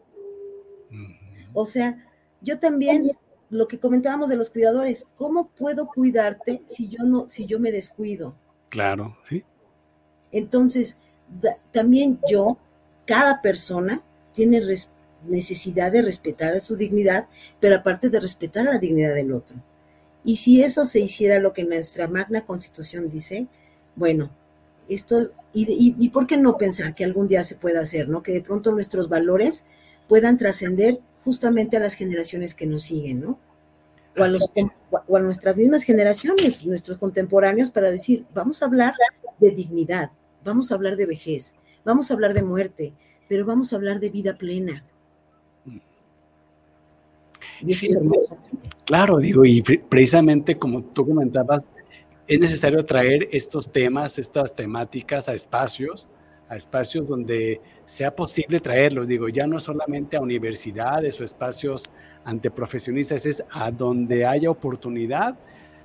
O 1.53 1.65
sea, 1.65 2.03
yo 2.41 2.57
también, 2.57 3.11
lo 3.51 3.67
que 3.67 3.77
comentábamos 3.77 4.29
de 4.29 4.35
los 4.35 4.49
cuidadores, 4.49 5.05
¿cómo 5.15 5.49
puedo 5.49 5.87
cuidarte 5.87 6.63
si 6.65 6.89
yo 6.89 7.03
no, 7.03 7.29
si 7.29 7.45
yo 7.45 7.59
me 7.59 7.71
descuido? 7.71 8.33
Claro, 8.69 9.15
sí. 9.21 9.43
Entonces, 10.31 10.97
da, 11.39 11.55
también 11.71 12.19
yo, 12.27 12.57
cada 13.05 13.43
persona 13.43 14.01
tiene 14.33 14.59
necesidad 15.27 15.91
de 15.91 16.01
respetar 16.01 16.55
a 16.55 16.59
su 16.59 16.75
dignidad, 16.75 17.27
pero 17.59 17.75
aparte 17.75 18.09
de 18.09 18.19
respetar 18.19 18.65
la 18.65 18.79
dignidad 18.79 19.13
del 19.13 19.33
otro. 19.33 19.57
Y 20.25 20.37
si 20.37 20.63
eso 20.63 20.85
se 20.85 20.99
hiciera 20.99 21.37
lo 21.37 21.53
que 21.53 21.63
nuestra 21.63 22.07
magna 22.07 22.43
constitución 22.43 23.07
dice, 23.07 23.45
bueno, 23.95 24.31
esto, 24.89 25.31
y, 25.53 25.63
y, 25.71 25.95
y, 25.97 26.09
por 26.09 26.27
qué 26.27 26.37
no 26.37 26.57
pensar 26.57 26.93
que 26.95 27.03
algún 27.03 27.27
día 27.27 27.43
se 27.43 27.55
pueda 27.55 27.81
hacer, 27.81 28.09
¿no? 28.09 28.23
Que 28.23 28.31
de 28.33 28.41
pronto 28.41 28.71
nuestros 28.71 29.09
valores 29.09 29.63
puedan 30.07 30.37
trascender 30.37 30.99
justamente 31.23 31.77
a 31.77 31.79
las 31.79 31.95
generaciones 31.95 32.53
que 32.53 32.65
nos 32.65 32.83
siguen, 32.83 33.21
¿no? 33.21 33.39
O 34.17 34.23
a, 34.23 34.27
los, 34.27 34.51
o 35.07 35.17
a 35.17 35.19
nuestras 35.19 35.57
mismas 35.57 35.83
generaciones, 35.83 36.65
nuestros 36.65 36.97
contemporáneos, 36.97 37.71
para 37.71 37.89
decir, 37.89 38.25
vamos 38.33 38.61
a 38.61 38.65
hablar 38.65 38.93
de 39.39 39.51
dignidad, 39.51 40.11
vamos 40.43 40.71
a 40.71 40.75
hablar 40.75 40.97
de 40.97 41.07
vejez, 41.07 41.53
vamos 41.83 42.11
a 42.11 42.13
hablar 42.13 42.33
de 42.33 42.43
muerte, 42.43 42.93
pero 43.27 43.45
vamos 43.45 43.73
a 43.73 43.77
hablar 43.77 43.99
de 43.99 44.09
vida 44.09 44.37
plena. 44.37 44.85
Y 47.61 47.71
eso 47.71 47.85
es 47.85 47.95
hermoso. 47.95 48.37
Claro, 48.85 49.17
digo, 49.17 49.45
y 49.45 49.61
precisamente 49.61 50.57
como 50.57 50.83
tú 50.83 51.07
comentabas, 51.07 51.69
es 52.27 52.39
necesario 52.39 52.85
traer 52.85 53.27
estos 53.31 53.71
temas, 53.71 54.17
estas 54.17 54.55
temáticas 54.55 55.27
a 55.27 55.33
espacios, 55.33 56.07
a 56.47 56.55
espacios 56.55 57.07
donde 57.07 57.59
sea 57.85 58.15
posible 58.15 58.59
traerlos. 58.59 59.07
Digo, 59.07 59.27
ya 59.27 59.45
no 59.45 59.59
solamente 59.59 60.15
a 60.15 60.21
universidades 60.21 61.19
o 61.19 61.23
espacios 61.23 61.83
ante 62.23 62.49
profesionistas, 62.49 63.25
es 63.25 63.43
a 63.51 63.71
donde 63.71 64.25
haya 64.25 64.49
oportunidad. 64.49 65.37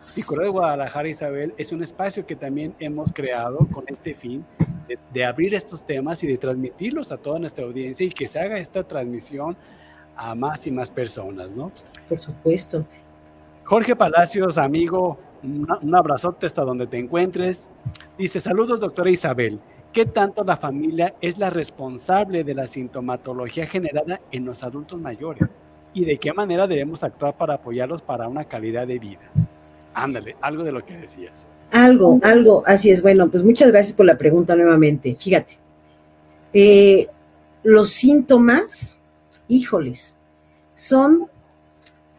Psicología 0.04 0.46
de 0.46 0.52
Guadalajara, 0.52 1.08
Isabel, 1.08 1.54
es 1.58 1.72
un 1.72 1.82
espacio 1.82 2.24
que 2.24 2.36
también 2.36 2.74
hemos 2.78 3.12
creado 3.12 3.58
con 3.72 3.84
este 3.88 4.14
fin 4.14 4.44
de, 4.86 4.98
de 5.12 5.24
abrir 5.24 5.54
estos 5.54 5.84
temas 5.84 6.22
y 6.22 6.28
de 6.28 6.38
transmitirlos 6.38 7.12
a 7.12 7.18
toda 7.18 7.38
nuestra 7.38 7.64
audiencia 7.64 8.06
y 8.06 8.10
que 8.10 8.26
se 8.26 8.38
haga 8.38 8.58
esta 8.58 8.86
transmisión 8.86 9.56
a 10.16 10.34
más 10.34 10.66
y 10.66 10.70
más 10.70 10.90
personas, 10.90 11.50
¿no? 11.50 11.72
Por 12.08 12.20
supuesto. 12.20 12.86
Jorge 13.64 13.94
Palacios, 13.94 14.56
amigo, 14.56 15.18
un, 15.42 15.94
abrazote 15.94 16.46
hasta 16.46 16.62
donde 16.62 16.86
te 16.86 16.98
encuentres. 16.98 17.68
Dice, 18.16 18.40
saludos, 18.40 18.80
doctora 18.80 19.10
Isabel. 19.10 19.60
¿Qué 19.92 20.04
tanto 20.04 20.44
la 20.44 20.56
familia 20.56 21.14
es 21.20 21.38
la 21.38 21.50
responsable 21.50 22.44
de 22.44 22.54
la 22.54 22.66
sintomatología 22.66 23.66
generada 23.66 24.20
en 24.30 24.44
los 24.44 24.62
adultos 24.62 25.00
mayores? 25.00 25.58
¿Y 25.94 26.04
de 26.04 26.18
qué 26.18 26.32
manera 26.32 26.66
debemos 26.66 27.02
actuar 27.02 27.36
para 27.36 27.54
apoyarlos 27.54 28.02
para 28.02 28.28
una 28.28 28.44
calidad 28.44 28.86
de 28.86 28.98
vida? 28.98 29.32
Ándale, 29.94 30.36
algo 30.40 30.62
de 30.62 30.72
lo 30.72 30.84
que 30.84 30.96
decías. 30.96 31.46
Algo, 31.72 32.20
algo, 32.22 32.62
así 32.66 32.90
es. 32.90 33.02
Bueno, 33.02 33.30
pues 33.30 33.42
muchas 33.42 33.70
gracias 33.70 33.94
por 33.94 34.06
la 34.06 34.18
pregunta 34.18 34.54
nuevamente. 34.54 35.16
Fíjate, 35.18 35.58
eh, 36.52 37.08
los 37.62 37.90
síntomas, 37.90 39.00
híjoles, 39.48 40.16
son 40.74 41.28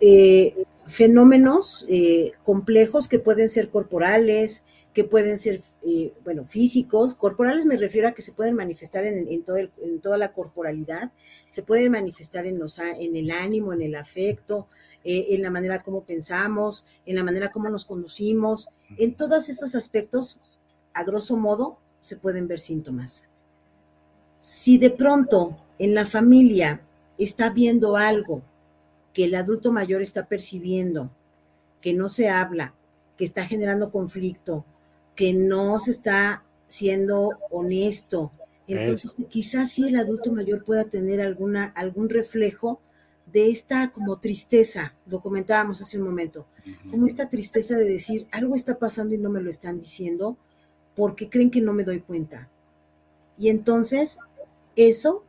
eh, 0.01 0.65
fenómenos 0.89 1.85
eh, 1.87 2.31
complejos 2.43 3.07
que 3.07 3.19
pueden 3.19 3.47
ser 3.47 3.69
corporales, 3.69 4.63
que 4.93 5.03
pueden 5.03 5.37
ser, 5.37 5.61
eh, 5.85 6.13
bueno, 6.23 6.43
físicos. 6.43 7.13
Corporales 7.13 7.65
me 7.65 7.77
refiero 7.77 8.07
a 8.07 8.13
que 8.13 8.23
se 8.23 8.33
pueden 8.33 8.55
manifestar 8.55 9.05
en, 9.05 9.27
en, 9.27 9.43
todo 9.43 9.57
en 9.57 10.01
toda 10.01 10.17
la 10.17 10.33
corporalidad, 10.33 11.11
se 11.49 11.61
pueden 11.61 11.91
manifestar 11.91 12.47
en, 12.47 12.59
los, 12.59 12.79
en 12.79 13.15
el 13.15 13.29
ánimo, 13.31 13.71
en 13.71 13.83
el 13.83 13.95
afecto, 13.95 14.67
eh, 15.03 15.27
en 15.29 15.43
la 15.43 15.51
manera 15.51 15.79
como 15.79 16.03
pensamos, 16.03 16.85
en 17.05 17.15
la 17.15 17.23
manera 17.23 17.51
como 17.51 17.69
nos 17.69 17.85
conducimos. 17.85 18.69
En 18.97 19.15
todos 19.15 19.47
esos 19.47 19.75
aspectos, 19.75 20.57
a 20.93 21.03
grosso 21.03 21.37
modo, 21.37 21.77
se 22.01 22.17
pueden 22.17 22.47
ver 22.47 22.59
síntomas. 22.59 23.25
Si 24.39 24.77
de 24.77 24.89
pronto 24.89 25.57
en 25.77 25.93
la 25.93 26.05
familia 26.05 26.81
está 27.17 27.51
viendo 27.51 27.95
algo 27.95 28.41
que 29.13 29.25
el 29.25 29.35
adulto 29.35 29.71
mayor 29.71 30.01
está 30.01 30.27
percibiendo, 30.27 31.11
que 31.81 31.93
no 31.93 32.09
se 32.09 32.29
habla, 32.29 32.73
que 33.17 33.25
está 33.25 33.45
generando 33.45 33.91
conflicto, 33.91 34.65
que 35.15 35.33
no 35.33 35.79
se 35.79 35.91
está 35.91 36.43
siendo 36.67 37.39
honesto. 37.49 38.31
Entonces, 38.67 39.15
quizás 39.29 39.71
sí 39.71 39.87
el 39.87 39.97
adulto 39.97 40.31
mayor 40.31 40.63
pueda 40.63 40.85
tener 40.85 41.21
alguna, 41.21 41.65
algún 41.65 42.09
reflejo 42.09 42.79
de 43.31 43.49
esta 43.49 43.91
como 43.91 44.19
tristeza, 44.19 44.95
lo 45.07 45.19
comentábamos 45.19 45.81
hace 45.81 45.97
un 45.97 46.05
momento, 46.05 46.47
como 46.89 47.05
esta 47.05 47.29
tristeza 47.29 47.77
de 47.77 47.85
decir, 47.85 48.27
algo 48.31 48.55
está 48.55 48.79
pasando 48.79 49.13
y 49.13 49.17
no 49.17 49.29
me 49.29 49.41
lo 49.41 49.49
están 49.49 49.79
diciendo 49.79 50.37
porque 50.95 51.29
creen 51.29 51.51
que 51.51 51.61
no 51.61 51.73
me 51.73 51.83
doy 51.83 51.99
cuenta. 51.99 52.49
Y 53.37 53.49
entonces, 53.49 54.17
eso 54.75 55.23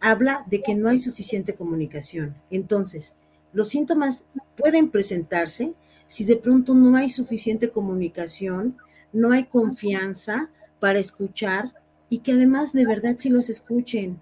habla 0.00 0.44
de 0.48 0.62
que 0.62 0.74
no 0.74 0.88
hay 0.88 0.98
suficiente 0.98 1.54
comunicación. 1.54 2.36
Entonces, 2.50 3.16
los 3.52 3.68
síntomas 3.68 4.26
pueden 4.56 4.90
presentarse 4.90 5.74
si 6.06 6.24
de 6.24 6.36
pronto 6.36 6.74
no 6.74 6.96
hay 6.96 7.08
suficiente 7.08 7.70
comunicación, 7.70 8.76
no 9.12 9.32
hay 9.32 9.44
confianza 9.44 10.50
para 10.80 10.98
escuchar 10.98 11.72
y 12.08 12.18
que 12.18 12.32
además 12.32 12.72
de 12.72 12.86
verdad 12.86 13.16
sí 13.18 13.28
los 13.28 13.48
escuchen. 13.50 14.18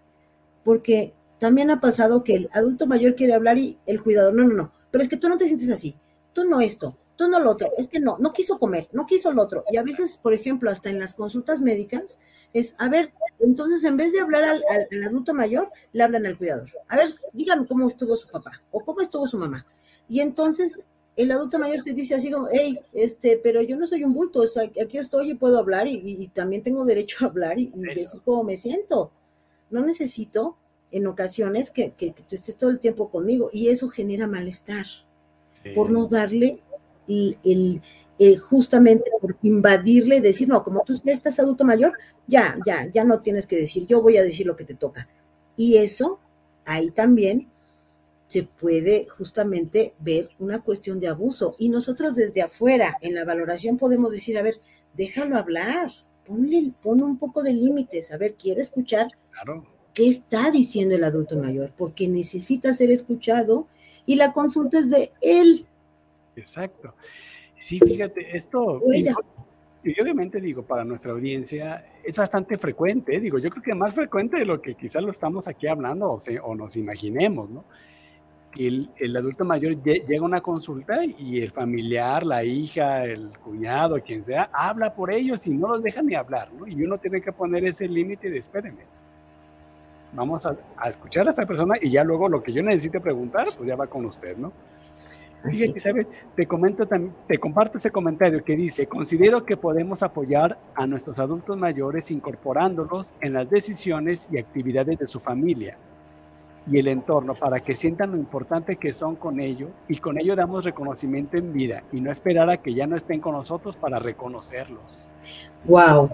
Porque 0.65 1.13
también 1.39 1.71
ha 1.71 1.81
pasado 1.81 2.25
que 2.25 2.35
el 2.35 2.51
adulto 2.53 2.87
mayor 2.87 3.15
quiere 3.15 3.35
hablar 3.35 3.59
y 3.59 3.79
el 3.87 4.03
cuidador, 4.03 4.35
no, 4.35 4.45
no, 4.47 4.55
no, 4.55 4.73
pero 4.91 5.03
es 5.03 5.09
que 5.09 5.17
tú 5.17 5.29
no 5.29 5.37
te 5.37 5.47
sientes 5.47 5.71
así, 5.71 5.95
tú 6.33 6.45
no 6.45 6.61
esto, 6.61 6.97
tú 7.17 7.29
no 7.29 7.41
lo 7.41 7.51
otro, 7.51 7.71
es 7.77 7.89
que 7.89 8.01
no, 8.01 8.19
no 8.19 8.33
quiso 8.33 8.59
comer, 8.59 8.89
no 8.93 9.07
quiso 9.07 9.33
lo 9.33 9.43
otro. 9.43 9.65
Y 9.71 9.77
a 9.77 9.83
veces, 9.83 10.19
por 10.19 10.33
ejemplo, 10.33 10.71
hasta 10.71 10.91
en 10.91 10.99
las 10.99 11.15
consultas 11.15 11.61
médicas, 11.63 12.19
es, 12.53 12.75
a 12.79 12.89
ver, 12.89 13.13
entonces 13.41 13.83
en 13.85 13.97
vez 13.97 14.13
de 14.13 14.21
hablar 14.21 14.45
al, 14.45 14.63
al, 14.71 14.89
al, 14.91 15.05
adulto 15.05 15.35
mayor, 15.35 15.71
le 15.93 16.03
hablan 16.03 16.27
al 16.27 16.39
cuidador. 16.39 16.71
A 16.89 16.97
ver, 16.97 17.09
díganme 17.33 17.67
cómo 17.67 17.87
estuvo 17.87 18.17
su 18.17 18.29
papá 18.29 18.63
o 18.71 18.81
cómo 18.81 19.01
estuvo 19.01 19.27
su 19.27 19.39
mamá. 19.39 19.67
Y 20.09 20.21
entonces 20.21 20.87
el 21.17 21.33
adulto 21.33 21.59
mayor 21.59 21.81
se 21.81 21.95
dice 21.95 22.15
así 22.15 22.31
como, 22.31 22.49
hey, 22.53 22.79
este, 22.93 23.41
pero 23.43 23.63
yo 23.63 23.77
no 23.79 23.87
soy 23.87 24.05
un 24.05 24.13
bulto, 24.13 24.43
aquí 24.81 24.99
estoy 24.99 25.31
y 25.31 25.35
puedo 25.35 25.59
hablar 25.59 25.89
y, 25.89 26.29
también 26.29 26.63
tengo 26.63 26.85
derecho 26.85 27.25
a 27.25 27.29
hablar 27.29 27.59
y, 27.59 27.73
decir 27.75 28.21
cómo 28.25 28.45
me 28.45 28.57
siento. 28.59 29.11
No 29.71 29.85
necesito 29.85 30.57
en 30.93 31.07
ocasiones 31.07 31.71
que, 31.71 31.93
que, 31.93 32.11
tú 32.11 32.35
estés 32.35 32.57
todo 32.57 32.71
el 32.71 32.79
tiempo 32.79 33.09
conmigo 33.09 33.49
y 33.53 33.69
eso 33.69 33.89
genera 33.89 34.27
malestar 34.27 34.85
por 35.75 35.91
no 35.91 36.07
darle 36.07 36.61
el, 37.09 37.81
eh, 38.19 38.37
justamente 38.37 39.11
por 39.21 39.37
invadirle, 39.43 40.21
decir, 40.21 40.49
no, 40.49 40.63
como 40.63 40.83
tú 40.85 41.01
ya 41.05 41.13
estás 41.13 41.39
adulto 41.39 41.65
mayor, 41.65 41.93
ya, 42.27 42.59
ya, 42.67 42.87
ya 42.91 43.05
no 43.05 43.21
tienes 43.21 43.47
que 43.47 43.57
decir, 43.57 43.87
yo 43.87 44.03
voy 44.03 44.17
a 44.17 44.23
decir 44.23 44.47
lo 44.47 44.57
que 44.57 44.65
te 44.65 44.75
toca. 44.75 45.09
Y 45.57 45.77
eso, 45.77 46.19
ahí 46.65 46.91
también 46.91 47.49
se 48.27 48.43
puede 48.43 49.07
justamente 49.09 49.95
ver 50.01 50.31
una 50.39 50.61
cuestión 50.61 50.99
de 51.01 51.09
abuso. 51.09 51.55
Y 51.59 51.69
nosotros 51.69 52.15
desde 52.15 52.43
afuera, 52.43 52.97
en 53.01 53.15
la 53.15 53.25
valoración, 53.25 53.79
podemos 53.79 54.13
decir, 54.13 54.37
a 54.37 54.43
ver, 54.43 54.61
déjalo 54.97 55.37
hablar, 55.37 55.93
ponle, 56.27 56.73
pon 56.83 57.03
un 57.03 57.19
poco 57.19 57.43
de 57.43 57.53
límites, 57.53 58.13
a 58.13 58.17
ver, 58.17 58.35
quiero 58.35 58.61
escuchar 58.61 59.09
qué 59.95 60.09
está 60.09 60.51
diciendo 60.51 60.95
el 60.95 61.05
adulto 61.05 61.37
mayor, 61.37 61.73
porque 61.77 62.09
necesita 62.09 62.75
ser 62.75 62.91
escuchado 62.91 63.67
y 64.05 64.17
la 64.17 64.33
consulta 64.33 64.79
es 64.79 64.91
de 64.91 65.13
él. 65.21 65.67
Exacto. 66.37 66.95
Sí, 67.55 67.79
fíjate, 67.81 68.37
esto... 68.37 68.83
Y 69.85 70.01
obviamente 70.01 70.41
digo, 70.41 70.65
para 70.65 70.85
nuestra 70.85 71.13
audiencia 71.13 71.85
es 72.05 72.17
bastante 72.17 72.59
frecuente, 72.59 73.15
¿eh? 73.15 73.21
digo, 73.21 73.39
yo 73.39 73.51
creo 73.51 73.63
que 73.63 73.73
más 73.73 73.95
frecuente 73.95 74.37
de 74.37 74.45
lo 74.45 74.61
que 74.61 74.75
quizás 74.75 75.01
lo 75.01 75.13
estamos 75.13 75.47
aquí 75.47 75.69
hablando 75.69 76.11
o, 76.11 76.19
o 76.43 76.55
nos 76.57 76.77
imaginemos, 76.77 77.49
¿no? 77.49 77.65
el, 78.59 79.17
adulto 79.17 79.45
mayor 79.45 79.83
llega 79.83 80.19
a 80.19 80.23
una 80.23 80.41
consulta 80.41 81.05
y 81.05 81.41
el 81.41 81.51
familiar, 81.51 82.25
la 82.25 82.45
hija, 82.45 83.05
el 83.05 83.31
cuñado, 83.45 84.01
quien 84.03 84.25
sea, 84.25 84.49
habla 84.53 84.95
por 84.95 85.13
ellos 85.13 85.47
y 85.47 85.51
no 85.51 85.69
los 85.69 85.83
deja 85.83 86.03
ni 86.03 86.15
hablar, 86.15 86.53
¿no? 86.53 86.67
Y 86.67 86.83
uno 86.83 86.97
tiene 86.99 87.21
que 87.21 87.33
poner 87.33 87.65
ese 87.65 87.89
límite 87.89 88.31
de 88.31 88.39
espérenme. 88.39 88.83
Vamos 90.13 90.47
a, 90.47 90.57
escuchar 90.89 91.27
a 91.29 91.31
esta 91.31 91.45
persona 91.47 91.75
y 91.81 91.91
ya 91.91 92.03
luego 92.05 92.29
lo 92.29 92.43
que 92.43 92.53
yo 92.53 92.63
necesite 92.63 93.01
preguntar, 93.01 93.47
pues 93.57 93.69
ya 93.69 93.77
va 93.77 93.87
con 93.87 94.07
usted, 94.07 94.37
¿no? 94.37 94.53
Fíjate, 95.45 95.81
¿sabes? 95.81 96.07
Te 96.35 96.47
comento 96.47 96.89
te 97.27 97.39
comparto 97.39 97.79
ese 97.79 97.91
comentario 97.91 98.43
que 98.43 98.57
dice, 98.57 98.87
considero 98.87 99.45
que 99.45 99.57
podemos 99.57 100.03
apoyar 100.03 100.59
a 100.75 100.87
nuestros 100.87 101.19
adultos 101.19 101.57
mayores 101.57 102.11
incorporándolos 102.11 103.13
en 103.21 103.33
las 103.33 103.49
decisiones 103.49 104.29
y 104.31 104.39
actividades 104.39 104.99
de 104.99 105.07
su 105.07 105.21
familia 105.21 105.77
y 106.71 106.79
el 106.79 106.89
entorno 106.89 107.35
para 107.35 107.61
que 107.61 107.75
sientan 107.75 108.13
lo 108.13 108.17
importante 108.17 108.77
que 108.77 108.93
son 108.93 109.17
con 109.17 109.41
ello 109.41 109.69
y 109.89 109.99
con 109.99 110.19
ello 110.19 110.35
damos 110.35 110.65
reconocimiento 110.65 111.37
en 111.37 111.53
vida 111.53 111.85
y 111.93 112.01
no 112.01 112.11
esperar 112.11 112.51
a 112.51 112.57
que 112.57 112.75
ya 112.75 112.87
no 112.87 112.97
estén 112.97 113.21
con 113.21 113.35
nosotros 113.35 113.77
para 113.77 113.99
reconocerlos. 113.99 115.07
Wow, 115.65 116.11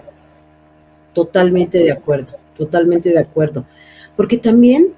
totalmente 1.13 1.79
de 1.79 1.91
acuerdo, 1.91 2.37
totalmente 2.55 3.09
de 3.09 3.19
acuerdo. 3.19 3.65
Porque 4.15 4.37
también 4.37 4.93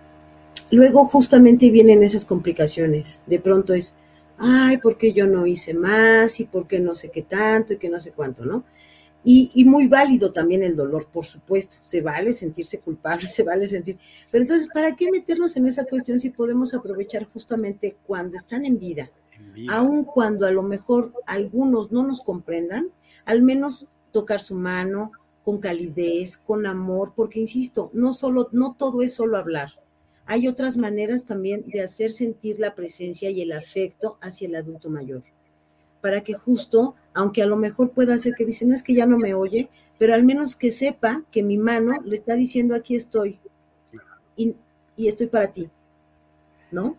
luego 0.71 1.05
justamente 1.05 1.69
vienen 1.71 2.03
esas 2.03 2.25
complicaciones. 2.25 3.23
De 3.25 3.39
pronto 3.39 3.73
es, 3.73 3.97
ay, 4.37 4.77
¿por 4.77 4.97
qué 4.97 5.13
yo 5.13 5.27
no 5.27 5.45
hice 5.45 5.73
más? 5.73 6.39
¿Y 6.39 6.45
por 6.45 6.67
qué 6.67 6.79
no 6.79 6.95
sé 6.95 7.09
qué 7.09 7.21
tanto? 7.21 7.73
Y 7.73 7.77
que 7.77 7.89
no 7.89 7.99
sé 7.99 8.11
cuánto, 8.11 8.45
¿no? 8.45 8.65
Y, 9.27 9.65
muy 9.65 9.87
válido 9.87 10.31
también 10.31 10.61
el 10.61 10.75
dolor, 10.75 11.07
por 11.11 11.25
supuesto. 11.25 11.77
Se 11.81 12.01
vale 12.01 12.31
sentirse 12.31 12.79
culpable, 12.79 13.25
se 13.25 13.41
vale 13.41 13.65
sentir. 13.65 13.97
Pero 14.31 14.43
entonces, 14.43 14.67
¿para 14.71 14.95
qué 14.95 15.09
meternos 15.09 15.55
en 15.57 15.65
esa 15.65 15.83
cuestión 15.85 16.19
si 16.19 16.29
podemos 16.29 16.75
aprovechar 16.75 17.25
justamente 17.25 17.97
cuando 18.05 18.37
están 18.37 18.65
en 18.65 18.77
vida? 18.77 19.09
Aun 19.69 20.03
cuando 20.03 20.45
a 20.45 20.51
lo 20.51 20.61
mejor 20.61 21.13
algunos 21.25 21.91
no 21.91 22.05
nos 22.05 22.21
comprendan, 22.21 22.89
al 23.25 23.41
menos 23.41 23.87
tocar 24.11 24.39
su 24.39 24.55
mano 24.55 25.11
con 25.43 25.59
calidez, 25.59 26.37
con 26.37 26.65
amor, 26.65 27.13
porque 27.15 27.39
insisto, 27.39 27.89
no 27.93 28.13
solo, 28.13 28.49
no 28.51 28.75
todo 28.77 29.01
es 29.01 29.13
solo 29.15 29.37
hablar. 29.37 29.71
Hay 30.25 30.47
otras 30.47 30.77
maneras 30.77 31.25
también 31.25 31.63
de 31.67 31.81
hacer 31.81 32.11
sentir 32.11 32.59
la 32.59 32.75
presencia 32.75 33.29
y 33.29 33.41
el 33.41 33.51
afecto 33.51 34.17
hacia 34.21 34.47
el 34.47 34.55
adulto 34.55 34.89
mayor 34.89 35.23
para 36.05 36.21
que 36.21 36.35
justo, 36.35 36.93
aunque 37.15 37.41
a 37.41 37.47
lo 37.47 37.55
mejor 37.57 37.89
pueda 37.89 38.15
ser 38.19 38.35
que 38.37 38.45
dice, 38.45 38.63
no 38.67 38.75
es 38.75 38.83
que 38.83 38.93
ya 38.93 39.07
no 39.07 39.17
me 39.17 39.33
oye, 39.33 39.69
pero 39.97 40.13
al 40.13 40.23
menos 40.23 40.55
que 40.55 40.69
sepa 40.69 41.23
que 41.31 41.41
mi 41.41 41.57
mano 41.57 41.93
le 42.05 42.13
está 42.13 42.35
diciendo, 42.35 42.75
aquí 42.75 42.95
estoy, 42.95 43.39
y, 44.37 44.55
estoy 44.97 45.25
para 45.25 45.51
ti, 45.51 45.67
¿no? 46.69 46.95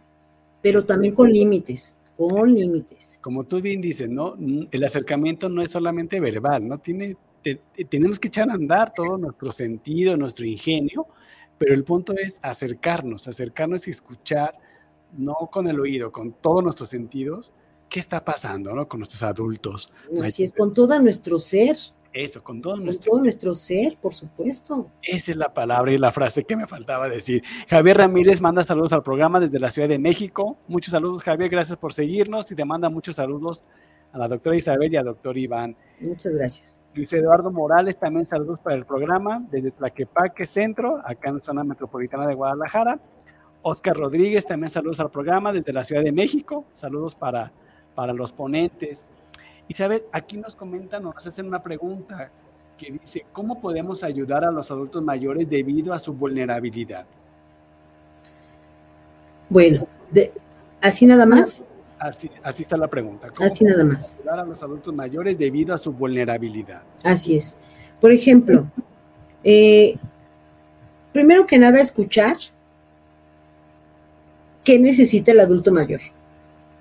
Pero 0.60 0.82
también 0.82 1.14
con 1.14 1.32
límites, 1.32 1.96
con 2.16 2.52
límites. 2.52 3.20
Como 3.20 3.44
tú 3.44 3.60
bien 3.60 3.80
dices, 3.80 4.10
¿no? 4.10 4.34
El 4.72 4.82
acercamiento 4.82 5.48
no 5.48 5.62
es 5.62 5.70
solamente 5.70 6.18
verbal, 6.18 6.66
¿no? 6.66 6.78
Tiene, 6.78 7.16
tenemos 7.88 8.18
que 8.18 8.26
echar 8.26 8.50
a 8.50 8.54
andar 8.54 8.92
todo 8.92 9.16
nuestro 9.16 9.52
sentido, 9.52 10.16
nuestro 10.16 10.44
ingenio, 10.46 11.06
pero 11.58 11.74
el 11.74 11.84
punto 11.84 12.12
es 12.14 12.38
acercarnos, 12.42 13.28
acercarnos 13.28 13.86
y 13.88 13.90
escuchar, 13.90 14.58
no 15.16 15.34
con 15.50 15.68
el 15.68 15.80
oído, 15.80 16.12
con 16.12 16.32
todos 16.32 16.62
nuestros 16.62 16.88
sentidos, 16.88 17.52
qué 17.88 18.00
está 18.00 18.24
pasando 18.24 18.74
¿no? 18.74 18.88
con 18.88 19.00
nuestros 19.00 19.22
adultos. 19.22 19.92
Así 20.22 20.42
es, 20.42 20.52
con 20.52 20.74
todo 20.74 21.00
nuestro 21.00 21.38
ser. 21.38 21.76
Eso, 22.12 22.42
con 22.42 22.62
todo, 22.62 22.76
nuestro, 22.76 23.10
todo 23.10 23.24
nuestro 23.24 23.54
ser, 23.54 23.98
por 24.00 24.14
supuesto. 24.14 24.90
Esa 25.02 25.32
es 25.32 25.36
la 25.36 25.52
palabra 25.52 25.92
y 25.92 25.98
la 25.98 26.12
frase 26.12 26.44
que 26.44 26.56
me 26.56 26.66
faltaba 26.66 27.10
decir. 27.10 27.42
Javier 27.68 27.98
Ramírez 27.98 28.40
manda 28.40 28.64
saludos 28.64 28.94
al 28.94 29.02
programa 29.02 29.38
desde 29.38 29.58
la 29.58 29.70
Ciudad 29.70 29.88
de 29.88 29.98
México. 29.98 30.56
Muchos 30.66 30.92
saludos, 30.92 31.22
Javier, 31.22 31.50
gracias 31.50 31.76
por 31.76 31.92
seguirnos 31.92 32.50
y 32.50 32.54
te 32.54 32.64
manda 32.64 32.88
muchos 32.88 33.16
saludos 33.16 33.64
a 34.12 34.18
la 34.18 34.28
doctora 34.28 34.56
Isabel 34.56 34.94
y 34.94 34.96
al 34.96 35.04
doctor 35.04 35.36
Iván. 35.36 35.76
Muchas 36.00 36.32
gracias. 36.32 36.80
Luis 36.96 37.12
Eduardo 37.12 37.52
Morales, 37.52 37.96
también 37.98 38.26
saludos 38.26 38.58
para 38.58 38.74
el 38.74 38.84
programa 38.84 39.44
desde 39.50 39.70
Tlaquepaque 39.70 40.46
Centro, 40.46 41.00
acá 41.04 41.28
en 41.28 41.40
zona 41.40 41.62
metropolitana 41.62 42.26
de 42.26 42.34
Guadalajara. 42.34 42.98
Oscar 43.62 43.96
Rodríguez, 43.96 44.46
también 44.46 44.70
saludos 44.70 44.98
al 45.00 45.10
programa 45.10 45.52
desde 45.52 45.72
la 45.72 45.84
Ciudad 45.84 46.02
de 46.02 46.12
México. 46.12 46.64
Saludos 46.74 47.14
para 47.14 47.52
para 47.96 48.12
los 48.12 48.32
ponentes. 48.32 49.04
Isabel, 49.66 50.04
aquí 50.12 50.36
nos 50.36 50.54
comentan, 50.54 51.02
nos 51.02 51.26
hacen 51.26 51.48
una 51.48 51.60
pregunta 51.60 52.30
que 52.78 52.92
dice, 52.92 53.26
¿cómo 53.32 53.60
podemos 53.60 54.04
ayudar 54.04 54.44
a 54.44 54.52
los 54.52 54.70
adultos 54.70 55.02
mayores 55.02 55.48
debido 55.48 55.92
a 55.92 55.98
su 55.98 56.12
vulnerabilidad? 56.12 57.06
Bueno, 59.48 59.88
así 60.80 61.06
nada 61.06 61.26
más. 61.26 61.64
Así, 61.98 62.30
así 62.42 62.62
está 62.62 62.76
la 62.76 62.88
pregunta. 62.88 63.30
así 63.40 63.64
nada 63.64 63.84
más. 63.84 64.18
Ayudar 64.18 64.40
a 64.40 64.44
los 64.44 64.62
adultos 64.62 64.94
mayores 64.94 65.38
debido 65.38 65.74
a 65.74 65.78
su 65.78 65.92
vulnerabilidad. 65.92 66.82
Así 67.04 67.36
es. 67.36 67.56
Por 68.00 68.12
ejemplo, 68.12 68.70
eh, 69.42 69.96
primero 71.12 71.46
que 71.46 71.58
nada, 71.58 71.80
escuchar 71.80 72.36
qué 74.62 74.78
necesita 74.78 75.32
el 75.32 75.40
adulto 75.40 75.72
mayor 75.72 76.00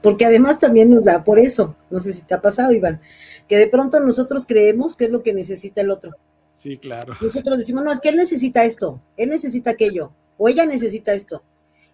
porque 0.06 0.24
además 0.24 0.60
también 0.60 0.92
nos 0.92 1.04
da 1.04 1.24
por 1.24 1.40
eso, 1.40 1.76
no 1.90 2.00
sé 2.00 2.14
si 2.14 2.22
te 2.22 2.36
ha 2.36 2.40
pasado, 2.40 2.72
Iván, 2.72 3.02
que 3.48 3.58
de 3.58 3.66
pronto 3.66 4.00
nosotros 4.00 4.46
creemos 4.46 4.96
que 4.96 5.06
es 5.06 5.12
lo 5.12 5.24
que 5.24 5.34
necesita 5.34 5.82
el 5.82 5.90
otro. 5.90 6.12
Sí, 6.54 6.78
claro. 6.78 7.16
Nosotros 7.20 7.58
decimos, 7.58 7.84
no, 7.84 7.92
es 7.92 8.00
que 8.00 8.10
él 8.10 8.16
necesita 8.16 8.66
esto, 8.66 9.02
él 9.18 9.30
necesita 9.30 9.72
aquello, 9.72 10.12
o 10.38 10.48
ella 10.48 10.68
necesita 10.68 11.16
esto. 11.16 11.42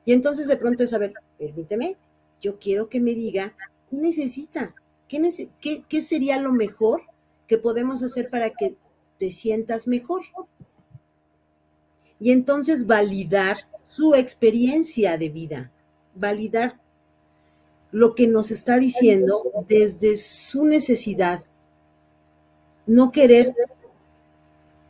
Y 0.04 0.12
entonces 0.12 0.50
de 0.50 0.58
pronto 0.58 0.84
es, 0.84 0.92
a 0.92 0.98
ver, 0.98 1.14
permíteme, 1.40 1.96
yo 2.42 2.60
quiero 2.60 2.90
que 2.90 3.00
me 3.00 3.14
diga, 3.14 3.56
¿qué 3.90 3.98
necesita? 3.98 4.74
¿Qué, 5.08 5.84
qué 5.88 6.02
sería 6.02 6.40
lo 6.40 6.52
mejor 6.52 7.02
que 7.48 7.58
podemos 7.58 8.02
hacer 8.04 8.28
para 8.30 8.50
que 8.50 8.76
te 9.18 9.30
sientas 9.30 9.88
mejor? 9.88 10.24
Y 12.20 12.32
entonces 12.32 12.88
validar 12.88 13.58
su 13.84 14.16
experiencia 14.16 15.18
de 15.18 15.30
vida, 15.30 15.72
validar 16.16 16.80
lo 17.92 18.16
que 18.16 18.28
nos 18.28 18.52
está 18.52 18.78
diciendo 18.78 19.44
desde 19.68 20.16
su 20.16 20.66
necesidad, 20.66 21.44
no 22.86 23.12
querer 23.12 23.54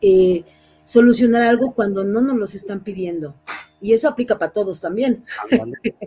eh, 0.01 0.43
solucionar 0.83 1.41
algo 1.43 1.73
cuando 1.73 2.03
no 2.03 2.21
nos 2.21 2.35
lo 2.35 2.45
están 2.45 2.83
pidiendo. 2.83 3.35
Y 3.79 3.93
eso 3.93 4.07
aplica 4.07 4.37
para 4.37 4.51
todos 4.51 4.79
también. 4.79 5.25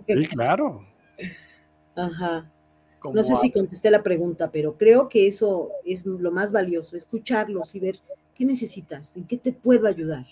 Sí, 0.07 0.27
claro. 0.29 0.94
Ajá. 1.97 2.51
No 3.13 3.23
sé 3.23 3.37
si 3.37 3.51
contesté 3.51 3.91
la 3.91 4.03
pregunta, 4.03 4.51
pero 4.51 4.79
creo 4.79 5.09
que 5.09 5.27
eso 5.27 5.71
es 5.85 6.07
lo 6.07 6.31
más 6.33 6.53
valioso, 6.53 6.97
escucharlos 6.97 7.75
y 7.75 7.81
ver 7.81 7.99
qué 8.35 8.47
necesitas, 8.47 9.15
en 9.17 9.27
qué 9.27 9.37
te 9.37 9.53
puedo 9.53 9.87
ayudar. 9.87 10.25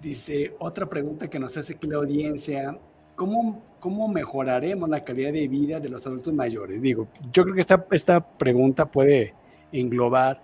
Dice 0.00 0.54
otra 0.58 0.88
pregunta 0.88 1.28
que 1.28 1.38
nos 1.38 1.54
hace 1.56 1.74
aquí 1.74 1.86
la 1.86 1.98
audiencia. 1.98 2.78
¿Cómo 3.14 3.62
¿cómo 3.80 4.06
mejoraremos 4.06 4.88
la 4.88 5.02
calidad 5.02 5.32
de 5.32 5.48
vida 5.48 5.80
de 5.80 5.88
los 5.88 6.06
adultos 6.06 6.32
mayores? 6.32 6.80
Digo, 6.80 7.08
yo 7.32 7.42
creo 7.42 7.54
que 7.54 7.62
esta, 7.62 7.86
esta 7.90 8.20
pregunta 8.20 8.86
puede 8.86 9.34
englobar 9.72 10.40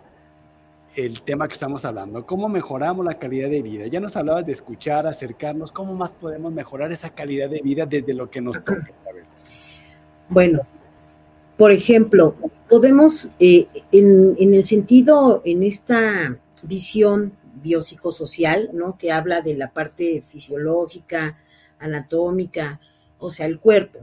el 0.96 1.22
tema 1.22 1.46
que 1.46 1.54
estamos 1.54 1.84
hablando. 1.84 2.26
¿Cómo 2.26 2.48
mejoramos 2.48 3.04
la 3.04 3.18
calidad 3.18 3.50
de 3.50 3.62
vida? 3.62 3.86
Ya 3.86 4.00
nos 4.00 4.16
hablabas 4.16 4.46
de 4.46 4.52
escuchar, 4.52 5.06
acercarnos. 5.06 5.70
¿Cómo 5.70 5.94
más 5.94 6.14
podemos 6.14 6.52
mejorar 6.52 6.90
esa 6.90 7.10
calidad 7.10 7.50
de 7.50 7.60
vida 7.60 7.84
desde 7.86 8.14
lo 8.14 8.30
que 8.30 8.40
nos 8.40 8.64
toca, 8.64 8.90
Bueno, 10.28 10.60
por 11.58 11.70
ejemplo, 11.70 12.34
podemos, 12.68 13.30
eh, 13.38 13.68
en, 13.92 14.34
en, 14.38 14.54
el 14.54 14.64
sentido, 14.64 15.42
en 15.44 15.62
esta 15.62 16.38
visión 16.64 17.32
biopsicosocial, 17.62 18.70
¿no? 18.72 18.96
Que 18.96 19.12
habla 19.12 19.42
de 19.42 19.54
la 19.54 19.72
parte 19.72 20.22
fisiológica, 20.22 21.38
anatómica, 21.78 22.80
o 23.18 23.30
sea, 23.30 23.46
el 23.46 23.58
cuerpo, 23.58 24.00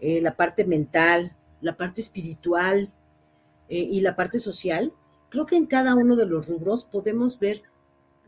eh, 0.00 0.20
la 0.20 0.36
parte 0.36 0.64
mental, 0.64 1.34
la 1.60 1.76
parte 1.76 2.00
espiritual 2.00 2.90
eh, 3.68 3.88
y 3.90 4.00
la 4.00 4.16
parte 4.16 4.38
social, 4.38 4.92
creo 5.34 5.46
que 5.46 5.56
en 5.56 5.66
cada 5.66 5.96
uno 5.96 6.14
de 6.14 6.26
los 6.26 6.46
rubros 6.46 6.84
podemos 6.84 7.40
ver 7.40 7.62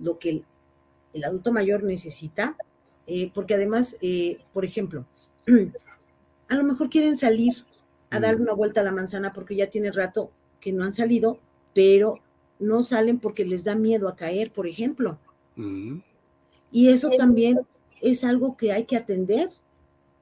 lo 0.00 0.18
que 0.18 0.30
el, 0.30 0.44
el 1.12 1.24
adulto 1.24 1.52
mayor 1.52 1.84
necesita, 1.84 2.56
eh, 3.06 3.30
porque 3.32 3.54
además, 3.54 3.96
eh, 4.00 4.38
por 4.52 4.64
ejemplo, 4.64 5.06
a 6.48 6.54
lo 6.56 6.64
mejor 6.64 6.90
quieren 6.90 7.16
salir 7.16 7.54
a 8.10 8.18
dar 8.18 8.40
una 8.40 8.54
vuelta 8.54 8.80
a 8.80 8.84
la 8.84 8.90
manzana 8.90 9.32
porque 9.32 9.54
ya 9.54 9.70
tiene 9.70 9.92
rato 9.92 10.32
que 10.58 10.72
no 10.72 10.82
han 10.82 10.94
salido, 10.94 11.38
pero 11.74 12.18
no 12.58 12.82
salen 12.82 13.20
porque 13.20 13.44
les 13.44 13.62
da 13.62 13.76
miedo 13.76 14.08
a 14.08 14.16
caer, 14.16 14.52
por 14.52 14.66
ejemplo. 14.66 15.16
Mm. 15.54 15.98
Y 16.72 16.88
eso 16.88 17.08
también 17.16 17.60
es 18.02 18.24
algo 18.24 18.56
que 18.56 18.72
hay 18.72 18.82
que 18.82 18.96
atender, 18.96 19.48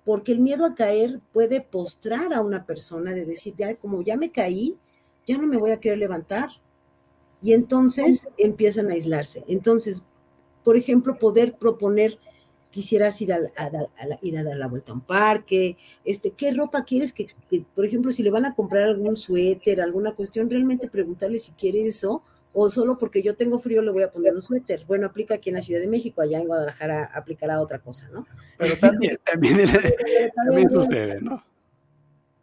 porque 0.04 0.32
el 0.32 0.40
miedo 0.40 0.66
a 0.66 0.74
caer 0.74 1.20
puede 1.32 1.62
postrar 1.62 2.34
a 2.34 2.42
una 2.42 2.66
persona 2.66 3.12
de 3.12 3.24
decir, 3.24 3.54
ya 3.56 3.74
como 3.76 4.02
ya 4.02 4.18
me 4.18 4.30
caí, 4.30 4.76
ya 5.24 5.38
no 5.38 5.46
me 5.46 5.56
voy 5.56 5.70
a 5.70 5.80
querer 5.80 5.96
levantar. 5.96 6.50
Y 7.44 7.52
entonces 7.52 8.26
empiezan 8.38 8.90
a 8.90 8.94
aislarse. 8.94 9.44
Entonces, 9.46 10.02
por 10.62 10.78
ejemplo, 10.78 11.18
poder 11.18 11.58
proponer, 11.58 12.18
quisieras 12.70 13.20
ir 13.20 13.34
a, 13.34 13.36
a, 13.36 13.66
a, 13.66 14.18
ir 14.22 14.38
a 14.38 14.42
dar 14.42 14.56
la 14.56 14.66
vuelta 14.66 14.92
a 14.92 14.94
un 14.94 15.02
parque, 15.02 15.76
este, 16.06 16.30
¿qué 16.30 16.54
ropa 16.54 16.84
quieres 16.84 17.12
que, 17.12 17.26
que, 17.50 17.62
por 17.74 17.84
ejemplo, 17.84 18.12
si 18.12 18.22
le 18.22 18.30
van 18.30 18.46
a 18.46 18.54
comprar 18.54 18.84
algún 18.84 19.18
suéter, 19.18 19.82
alguna 19.82 20.12
cuestión, 20.12 20.48
realmente 20.48 20.88
preguntarle 20.88 21.38
si 21.38 21.52
quiere 21.52 21.86
eso, 21.86 22.22
o 22.54 22.70
solo 22.70 22.96
porque 22.96 23.22
yo 23.22 23.36
tengo 23.36 23.58
frío 23.58 23.82
le 23.82 23.92
voy 23.92 24.04
a 24.04 24.10
poner 24.10 24.32
un 24.32 24.40
suéter. 24.40 24.86
Bueno, 24.86 25.04
aplica 25.04 25.34
aquí 25.34 25.50
en 25.50 25.56
la 25.56 25.62
Ciudad 25.62 25.82
de 25.82 25.88
México, 25.88 26.22
allá 26.22 26.38
en 26.38 26.46
Guadalajara 26.46 27.10
aplicará 27.12 27.60
otra 27.60 27.78
cosa, 27.78 28.08
¿no? 28.08 28.26
Pero 28.56 28.74
también, 28.78 29.18
también, 29.30 29.66
también, 29.70 30.30
también 30.34 30.70
sucede, 30.70 31.20
¿no? 31.20 31.44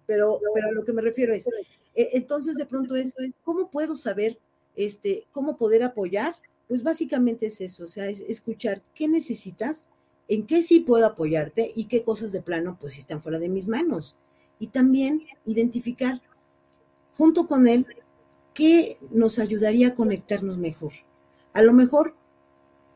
Pero, 0.06 0.40
pero 0.54 0.68
a 0.68 0.72
lo 0.72 0.86
que 0.86 0.94
me 0.94 1.02
refiero 1.02 1.34
es, 1.34 1.48
eh, 1.96 2.10
entonces 2.14 2.56
de 2.58 2.68
pronto 2.68 2.96
esto 2.96 3.24
es, 3.24 3.34
¿cómo 3.44 3.72
puedo 3.72 3.96
saber, 3.96 4.38
este, 4.76 5.28
cómo 5.32 5.58
poder 5.58 5.84
apoyar? 5.84 6.36
Pues 6.68 6.84
básicamente 6.84 7.48
es 7.48 7.62
eso, 7.62 7.84
o 7.84 7.88
sea, 7.88 8.08
es 8.08 8.22
escuchar 8.22 8.82
qué 8.94 9.08
necesitas, 9.08 9.86
en 10.28 10.46
qué 10.46 10.62
sí 10.62 10.80
puedo 10.80 11.06
apoyarte 11.06 11.72
y 11.76 11.86
qué 11.86 12.04
cosas 12.04 12.32
de 12.32 12.42
plano, 12.42 12.78
pues 12.80 12.98
están 12.98 13.22
fuera 13.22 13.40
de 13.40 13.50
mis 13.50 13.68
manos. 13.68 14.16
Y 14.60 14.68
también 14.68 15.24
identificar 15.46 16.22
junto 17.18 17.48
con 17.48 17.68
él 17.68 17.86
qué 18.54 18.98
nos 19.10 19.40
ayudaría 19.40 19.90
a 19.90 19.96
conectarnos 19.96 20.58
mejor. 20.58 20.94
A 21.54 21.62
lo 21.62 21.74
mejor 21.74 22.16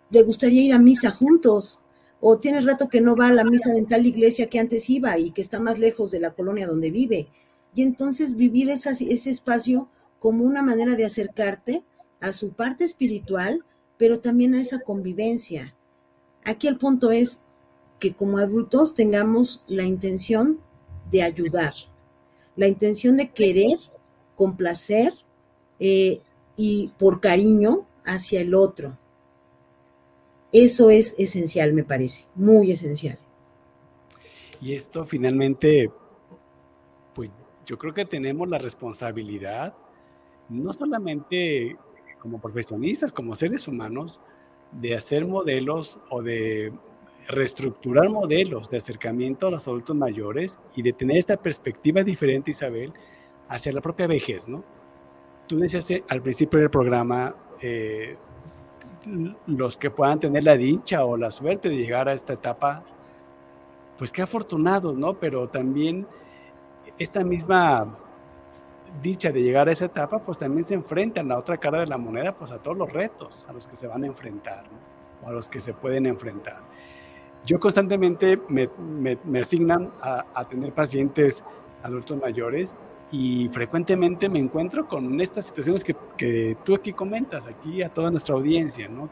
le 0.10 0.22
gustaría 0.24 0.64
ir 0.64 0.74
a 0.74 0.80
misa 0.80 1.12
juntos, 1.12 1.82
o 2.22 2.40
tiene 2.40 2.62
rato 2.62 2.90
que 2.90 3.02
no 3.02 3.16
va 3.16 3.28
a 3.28 3.34
la 3.34 3.44
misa 3.44 3.76
en 3.76 3.88
tal 3.88 4.06
iglesia 4.06 4.48
que 4.48 4.60
antes 4.60 4.90
iba 4.90 5.18
y 5.20 5.32
que 5.32 5.42
está 5.42 5.60
más 5.60 5.80
lejos 5.80 6.12
de 6.12 6.20
la 6.20 6.34
colonia 6.34 6.68
donde 6.68 6.90
vive. 6.90 7.28
Y 7.76 7.82
entonces 7.82 8.36
vivir 8.36 8.70
esa, 8.70 8.92
ese 8.92 9.30
espacio 9.30 9.88
como 10.26 10.44
una 10.44 10.64
manera 10.64 10.96
de 10.96 11.06
acercarte 11.06 11.84
a 12.20 12.34
su 12.34 12.54
parte 12.54 12.84
espiritual, 12.84 13.64
pero 13.96 14.22
también 14.22 14.56
a 14.56 14.60
esa 14.60 14.80
convivencia. 14.80 15.76
Aquí 16.44 16.68
el 16.68 16.80
punto 16.80 17.12
es 17.12 17.42
que 18.00 18.16
como 18.16 18.40
adultos 18.40 18.96
tengamos 18.96 19.64
la 19.68 19.84
intención 19.84 20.60
de 21.12 21.22
ayudar, 21.22 21.76
la 22.56 22.66
intención 22.66 23.18
de 23.18 23.30
querer, 23.30 23.78
complacer 24.36 25.14
eh, 25.80 26.22
y 26.58 26.88
por 26.98 27.22
cariño 27.22 27.86
hacia 28.04 28.42
el 28.42 28.56
otro. 28.56 28.98
Eso 30.52 30.90
es 30.90 31.14
esencial, 31.20 31.72
me 31.72 31.84
parece, 31.84 32.26
muy 32.34 32.72
esencial. 32.72 33.20
Y 34.60 34.74
esto 34.74 35.06
finalmente, 35.06 35.92
pues 37.14 37.30
yo 37.68 37.78
creo 37.78 37.94
que 37.94 38.06
tenemos 38.06 38.50
la 38.50 38.58
responsabilidad, 38.58 39.76
no 40.50 40.74
solamente 40.74 41.78
como 42.20 42.40
profesionistas, 42.40 43.14
como 43.14 43.36
seres 43.36 43.68
humanos, 43.68 44.20
de 44.72 44.96
hacer 44.96 45.26
modelos 45.26 46.00
o 46.10 46.22
de 46.22 46.74
reestructurar 47.28 48.10
modelos 48.10 48.70
de 48.70 48.78
acercamiento 48.78 49.48
a 49.48 49.52
los 49.52 49.68
adultos 49.68 49.96
mayores 49.96 50.60
y 50.76 50.82
de 50.82 50.94
tener 50.94 51.18
esta 51.18 51.38
perspectiva 51.38 52.04
diferente, 52.04 52.52
Isabel, 52.52 52.94
hacia 53.48 53.72
la 53.74 53.82
propia 53.82 54.08
vejez, 54.08 54.48
¿no? 54.48 54.64
Tú 55.48 55.60
decías 55.60 55.88
al 56.10 56.22
principio 56.22 56.60
del 56.60 56.70
programa, 56.70 57.36
eh, 57.62 58.18
los 59.46 59.78
que 59.78 59.92
puedan 59.92 60.20
tener 60.20 60.44
la 60.44 60.58
dicha 60.58 61.06
o 61.06 61.18
la 61.18 61.30
suerte 61.32 61.70
de 61.70 61.78
llegar 61.78 62.10
a 62.10 62.14
esta 62.14 62.34
etapa, 62.34 62.84
pues 63.98 64.12
qué 64.12 64.22
afortunados, 64.22 64.98
¿no? 64.98 65.14
Pero 65.20 65.48
también 65.48 66.08
esta 66.98 67.24
misma 67.24 67.98
dicha 69.02 69.32
de 69.32 69.42
llegar 69.42 69.70
a 69.70 69.72
esa 69.72 69.86
etapa, 69.86 70.20
pues 70.20 70.38
también 70.38 70.64
se 70.64 70.74
enfrentan 70.74 71.26
a 71.28 71.36
la 71.36 71.40
otra 71.40 71.58
cara 71.58 71.80
de 71.80 71.88
la 71.88 71.98
moneda, 71.98 72.34
pues 72.34 72.52
a 72.52 72.58
todos 72.60 72.78
los 72.78 72.92
retos 72.92 73.46
a 73.48 73.54
los 73.54 73.68
que 73.68 73.76
se 73.76 73.88
van 73.88 74.04
a 74.04 74.08
enfrentar, 74.08 74.66
o 75.24 75.30
a 75.30 75.32
los 75.32 75.48
que 75.48 75.60
se 75.60 75.74
pueden 75.74 76.06
enfrentar. 76.06 76.60
Yo 77.46 77.60
constantemente 77.60 78.40
me, 78.50 78.70
me, 79.24 79.40
asignan 79.40 79.92
a, 80.02 80.26
a, 80.34 80.48
tener 80.48 80.74
pacientes 80.74 81.44
adultos 81.84 82.20
mayores 82.20 82.76
y 83.12 83.50
frecuentemente 83.50 84.30
me 84.30 84.40
encuentro 84.40 84.88
con 84.88 85.22
estas 85.22 85.46
situaciones 85.46 85.84
que, 85.84 85.96
que 86.18 86.58
tú 86.64 86.74
aquí 86.74 86.92
comentas, 86.92 87.46
aquí 87.46 87.84
a 87.84 87.90
toda 87.90 88.10
nuestra 88.10 88.34
audiencia, 88.34 88.88
¿no? 88.88 89.10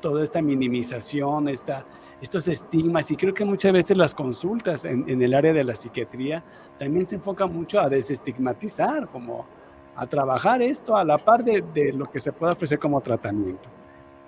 Toda 0.00 0.22
esta 0.22 0.40
minimización, 0.40 1.48
esta, 1.48 1.84
estos 2.24 2.48
estigmas 2.48 3.10
y 3.10 3.16
creo 3.16 3.34
que 3.34 3.44
muchas 3.44 3.70
veces 3.70 3.98
las 3.98 4.14
consultas 4.14 4.86
en, 4.86 5.22
el 5.22 5.34
área 5.34 5.52
de 5.52 5.62
la 5.62 5.76
psiquiatría 5.76 6.42
también 6.78 7.04
se 7.04 7.16
enfocan 7.16 7.52
mucho 7.52 7.78
a 7.78 7.88
desestigmatizar, 7.90 9.08
como 9.08 9.46
a 9.94 10.06
trabajar 10.06 10.62
esto 10.62 10.96
a 10.96 11.04
la 11.04 11.18
par 11.18 11.44
de, 11.44 11.92
lo 11.92 12.10
que 12.10 12.18
se 12.18 12.32
puede 12.32 12.52
ofrecer 12.52 12.78
como 12.78 13.00
tratamiento. 13.02 13.68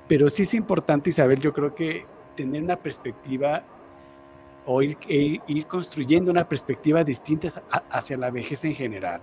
Pero 0.06 0.28
sí 0.28 0.42
es 0.42 0.52
importante, 0.52 1.08
Isabel, 1.08 1.40
yo 1.40 1.54
creo 1.54 1.74
que 1.74 2.04
tener 2.36 2.62
una 2.62 2.76
perspectiva 2.76 3.62
o 4.66 4.82
ir, 4.82 4.98
ir 5.08 5.66
construyendo 5.66 6.30
una 6.30 6.46
perspectiva 6.46 7.02
distinta 7.02 7.48
hacia 7.90 8.18
la 8.18 8.30
vejez 8.30 8.62
en 8.64 8.74
general. 8.74 9.22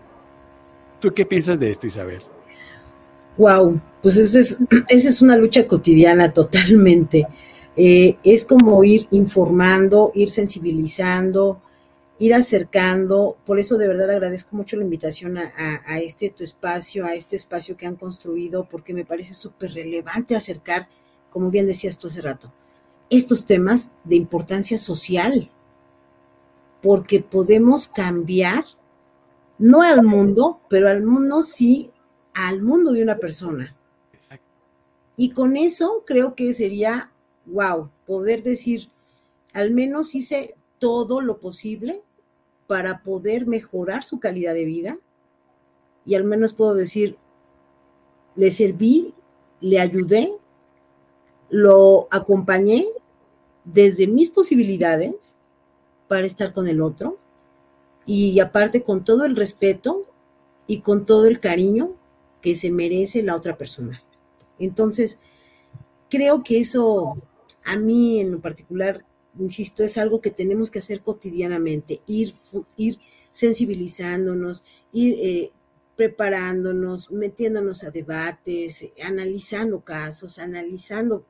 ¿Tú 0.99 1.13
qué 1.13 1.27
piensas 1.27 1.59
de 1.59 1.69
esto, 1.69 1.85
Isabel? 1.85 2.23
Wow, 3.37 3.79
pues 4.01 4.17
esa 4.17 4.39
es, 4.39 4.57
esa 4.89 5.09
es 5.09 5.21
una 5.21 5.37
lucha 5.37 5.67
cotidiana 5.67 6.33
totalmente. 6.33 7.27
Eh, 7.75 8.17
es 8.23 8.45
como 8.45 8.83
ir 8.83 9.07
informando, 9.11 10.11
ir 10.13 10.29
sensibilizando, 10.29 11.61
ir 12.19 12.33
acercando. 12.33 13.37
Por 13.45 13.59
eso 13.59 13.77
de 13.77 13.87
verdad 13.87 14.09
agradezco 14.09 14.55
mucho 14.55 14.77
la 14.77 14.83
invitación 14.83 15.37
a, 15.37 15.51
a, 15.57 15.93
a 15.93 15.99
este 15.99 16.29
tu 16.29 16.43
espacio, 16.43 17.05
a 17.05 17.15
este 17.15 17.35
espacio 17.35 17.75
que 17.75 17.87
han 17.87 17.95
construido, 17.95 18.65
porque 18.65 18.93
me 18.93 19.05
parece 19.05 19.33
súper 19.33 19.73
relevante 19.73 20.35
acercar, 20.35 20.87
como 21.29 21.49
bien 21.49 21.65
decías 21.67 21.97
tú 21.97 22.07
hace 22.07 22.21
rato, 22.21 22.53
estos 23.09 23.45
temas 23.45 23.91
de 24.03 24.15
importancia 24.15 24.77
social, 24.77 25.49
porque 26.81 27.21
podemos 27.21 27.87
cambiar, 27.87 28.65
no 29.57 29.81
al 29.81 30.03
mundo, 30.03 30.59
pero 30.69 30.89
al 30.89 31.03
mundo 31.03 31.41
sí, 31.41 31.91
al 32.33 32.61
mundo 32.61 32.91
de 32.91 33.03
una 33.03 33.17
persona. 33.17 33.75
Exacto. 34.13 34.45
Y 35.15 35.29
con 35.29 35.55
eso 35.55 36.03
creo 36.05 36.35
que 36.35 36.53
sería 36.53 37.12
wow, 37.45 37.89
poder 38.05 38.43
decir, 38.43 38.89
al 39.53 39.71
menos 39.71 40.15
hice 40.15 40.55
todo 40.79 41.21
lo 41.21 41.39
posible 41.39 42.01
para 42.67 43.03
poder 43.03 43.45
mejorar 43.45 44.03
su 44.03 44.19
calidad 44.19 44.53
de 44.53 44.65
vida 44.65 44.97
y 46.05 46.15
al 46.15 46.23
menos 46.23 46.53
puedo 46.53 46.73
decir, 46.73 47.17
le 48.35 48.51
serví, 48.51 49.13
le 49.61 49.79
ayudé, 49.79 50.33
lo 51.49 52.07
acompañé 52.11 52.87
desde 53.63 54.07
mis 54.07 54.29
posibilidades 54.29 55.35
para 56.07 56.25
estar 56.25 56.51
con 56.51 56.67
el 56.67 56.81
otro 56.81 57.17
y 58.05 58.39
aparte 58.39 58.83
con 58.83 59.05
todo 59.05 59.23
el 59.25 59.35
respeto 59.35 60.05
y 60.67 60.79
con 60.79 61.05
todo 61.05 61.27
el 61.27 61.39
cariño 61.39 61.95
que 62.41 62.55
se 62.55 62.71
merece 62.71 63.23
la 63.23 63.35
otra 63.35 63.57
persona. 63.57 64.03
Entonces, 64.59 65.19
creo 66.09 66.43
que 66.43 66.59
eso 66.59 67.15
a 67.65 67.77
mí 67.77 68.19
en 68.19 68.31
lo 68.31 68.41
particular, 68.41 69.05
insisto, 69.39 69.83
es 69.83 69.97
algo 69.97 70.21
que 70.21 70.31
tenemos 70.31 70.71
que 70.71 70.79
hacer 70.79 71.01
cotidianamente, 71.01 72.01
ir, 72.07 72.35
ir 72.77 72.99
sensibilizándonos, 73.31 74.63
ir 74.91 75.15
eh, 75.19 75.51
preparándonos, 75.95 77.11
metiéndonos 77.11 77.83
a 77.83 77.91
debates, 77.91 78.87
analizando 79.05 79.81
casos, 79.81 80.39
analizando 80.39 81.25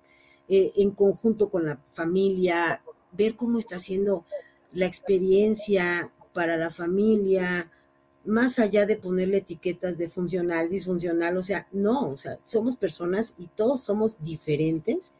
eh, 0.47 0.71
en 0.75 0.91
conjunto 0.91 1.49
con 1.49 1.65
la 1.65 1.79
familia, 1.91 2.81
ver 3.11 3.35
cómo 3.35 3.59
está 3.59 3.79
siendo 3.79 4.25
la 4.71 4.85
experiencia, 4.85 6.11
para 6.33 6.57
la 6.57 6.69
familia, 6.69 7.71
más 8.25 8.59
allá 8.59 8.85
de 8.85 8.97
ponerle 8.97 9.37
etiquetas 9.37 9.97
de 9.97 10.09
funcional, 10.09 10.69
disfuncional, 10.69 11.37
o 11.37 11.43
sea, 11.43 11.67
no, 11.71 12.09
o 12.09 12.17
sea, 12.17 12.37
somos 12.43 12.75
personas 12.75 13.33
y 13.37 13.47
todos 13.47 13.81
somos 13.81 14.21
diferentes 14.21 15.13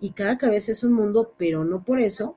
y 0.00 0.10
cada 0.10 0.38
cabeza 0.38 0.72
es 0.72 0.82
un 0.84 0.92
mundo, 0.92 1.32
pero 1.36 1.64
no 1.64 1.82
por 1.82 2.00
eso 2.00 2.36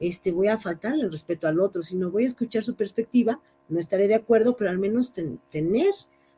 este, 0.00 0.32
voy 0.32 0.48
a 0.48 0.58
faltarle 0.58 1.04
el 1.04 1.12
respeto 1.12 1.46
al 1.46 1.60
otro, 1.60 1.82
sino 1.82 2.10
voy 2.10 2.24
a 2.24 2.28
escuchar 2.28 2.62
su 2.62 2.74
perspectiva, 2.74 3.40
no 3.68 3.78
estaré 3.78 4.08
de 4.08 4.16
acuerdo, 4.16 4.56
pero 4.56 4.70
al 4.70 4.78
menos 4.78 5.12
tener 5.12 5.94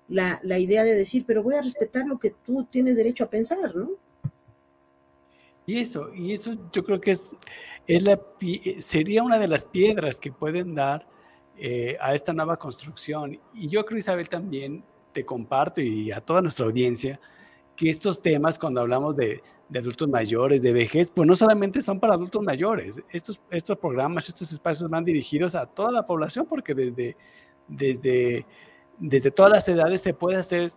la, 0.09 0.39
la, 0.43 0.59
idea 0.59 0.85
de 0.85 0.95
decir, 0.95 1.25
pero 1.27 1.43
voy 1.43 1.55
a 1.55 1.62
respetar 1.62 2.07
lo 2.07 2.18
que 2.18 2.31
tú 2.31 2.64
tienes 2.70 2.97
derecho 2.97 3.25
a 3.25 3.31
pensar, 3.31 3.75
¿no? 3.75 3.91
Y 5.66 5.79
eso, 5.79 6.12
y 6.14 6.35
eso 6.35 6.57
yo 6.72 6.85
creo 6.85 7.01
que 7.01 7.12
es, 7.12 7.22
es 7.87 8.03
la, 8.03 8.20
sería 8.81 9.22
una 9.22 9.39
de 9.39 9.49
las 9.49 9.64
piedras 9.64 10.20
que 10.20 10.31
pueden 10.31 10.75
dar 10.75 11.07
eh, 11.57 11.97
a 12.01 12.14
esta 12.14 12.35
nueva 12.35 12.59
construcción. 12.59 13.39
Y 13.55 13.68
yo 13.68 13.85
creo, 13.87 13.99
Isabel, 13.99 14.29
también 14.29 14.85
te 15.12 15.25
comparto 15.25 15.81
y 15.81 16.12
a 16.12 16.20
toda 16.20 16.43
nuestra 16.43 16.66
audiencia 16.66 17.18
que 17.77 17.89
estos 17.89 18.20
temas, 18.20 18.59
cuando 18.59 18.83
hablamos 18.83 19.16
de, 19.16 19.43
de 19.75 19.81
adultos 19.81 20.09
mayores, 20.09 20.62
de 20.62 20.72
vejez, 20.72 21.11
pues 21.11 21.27
no 21.27 21.35
solamente 21.35 21.83
son 21.83 21.99
para 21.99 22.14
adultos 22.14 22.41
mayores. 22.41 23.01
Estos, 23.11 23.41
estos 23.51 23.77
programas, 23.77 24.29
estos 24.29 24.53
espacios 24.53 24.89
van 24.89 25.05
dirigidos 25.05 25.57
a 25.57 25.66
toda 25.66 25.91
la 25.91 26.05
población 26.05 26.47
porque 26.49 26.75
desde, 26.75 27.16
desde, 27.66 28.47
desde 29.01 29.33
todas 29.33 29.51
las 29.51 29.68
edades 29.68 30.01
se 30.01 30.14
puede 30.14 30.37
hacer 30.37 30.72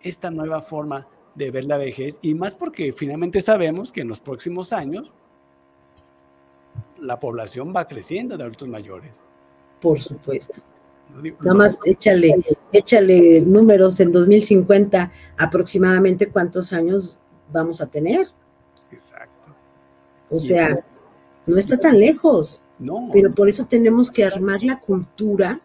esta 0.00 0.30
nueva 0.30 0.62
forma 0.62 1.08
de 1.34 1.50
ver 1.50 1.64
la 1.64 1.76
vejez 1.76 2.20
y 2.22 2.34
más 2.36 2.54
porque 2.54 2.92
finalmente 2.92 3.40
sabemos 3.40 3.90
que 3.90 4.02
en 4.02 4.08
los 4.08 4.20
próximos 4.20 4.72
años 4.72 5.12
la 7.00 7.18
población 7.18 7.74
va 7.74 7.88
creciendo 7.88 8.36
de 8.36 8.44
adultos 8.44 8.68
mayores. 8.68 9.24
Por 9.80 9.98
supuesto. 9.98 10.62
Nada 11.40 11.54
más 11.54 11.80
échale, 11.84 12.36
échale 12.70 13.40
números 13.40 13.98
en 13.98 14.12
2050 14.12 15.10
aproximadamente 15.36 16.28
cuántos 16.30 16.72
años 16.72 17.18
vamos 17.52 17.80
a 17.80 17.86
tener. 17.86 18.28
Exacto. 18.90 19.48
O 20.30 20.38
sea, 20.38 20.84
no 21.46 21.58
está 21.58 21.78
tan 21.78 21.98
lejos. 21.98 22.64
No. 22.78 23.08
Pero 23.12 23.30
por 23.32 23.48
eso 23.48 23.66
tenemos 23.66 24.10
que 24.10 24.24
armar 24.24 24.62
la 24.62 24.80
cultura 24.80 25.60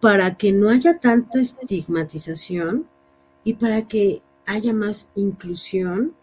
para 0.00 0.34
que 0.36 0.52
no 0.52 0.68
haya 0.68 0.98
tanta 0.98 1.40
estigmatización 1.40 2.86
y 3.44 3.54
para 3.54 3.82
que 3.88 4.22
haya 4.46 4.72
más 4.72 5.10
inclusión 5.14 6.14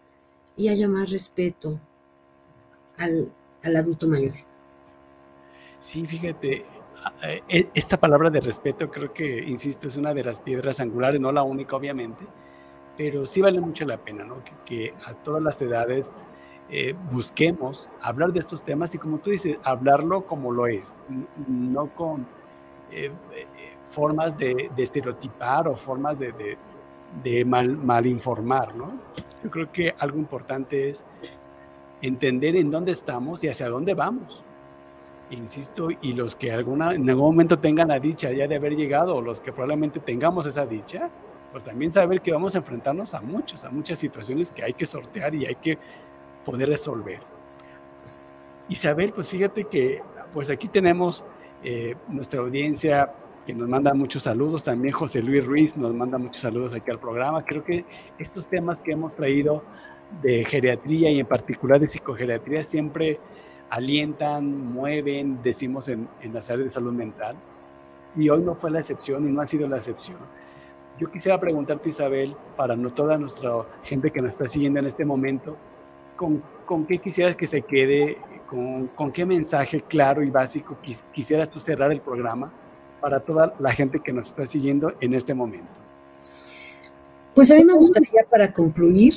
y 0.56 0.68
haya 0.68 0.88
más 0.88 1.10
respeto 1.10 1.80
al, 2.98 3.32
al 3.62 3.76
adulto 3.76 4.06
mayor. 4.06 4.34
Sí, 5.78 6.04
fíjate, 6.04 6.64
e, 7.48 7.68
esta 7.74 7.98
palabra 7.98 8.30
de 8.30 8.40
respeto 8.40 8.90
creo 8.90 9.12
que, 9.12 9.44
insisto, 9.44 9.88
es 9.88 9.96
una 9.96 10.12
de 10.12 10.24
las 10.24 10.40
piedras 10.40 10.80
angulares, 10.80 11.20
no 11.20 11.32
la 11.32 11.42
única 11.42 11.76
obviamente, 11.76 12.26
pero 13.00 13.24
sí 13.24 13.40
vale 13.40 13.62
mucho 13.62 13.86
la 13.86 13.96
pena, 13.96 14.24
¿no? 14.24 14.42
Que, 14.66 14.92
a 15.06 15.14
todas 15.14 15.42
las 15.42 15.62
edades 15.62 16.12
eh, 16.68 16.94
busquemos 17.10 17.88
hablar 18.02 18.30
de 18.30 18.40
estos 18.40 18.62
temas 18.62 18.94
y 18.94 18.98
como 18.98 19.16
tú 19.16 19.30
dices, 19.30 19.56
hablarlo 19.64 20.26
como 20.26 20.52
lo 20.52 20.66
es, 20.66 20.98
no 21.48 21.86
con 21.94 22.26
eh, 22.90 23.10
eh, 23.32 23.46
formas 23.86 24.36
de, 24.36 24.70
estereotipar 24.76 25.66
o 25.66 25.76
formas 25.76 26.18
de, 26.18 26.58
de, 27.24 27.44
mal, 27.46 27.74
mal, 27.74 28.04
informar, 28.04 28.74
¿no? 28.74 28.92
Yo 29.42 29.50
creo 29.50 29.72
que 29.72 29.94
algo 29.98 30.18
importante 30.18 30.90
es 30.90 31.02
entender 32.02 32.54
en 32.54 32.70
dónde 32.70 32.92
estamos 32.92 33.42
y 33.42 33.48
hacia 33.48 33.70
dónde 33.70 33.94
vamos. 33.94 34.44
Insisto, 35.30 35.88
y 36.02 36.12
los 36.12 36.36
que 36.36 36.52
alguna, 36.52 36.92
en 36.94 37.08
algún 37.08 37.28
momento 37.28 37.58
tengan 37.58 37.88
la 37.88 37.98
dicha 37.98 38.30
ya 38.30 38.46
de 38.46 38.56
haber 38.56 38.76
llegado, 38.76 39.16
o 39.16 39.22
los 39.22 39.40
que 39.40 39.52
probablemente 39.52 40.00
tengamos 40.00 40.44
esa 40.44 40.66
dicha, 40.66 41.08
pues 41.52 41.64
también 41.64 41.90
saber 41.90 42.20
que 42.20 42.32
vamos 42.32 42.54
a 42.54 42.58
enfrentarnos 42.58 43.14
a 43.14 43.20
muchos, 43.20 43.64
a 43.64 43.70
muchas 43.70 43.98
situaciones 43.98 44.50
que 44.50 44.62
hay 44.62 44.72
que 44.72 44.86
sortear 44.86 45.34
y 45.34 45.46
hay 45.46 45.56
que 45.56 45.78
poder 46.44 46.68
resolver. 46.68 47.20
Isabel, 48.68 49.12
pues 49.12 49.28
fíjate 49.28 49.64
que 49.64 50.02
pues 50.32 50.48
aquí 50.48 50.68
tenemos 50.68 51.24
eh, 51.64 51.96
nuestra 52.08 52.40
audiencia 52.40 53.12
que 53.44 53.54
nos 53.54 53.68
manda 53.68 53.92
muchos 53.94 54.22
saludos, 54.22 54.62
también 54.62 54.94
José 54.94 55.22
Luis 55.22 55.44
Ruiz 55.44 55.76
nos 55.76 55.92
manda 55.92 56.18
muchos 56.18 56.40
saludos 56.40 56.74
aquí 56.74 56.90
al 56.90 57.00
programa. 57.00 57.44
Creo 57.44 57.64
que 57.64 57.84
estos 58.18 58.46
temas 58.46 58.80
que 58.80 58.92
hemos 58.92 59.14
traído 59.14 59.64
de 60.22 60.44
geriatría 60.44 61.10
y 61.10 61.20
en 61.20 61.26
particular 61.26 61.80
de 61.80 61.86
psicogeriatría 61.86 62.62
siempre 62.62 63.18
alientan, 63.70 64.72
mueven, 64.72 65.42
decimos 65.42 65.88
en, 65.88 66.08
en 66.20 66.34
las 66.34 66.50
áreas 66.50 66.66
de 66.66 66.70
salud 66.70 66.92
mental. 66.92 67.36
Y 68.16 68.28
hoy 68.28 68.42
no 68.42 68.54
fue 68.54 68.70
la 68.70 68.80
excepción 68.80 69.28
y 69.28 69.32
no 69.32 69.40
ha 69.40 69.46
sido 69.46 69.68
la 69.68 69.78
excepción. 69.78 70.18
Yo 71.00 71.10
quisiera 71.10 71.40
preguntarte, 71.40 71.88
Isabel, 71.88 72.36
para 72.58 72.76
no 72.76 72.92
toda 72.92 73.16
nuestra 73.16 73.50
gente 73.82 74.10
que 74.10 74.20
nos 74.20 74.34
está 74.34 74.46
siguiendo 74.46 74.80
en 74.80 74.86
este 74.86 75.06
momento, 75.06 75.56
¿con, 76.14 76.42
con 76.66 76.84
qué 76.84 76.98
quisieras 76.98 77.34
que 77.36 77.48
se 77.48 77.62
quede? 77.62 78.18
Con, 78.46 78.88
¿Con, 78.88 79.10
qué 79.10 79.24
mensaje 79.24 79.80
claro 79.80 80.22
y 80.22 80.28
básico 80.28 80.76
quisieras 81.10 81.50
tú 81.50 81.58
cerrar 81.58 81.90
el 81.90 82.02
programa 82.02 82.52
para 83.00 83.18
toda 83.18 83.54
la 83.60 83.72
gente 83.72 84.00
que 84.00 84.12
nos 84.12 84.26
está 84.26 84.46
siguiendo 84.46 84.92
en 85.00 85.14
este 85.14 85.32
momento? 85.32 85.72
Pues 87.34 87.50
a 87.50 87.54
mí 87.54 87.64
me 87.64 87.72
gustaría 87.72 88.22
para 88.30 88.52
concluir, 88.52 89.14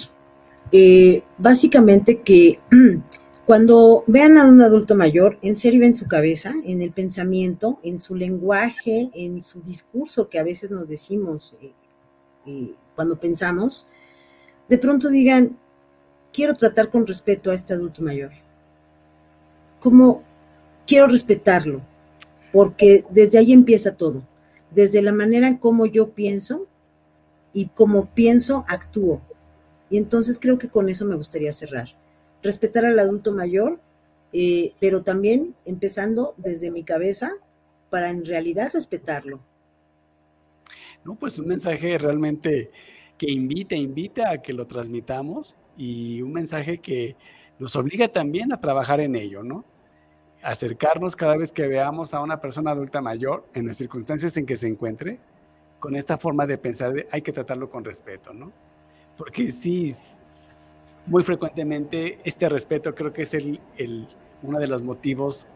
eh, 0.71 1.21
básicamente 1.37 2.21
que 2.21 2.61
cuando 3.45 4.05
vean 4.07 4.37
a 4.37 4.45
un 4.45 4.61
adulto 4.61 4.95
mayor, 4.95 5.37
en 5.41 5.57
serio 5.57 5.83
en 5.83 5.93
su 5.93 6.07
cabeza, 6.07 6.53
en 6.63 6.81
el 6.81 6.91
pensamiento, 6.93 7.77
en 7.83 7.99
su 7.99 8.15
lenguaje, 8.15 9.09
en 9.13 9.41
su 9.41 9.61
discurso 9.61 10.29
que 10.29 10.39
a 10.39 10.43
veces 10.43 10.71
nos 10.71 10.87
decimos 10.87 11.55
eh, 11.61 11.73
eh, 12.45 12.73
cuando 12.95 13.19
pensamos, 13.19 13.85
de 14.69 14.77
pronto 14.77 15.09
digan, 15.09 15.57
quiero 16.31 16.55
tratar 16.55 16.89
con 16.89 17.05
respeto 17.05 17.51
a 17.51 17.53
este 17.53 17.73
adulto 17.73 18.01
mayor. 18.01 18.31
Como 19.81 20.23
quiero 20.87 21.07
respetarlo, 21.07 21.81
porque 22.53 23.03
desde 23.09 23.39
ahí 23.39 23.51
empieza 23.51 23.97
todo, 23.97 24.23
desde 24.71 25.01
la 25.01 25.11
manera 25.11 25.47
en 25.47 25.57
cómo 25.57 25.85
yo 25.85 26.11
pienso 26.11 26.65
y 27.51 27.67
como 27.67 28.05
pienso, 28.05 28.63
actúo. 28.69 29.21
Y 29.89 29.97
entonces 29.97 30.39
creo 30.39 30.57
que 30.57 30.69
con 30.69 30.87
eso 30.87 31.03
me 31.05 31.17
gustaría 31.17 31.51
cerrar 31.51 31.89
respetar 32.43 32.85
al 32.85 32.99
adulto 32.99 33.33
mayor, 33.33 33.79
eh, 34.33 34.73
pero 34.79 35.01
también 35.01 35.55
empezando 35.65 36.35
desde 36.37 36.69
mi 36.69 36.83
cabeza 36.83 37.31
para 37.89 38.09
en 38.09 38.25
realidad 38.25 38.71
respetarlo. 38.73 39.39
No, 41.05 41.15
pues 41.15 41.39
un 41.39 41.47
mensaje 41.47 41.97
realmente 41.97 42.71
que 43.17 43.31
invita, 43.31 43.75
invita 43.75 44.31
a 44.31 44.41
que 44.41 44.53
lo 44.53 44.67
transmitamos 44.67 45.55
y 45.77 46.21
un 46.21 46.33
mensaje 46.33 46.77
que 46.77 47.15
nos 47.59 47.75
obliga 47.75 48.07
también 48.07 48.51
a 48.53 48.59
trabajar 48.59 48.99
en 48.99 49.15
ello, 49.15 49.43
¿no? 49.43 49.65
Acercarnos 50.41 51.15
cada 51.15 51.37
vez 51.37 51.51
que 51.51 51.67
veamos 51.67 52.13
a 52.13 52.21
una 52.21 52.41
persona 52.41 52.71
adulta 52.71 53.01
mayor 53.01 53.47
en 53.53 53.67
las 53.67 53.77
circunstancias 53.77 54.35
en 54.37 54.45
que 54.45 54.55
se 54.55 54.67
encuentre, 54.67 55.19
con 55.79 55.95
esta 55.95 56.17
forma 56.17 56.45
de 56.45 56.57
pensar, 56.57 56.93
hay 57.11 57.21
que 57.21 57.33
tratarlo 57.33 57.69
con 57.69 57.83
respeto, 57.83 58.33
¿no? 58.33 58.51
Porque 59.17 59.51
sí, 59.51 59.91
muy 61.05 61.23
frecuentemente 61.23 62.19
este 62.23 62.47
respeto 62.49 62.95
creo 62.95 63.11
que 63.11 63.23
es 63.23 63.33
el, 63.33 63.59
uno 64.41 64.59
de 64.59 64.67
los 64.67 64.81
motivos 64.81 65.47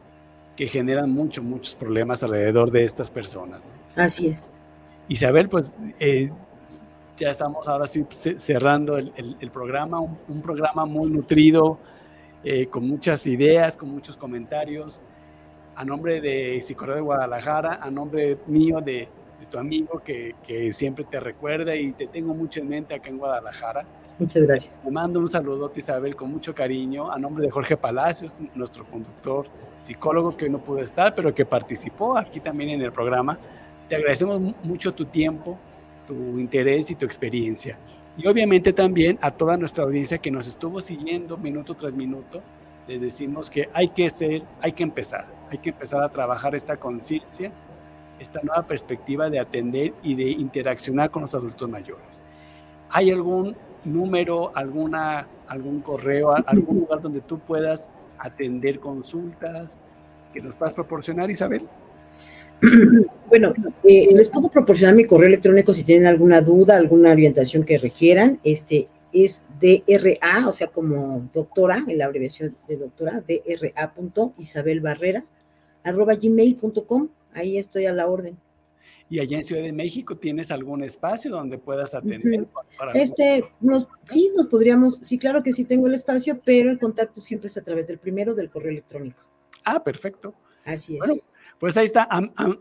que 0.55 0.67
generan 0.67 1.11
muchos, 1.11 1.43
muchos 1.43 1.75
problemas 1.75 2.23
alrededor 2.23 2.71
de 2.71 2.83
estas 2.83 3.11
personas. 3.11 3.61
Así 3.95 4.27
es. 4.27 4.53
Isabel, 5.07 5.49
pues 5.49 5.77
eh, 5.99 6.31
ya 7.15 7.29
estamos 7.29 7.67
ahora 7.67 7.87
sí 7.87 8.05
cerrando 8.37 8.97
el, 8.97 9.51
programa, 9.51 9.99
un, 9.99 10.41
programa 10.41 10.85
muy 10.85 11.09
nutrido, 11.09 11.79
eh, 12.43 12.67
con 12.67 12.87
muchas 12.87 13.25
ideas, 13.27 13.77
con 13.77 13.89
muchos 13.89 14.17
comentarios. 14.17 14.99
A 15.75 15.85
nombre 15.85 16.19
de 16.21 16.59
Psicología 16.61 16.95
de 16.95 17.01
Guadalajara, 17.01 17.79
a 17.81 17.91
nombre 17.91 18.39
mío 18.47 18.81
de, 18.81 19.07
de 19.39 19.45
tu 19.45 19.57
amigo 19.57 19.99
que, 20.03 20.35
que, 20.45 20.73
siempre 20.73 21.05
te 21.05 21.19
recuerda 21.19 21.75
y 21.75 21.91
te 21.91 22.07
tengo 22.07 22.33
mucho 22.33 22.59
en 22.59 22.69
mente 22.69 22.95
acá 22.95 23.09
en 23.09 23.17
Guadalajara. 23.17 23.85
Muchas 24.17 24.43
gracias. 24.43 24.81
Te 24.81 24.91
mando 24.91 25.19
un 25.19 25.27
saludote, 25.27 25.79
Isabel, 25.79 26.15
con 26.15 26.31
mucho 26.31 26.55
cariño, 26.55 27.11
a 27.11 27.19
nombre 27.19 27.45
de 27.45 27.51
Jorge 27.51 27.77
Palacios, 27.77 28.37
nuestro 28.55 28.85
conductor, 28.85 29.47
psicólogo 29.77 30.35
que 30.35 30.49
no 30.49 30.63
pudo 30.63 30.79
estar, 30.79 31.13
pero 31.13 31.33
que 31.33 31.45
participó 31.45 32.17
aquí 32.17 32.39
también 32.39 32.71
en 32.71 32.81
el 32.81 32.91
programa. 32.91 33.37
Te 33.87 33.95
agradecemos 33.95 34.41
mucho 34.63 34.93
tu 34.93 35.05
tiempo, 35.05 35.57
tu 36.07 36.39
interés 36.39 36.89
y 36.91 36.95
tu 36.95 37.05
experiencia. 37.05 37.77
Y 38.17 38.25
obviamente 38.27 38.73
también 38.73 39.19
a 39.21 39.29
toda 39.31 39.57
nuestra 39.57 39.83
audiencia 39.83 40.17
que 40.17 40.31
nos 40.31 40.47
estuvo 40.47 40.81
siguiendo 40.81 41.37
minuto 41.37 41.75
tras 41.75 41.93
minuto, 41.93 42.41
les 42.87 42.99
decimos 42.99 43.49
que 43.49 43.69
hay 43.73 43.89
que 43.89 44.09
ser, 44.09 44.43
hay 44.61 44.71
que 44.71 44.81
empezar, 44.81 45.27
hay 45.51 45.59
que 45.59 45.69
empezar 45.69 46.03
a 46.03 46.09
trabajar 46.09 46.55
esta 46.55 46.77
conciencia 46.77 47.51
esta 48.19 48.41
nueva 48.41 48.65
perspectiva 48.65 49.29
de 49.29 49.39
atender 49.39 49.93
y 50.03 50.15
de 50.15 50.29
interaccionar 50.29 51.11
con 51.11 51.23
los 51.23 51.33
adultos 51.35 51.69
mayores. 51.69 52.23
¿Hay 52.89 53.11
algún 53.11 53.55
número, 53.83 54.51
alguna, 54.55 55.27
algún 55.47 55.81
correo, 55.81 56.33
algún 56.45 56.79
lugar 56.81 57.01
donde 57.01 57.21
tú 57.21 57.39
puedas 57.39 57.89
atender 58.17 58.79
consultas 58.79 59.77
que 60.33 60.41
nos 60.41 60.55
puedas 60.55 60.73
proporcionar, 60.73 61.29
Isabel? 61.31 61.67
Bueno, 63.27 63.53
eh, 63.83 64.07
les 64.13 64.29
puedo 64.29 64.47
proporcionar 64.47 64.95
mi 64.95 65.03
correo 65.03 65.27
electrónico 65.27 65.73
si 65.73 65.83
tienen 65.83 66.07
alguna 66.07 66.39
duda, 66.39 66.77
alguna 66.77 67.11
orientación 67.11 67.65
que 67.65 67.77
requieran. 67.77 68.39
Este 68.41 68.87
es 69.11 69.41
DRA, 69.59 70.47
o 70.47 70.53
sea, 70.53 70.67
como 70.67 71.27
doctora, 71.33 71.83
en 71.87 71.97
la 71.97 72.05
abreviación 72.05 72.55
de 72.67 72.77
doctora, 72.77 73.21
DRA.isabelbarrera, 73.27 75.25
arroba 75.83 76.15
gmail.com. 76.15 77.09
Ahí 77.37 77.57
estoy 77.57 77.85
a 77.85 77.93
la 77.93 78.07
orden. 78.07 78.37
¿Y 79.09 79.19
allá 79.19 79.37
en 79.37 79.43
Ciudad 79.43 79.61
de 79.61 79.71
México 79.71 80.17
tienes 80.17 80.51
algún 80.51 80.83
espacio 80.83 81.31
donde 81.31 81.57
puedas 81.57 81.93
atender? 81.93 82.45
Para 82.77 82.91
este, 82.91 83.45
nos, 83.61 83.87
sí, 84.05 84.31
nos 84.35 84.47
podríamos, 84.47 84.97
sí, 84.97 85.17
claro 85.17 85.43
que 85.43 85.53
sí 85.53 85.63
tengo 85.63 85.87
el 85.87 85.93
espacio, 85.93 86.37
pero 86.43 86.69
el 86.69 86.77
contacto 86.77 87.21
siempre 87.21 87.47
es 87.47 87.55
a 87.57 87.63
través 87.63 87.87
del 87.87 87.99
primero 87.99 88.35
del 88.35 88.49
correo 88.49 88.71
electrónico. 88.71 89.23
Ah, 89.63 89.81
perfecto. 89.81 90.33
Así 90.65 90.95
es. 90.95 90.99
Bueno, 90.99 91.13
pues 91.59 91.77
ahí 91.77 91.85
está, 91.85 92.07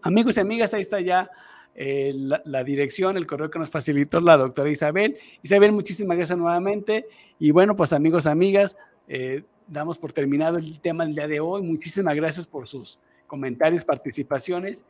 amigos 0.02 0.36
y 0.36 0.40
amigas, 0.40 0.72
ahí 0.72 0.82
está 0.82 1.00
ya 1.00 1.28
eh, 1.74 2.12
la, 2.14 2.64
dirección, 2.64 3.16
el 3.16 3.26
correo 3.26 3.50
que 3.50 3.58
nos 3.58 3.70
facilitó 3.70 4.20
la 4.20 4.36
doctora 4.36 4.70
Isabel. 4.70 5.18
Isabel, 5.42 5.72
muchísimas 5.72 6.16
gracias 6.16 6.38
nuevamente. 6.38 7.06
Y 7.40 7.50
bueno, 7.50 7.74
pues 7.76 7.92
amigos, 7.92 8.26
amigas, 8.26 8.76
eh, 9.08 9.42
damos 9.66 9.98
por 9.98 10.12
terminado 10.12 10.58
el 10.58 10.80
tema 10.80 11.04
del 11.04 11.14
día 11.14 11.26
de 11.26 11.40
hoy. 11.40 11.62
Muchísimas 11.62 12.14
gracias 12.14 12.46
por 12.46 12.68
sus 12.68 13.00
comentarios, 13.26 13.84
participaciones 13.84 14.84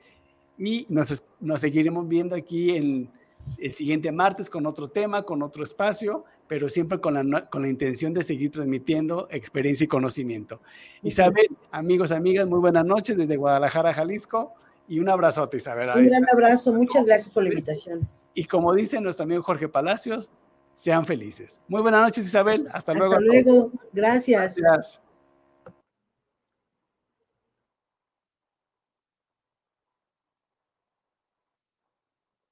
y 0.59 0.87
nos, 0.89 1.24
nos 1.41 1.61
seguiremos 1.61 2.09
viendo 2.09 2.34
aquí 2.34 2.76
en 2.76 3.11
el 3.59 3.72
siguiente 3.72 4.11
martes 4.12 4.51
con 4.51 4.66
otro 4.66 4.89
tema, 4.89 5.22
con 5.22 5.43
otro 5.43 5.62
espacio, 5.62 6.24
pero 6.49 6.68
siempre 6.68 7.01
con 7.01 7.30
la, 7.30 7.47
con 7.49 7.62
la 7.62 7.68
intención 7.68 8.12
de 8.14 8.22
seguir 8.22 8.51
transmitiendo 8.51 9.28
experiencia 9.30 9.84
y 9.84 9.89
conocimiento. 9.89 10.61
Isabel, 11.03 11.49
amigos, 11.70 12.12
amigas, 12.12 12.47
muy 12.47 12.61
buenas 12.61 12.84
noches 12.84 13.16
desde 13.16 13.37
Guadalajara, 13.37 13.93
Jalisco, 13.93 14.55
y 14.89 15.01
un 15.01 15.09
abrazote, 15.09 15.57
Isabel. 15.57 15.91
Un 15.97 16.05
gran 16.05 16.24
abrazo, 16.32 16.72
muchas 16.72 17.05
gracias 17.05 17.30
por 17.30 17.43
la 17.43 17.49
invitación. 17.51 18.09
Y 18.34 18.45
como 18.45 18.72
dice 18.74 19.01
nuestro 19.01 19.24
amigo 19.24 19.43
Jorge 19.43 19.68
Palacios, 19.68 20.30
sean 20.74 21.05
felices. 21.05 21.61
Muy 21.68 21.82
buenas 21.82 22.03
noches, 22.03 22.26
Isabel. 22.26 22.68
Hasta, 22.72 22.93
luego. 22.93 23.14
Hasta 23.14 23.24
luego. 23.24 23.72
Gracias. 23.93 24.57
Gracias. 24.57 25.01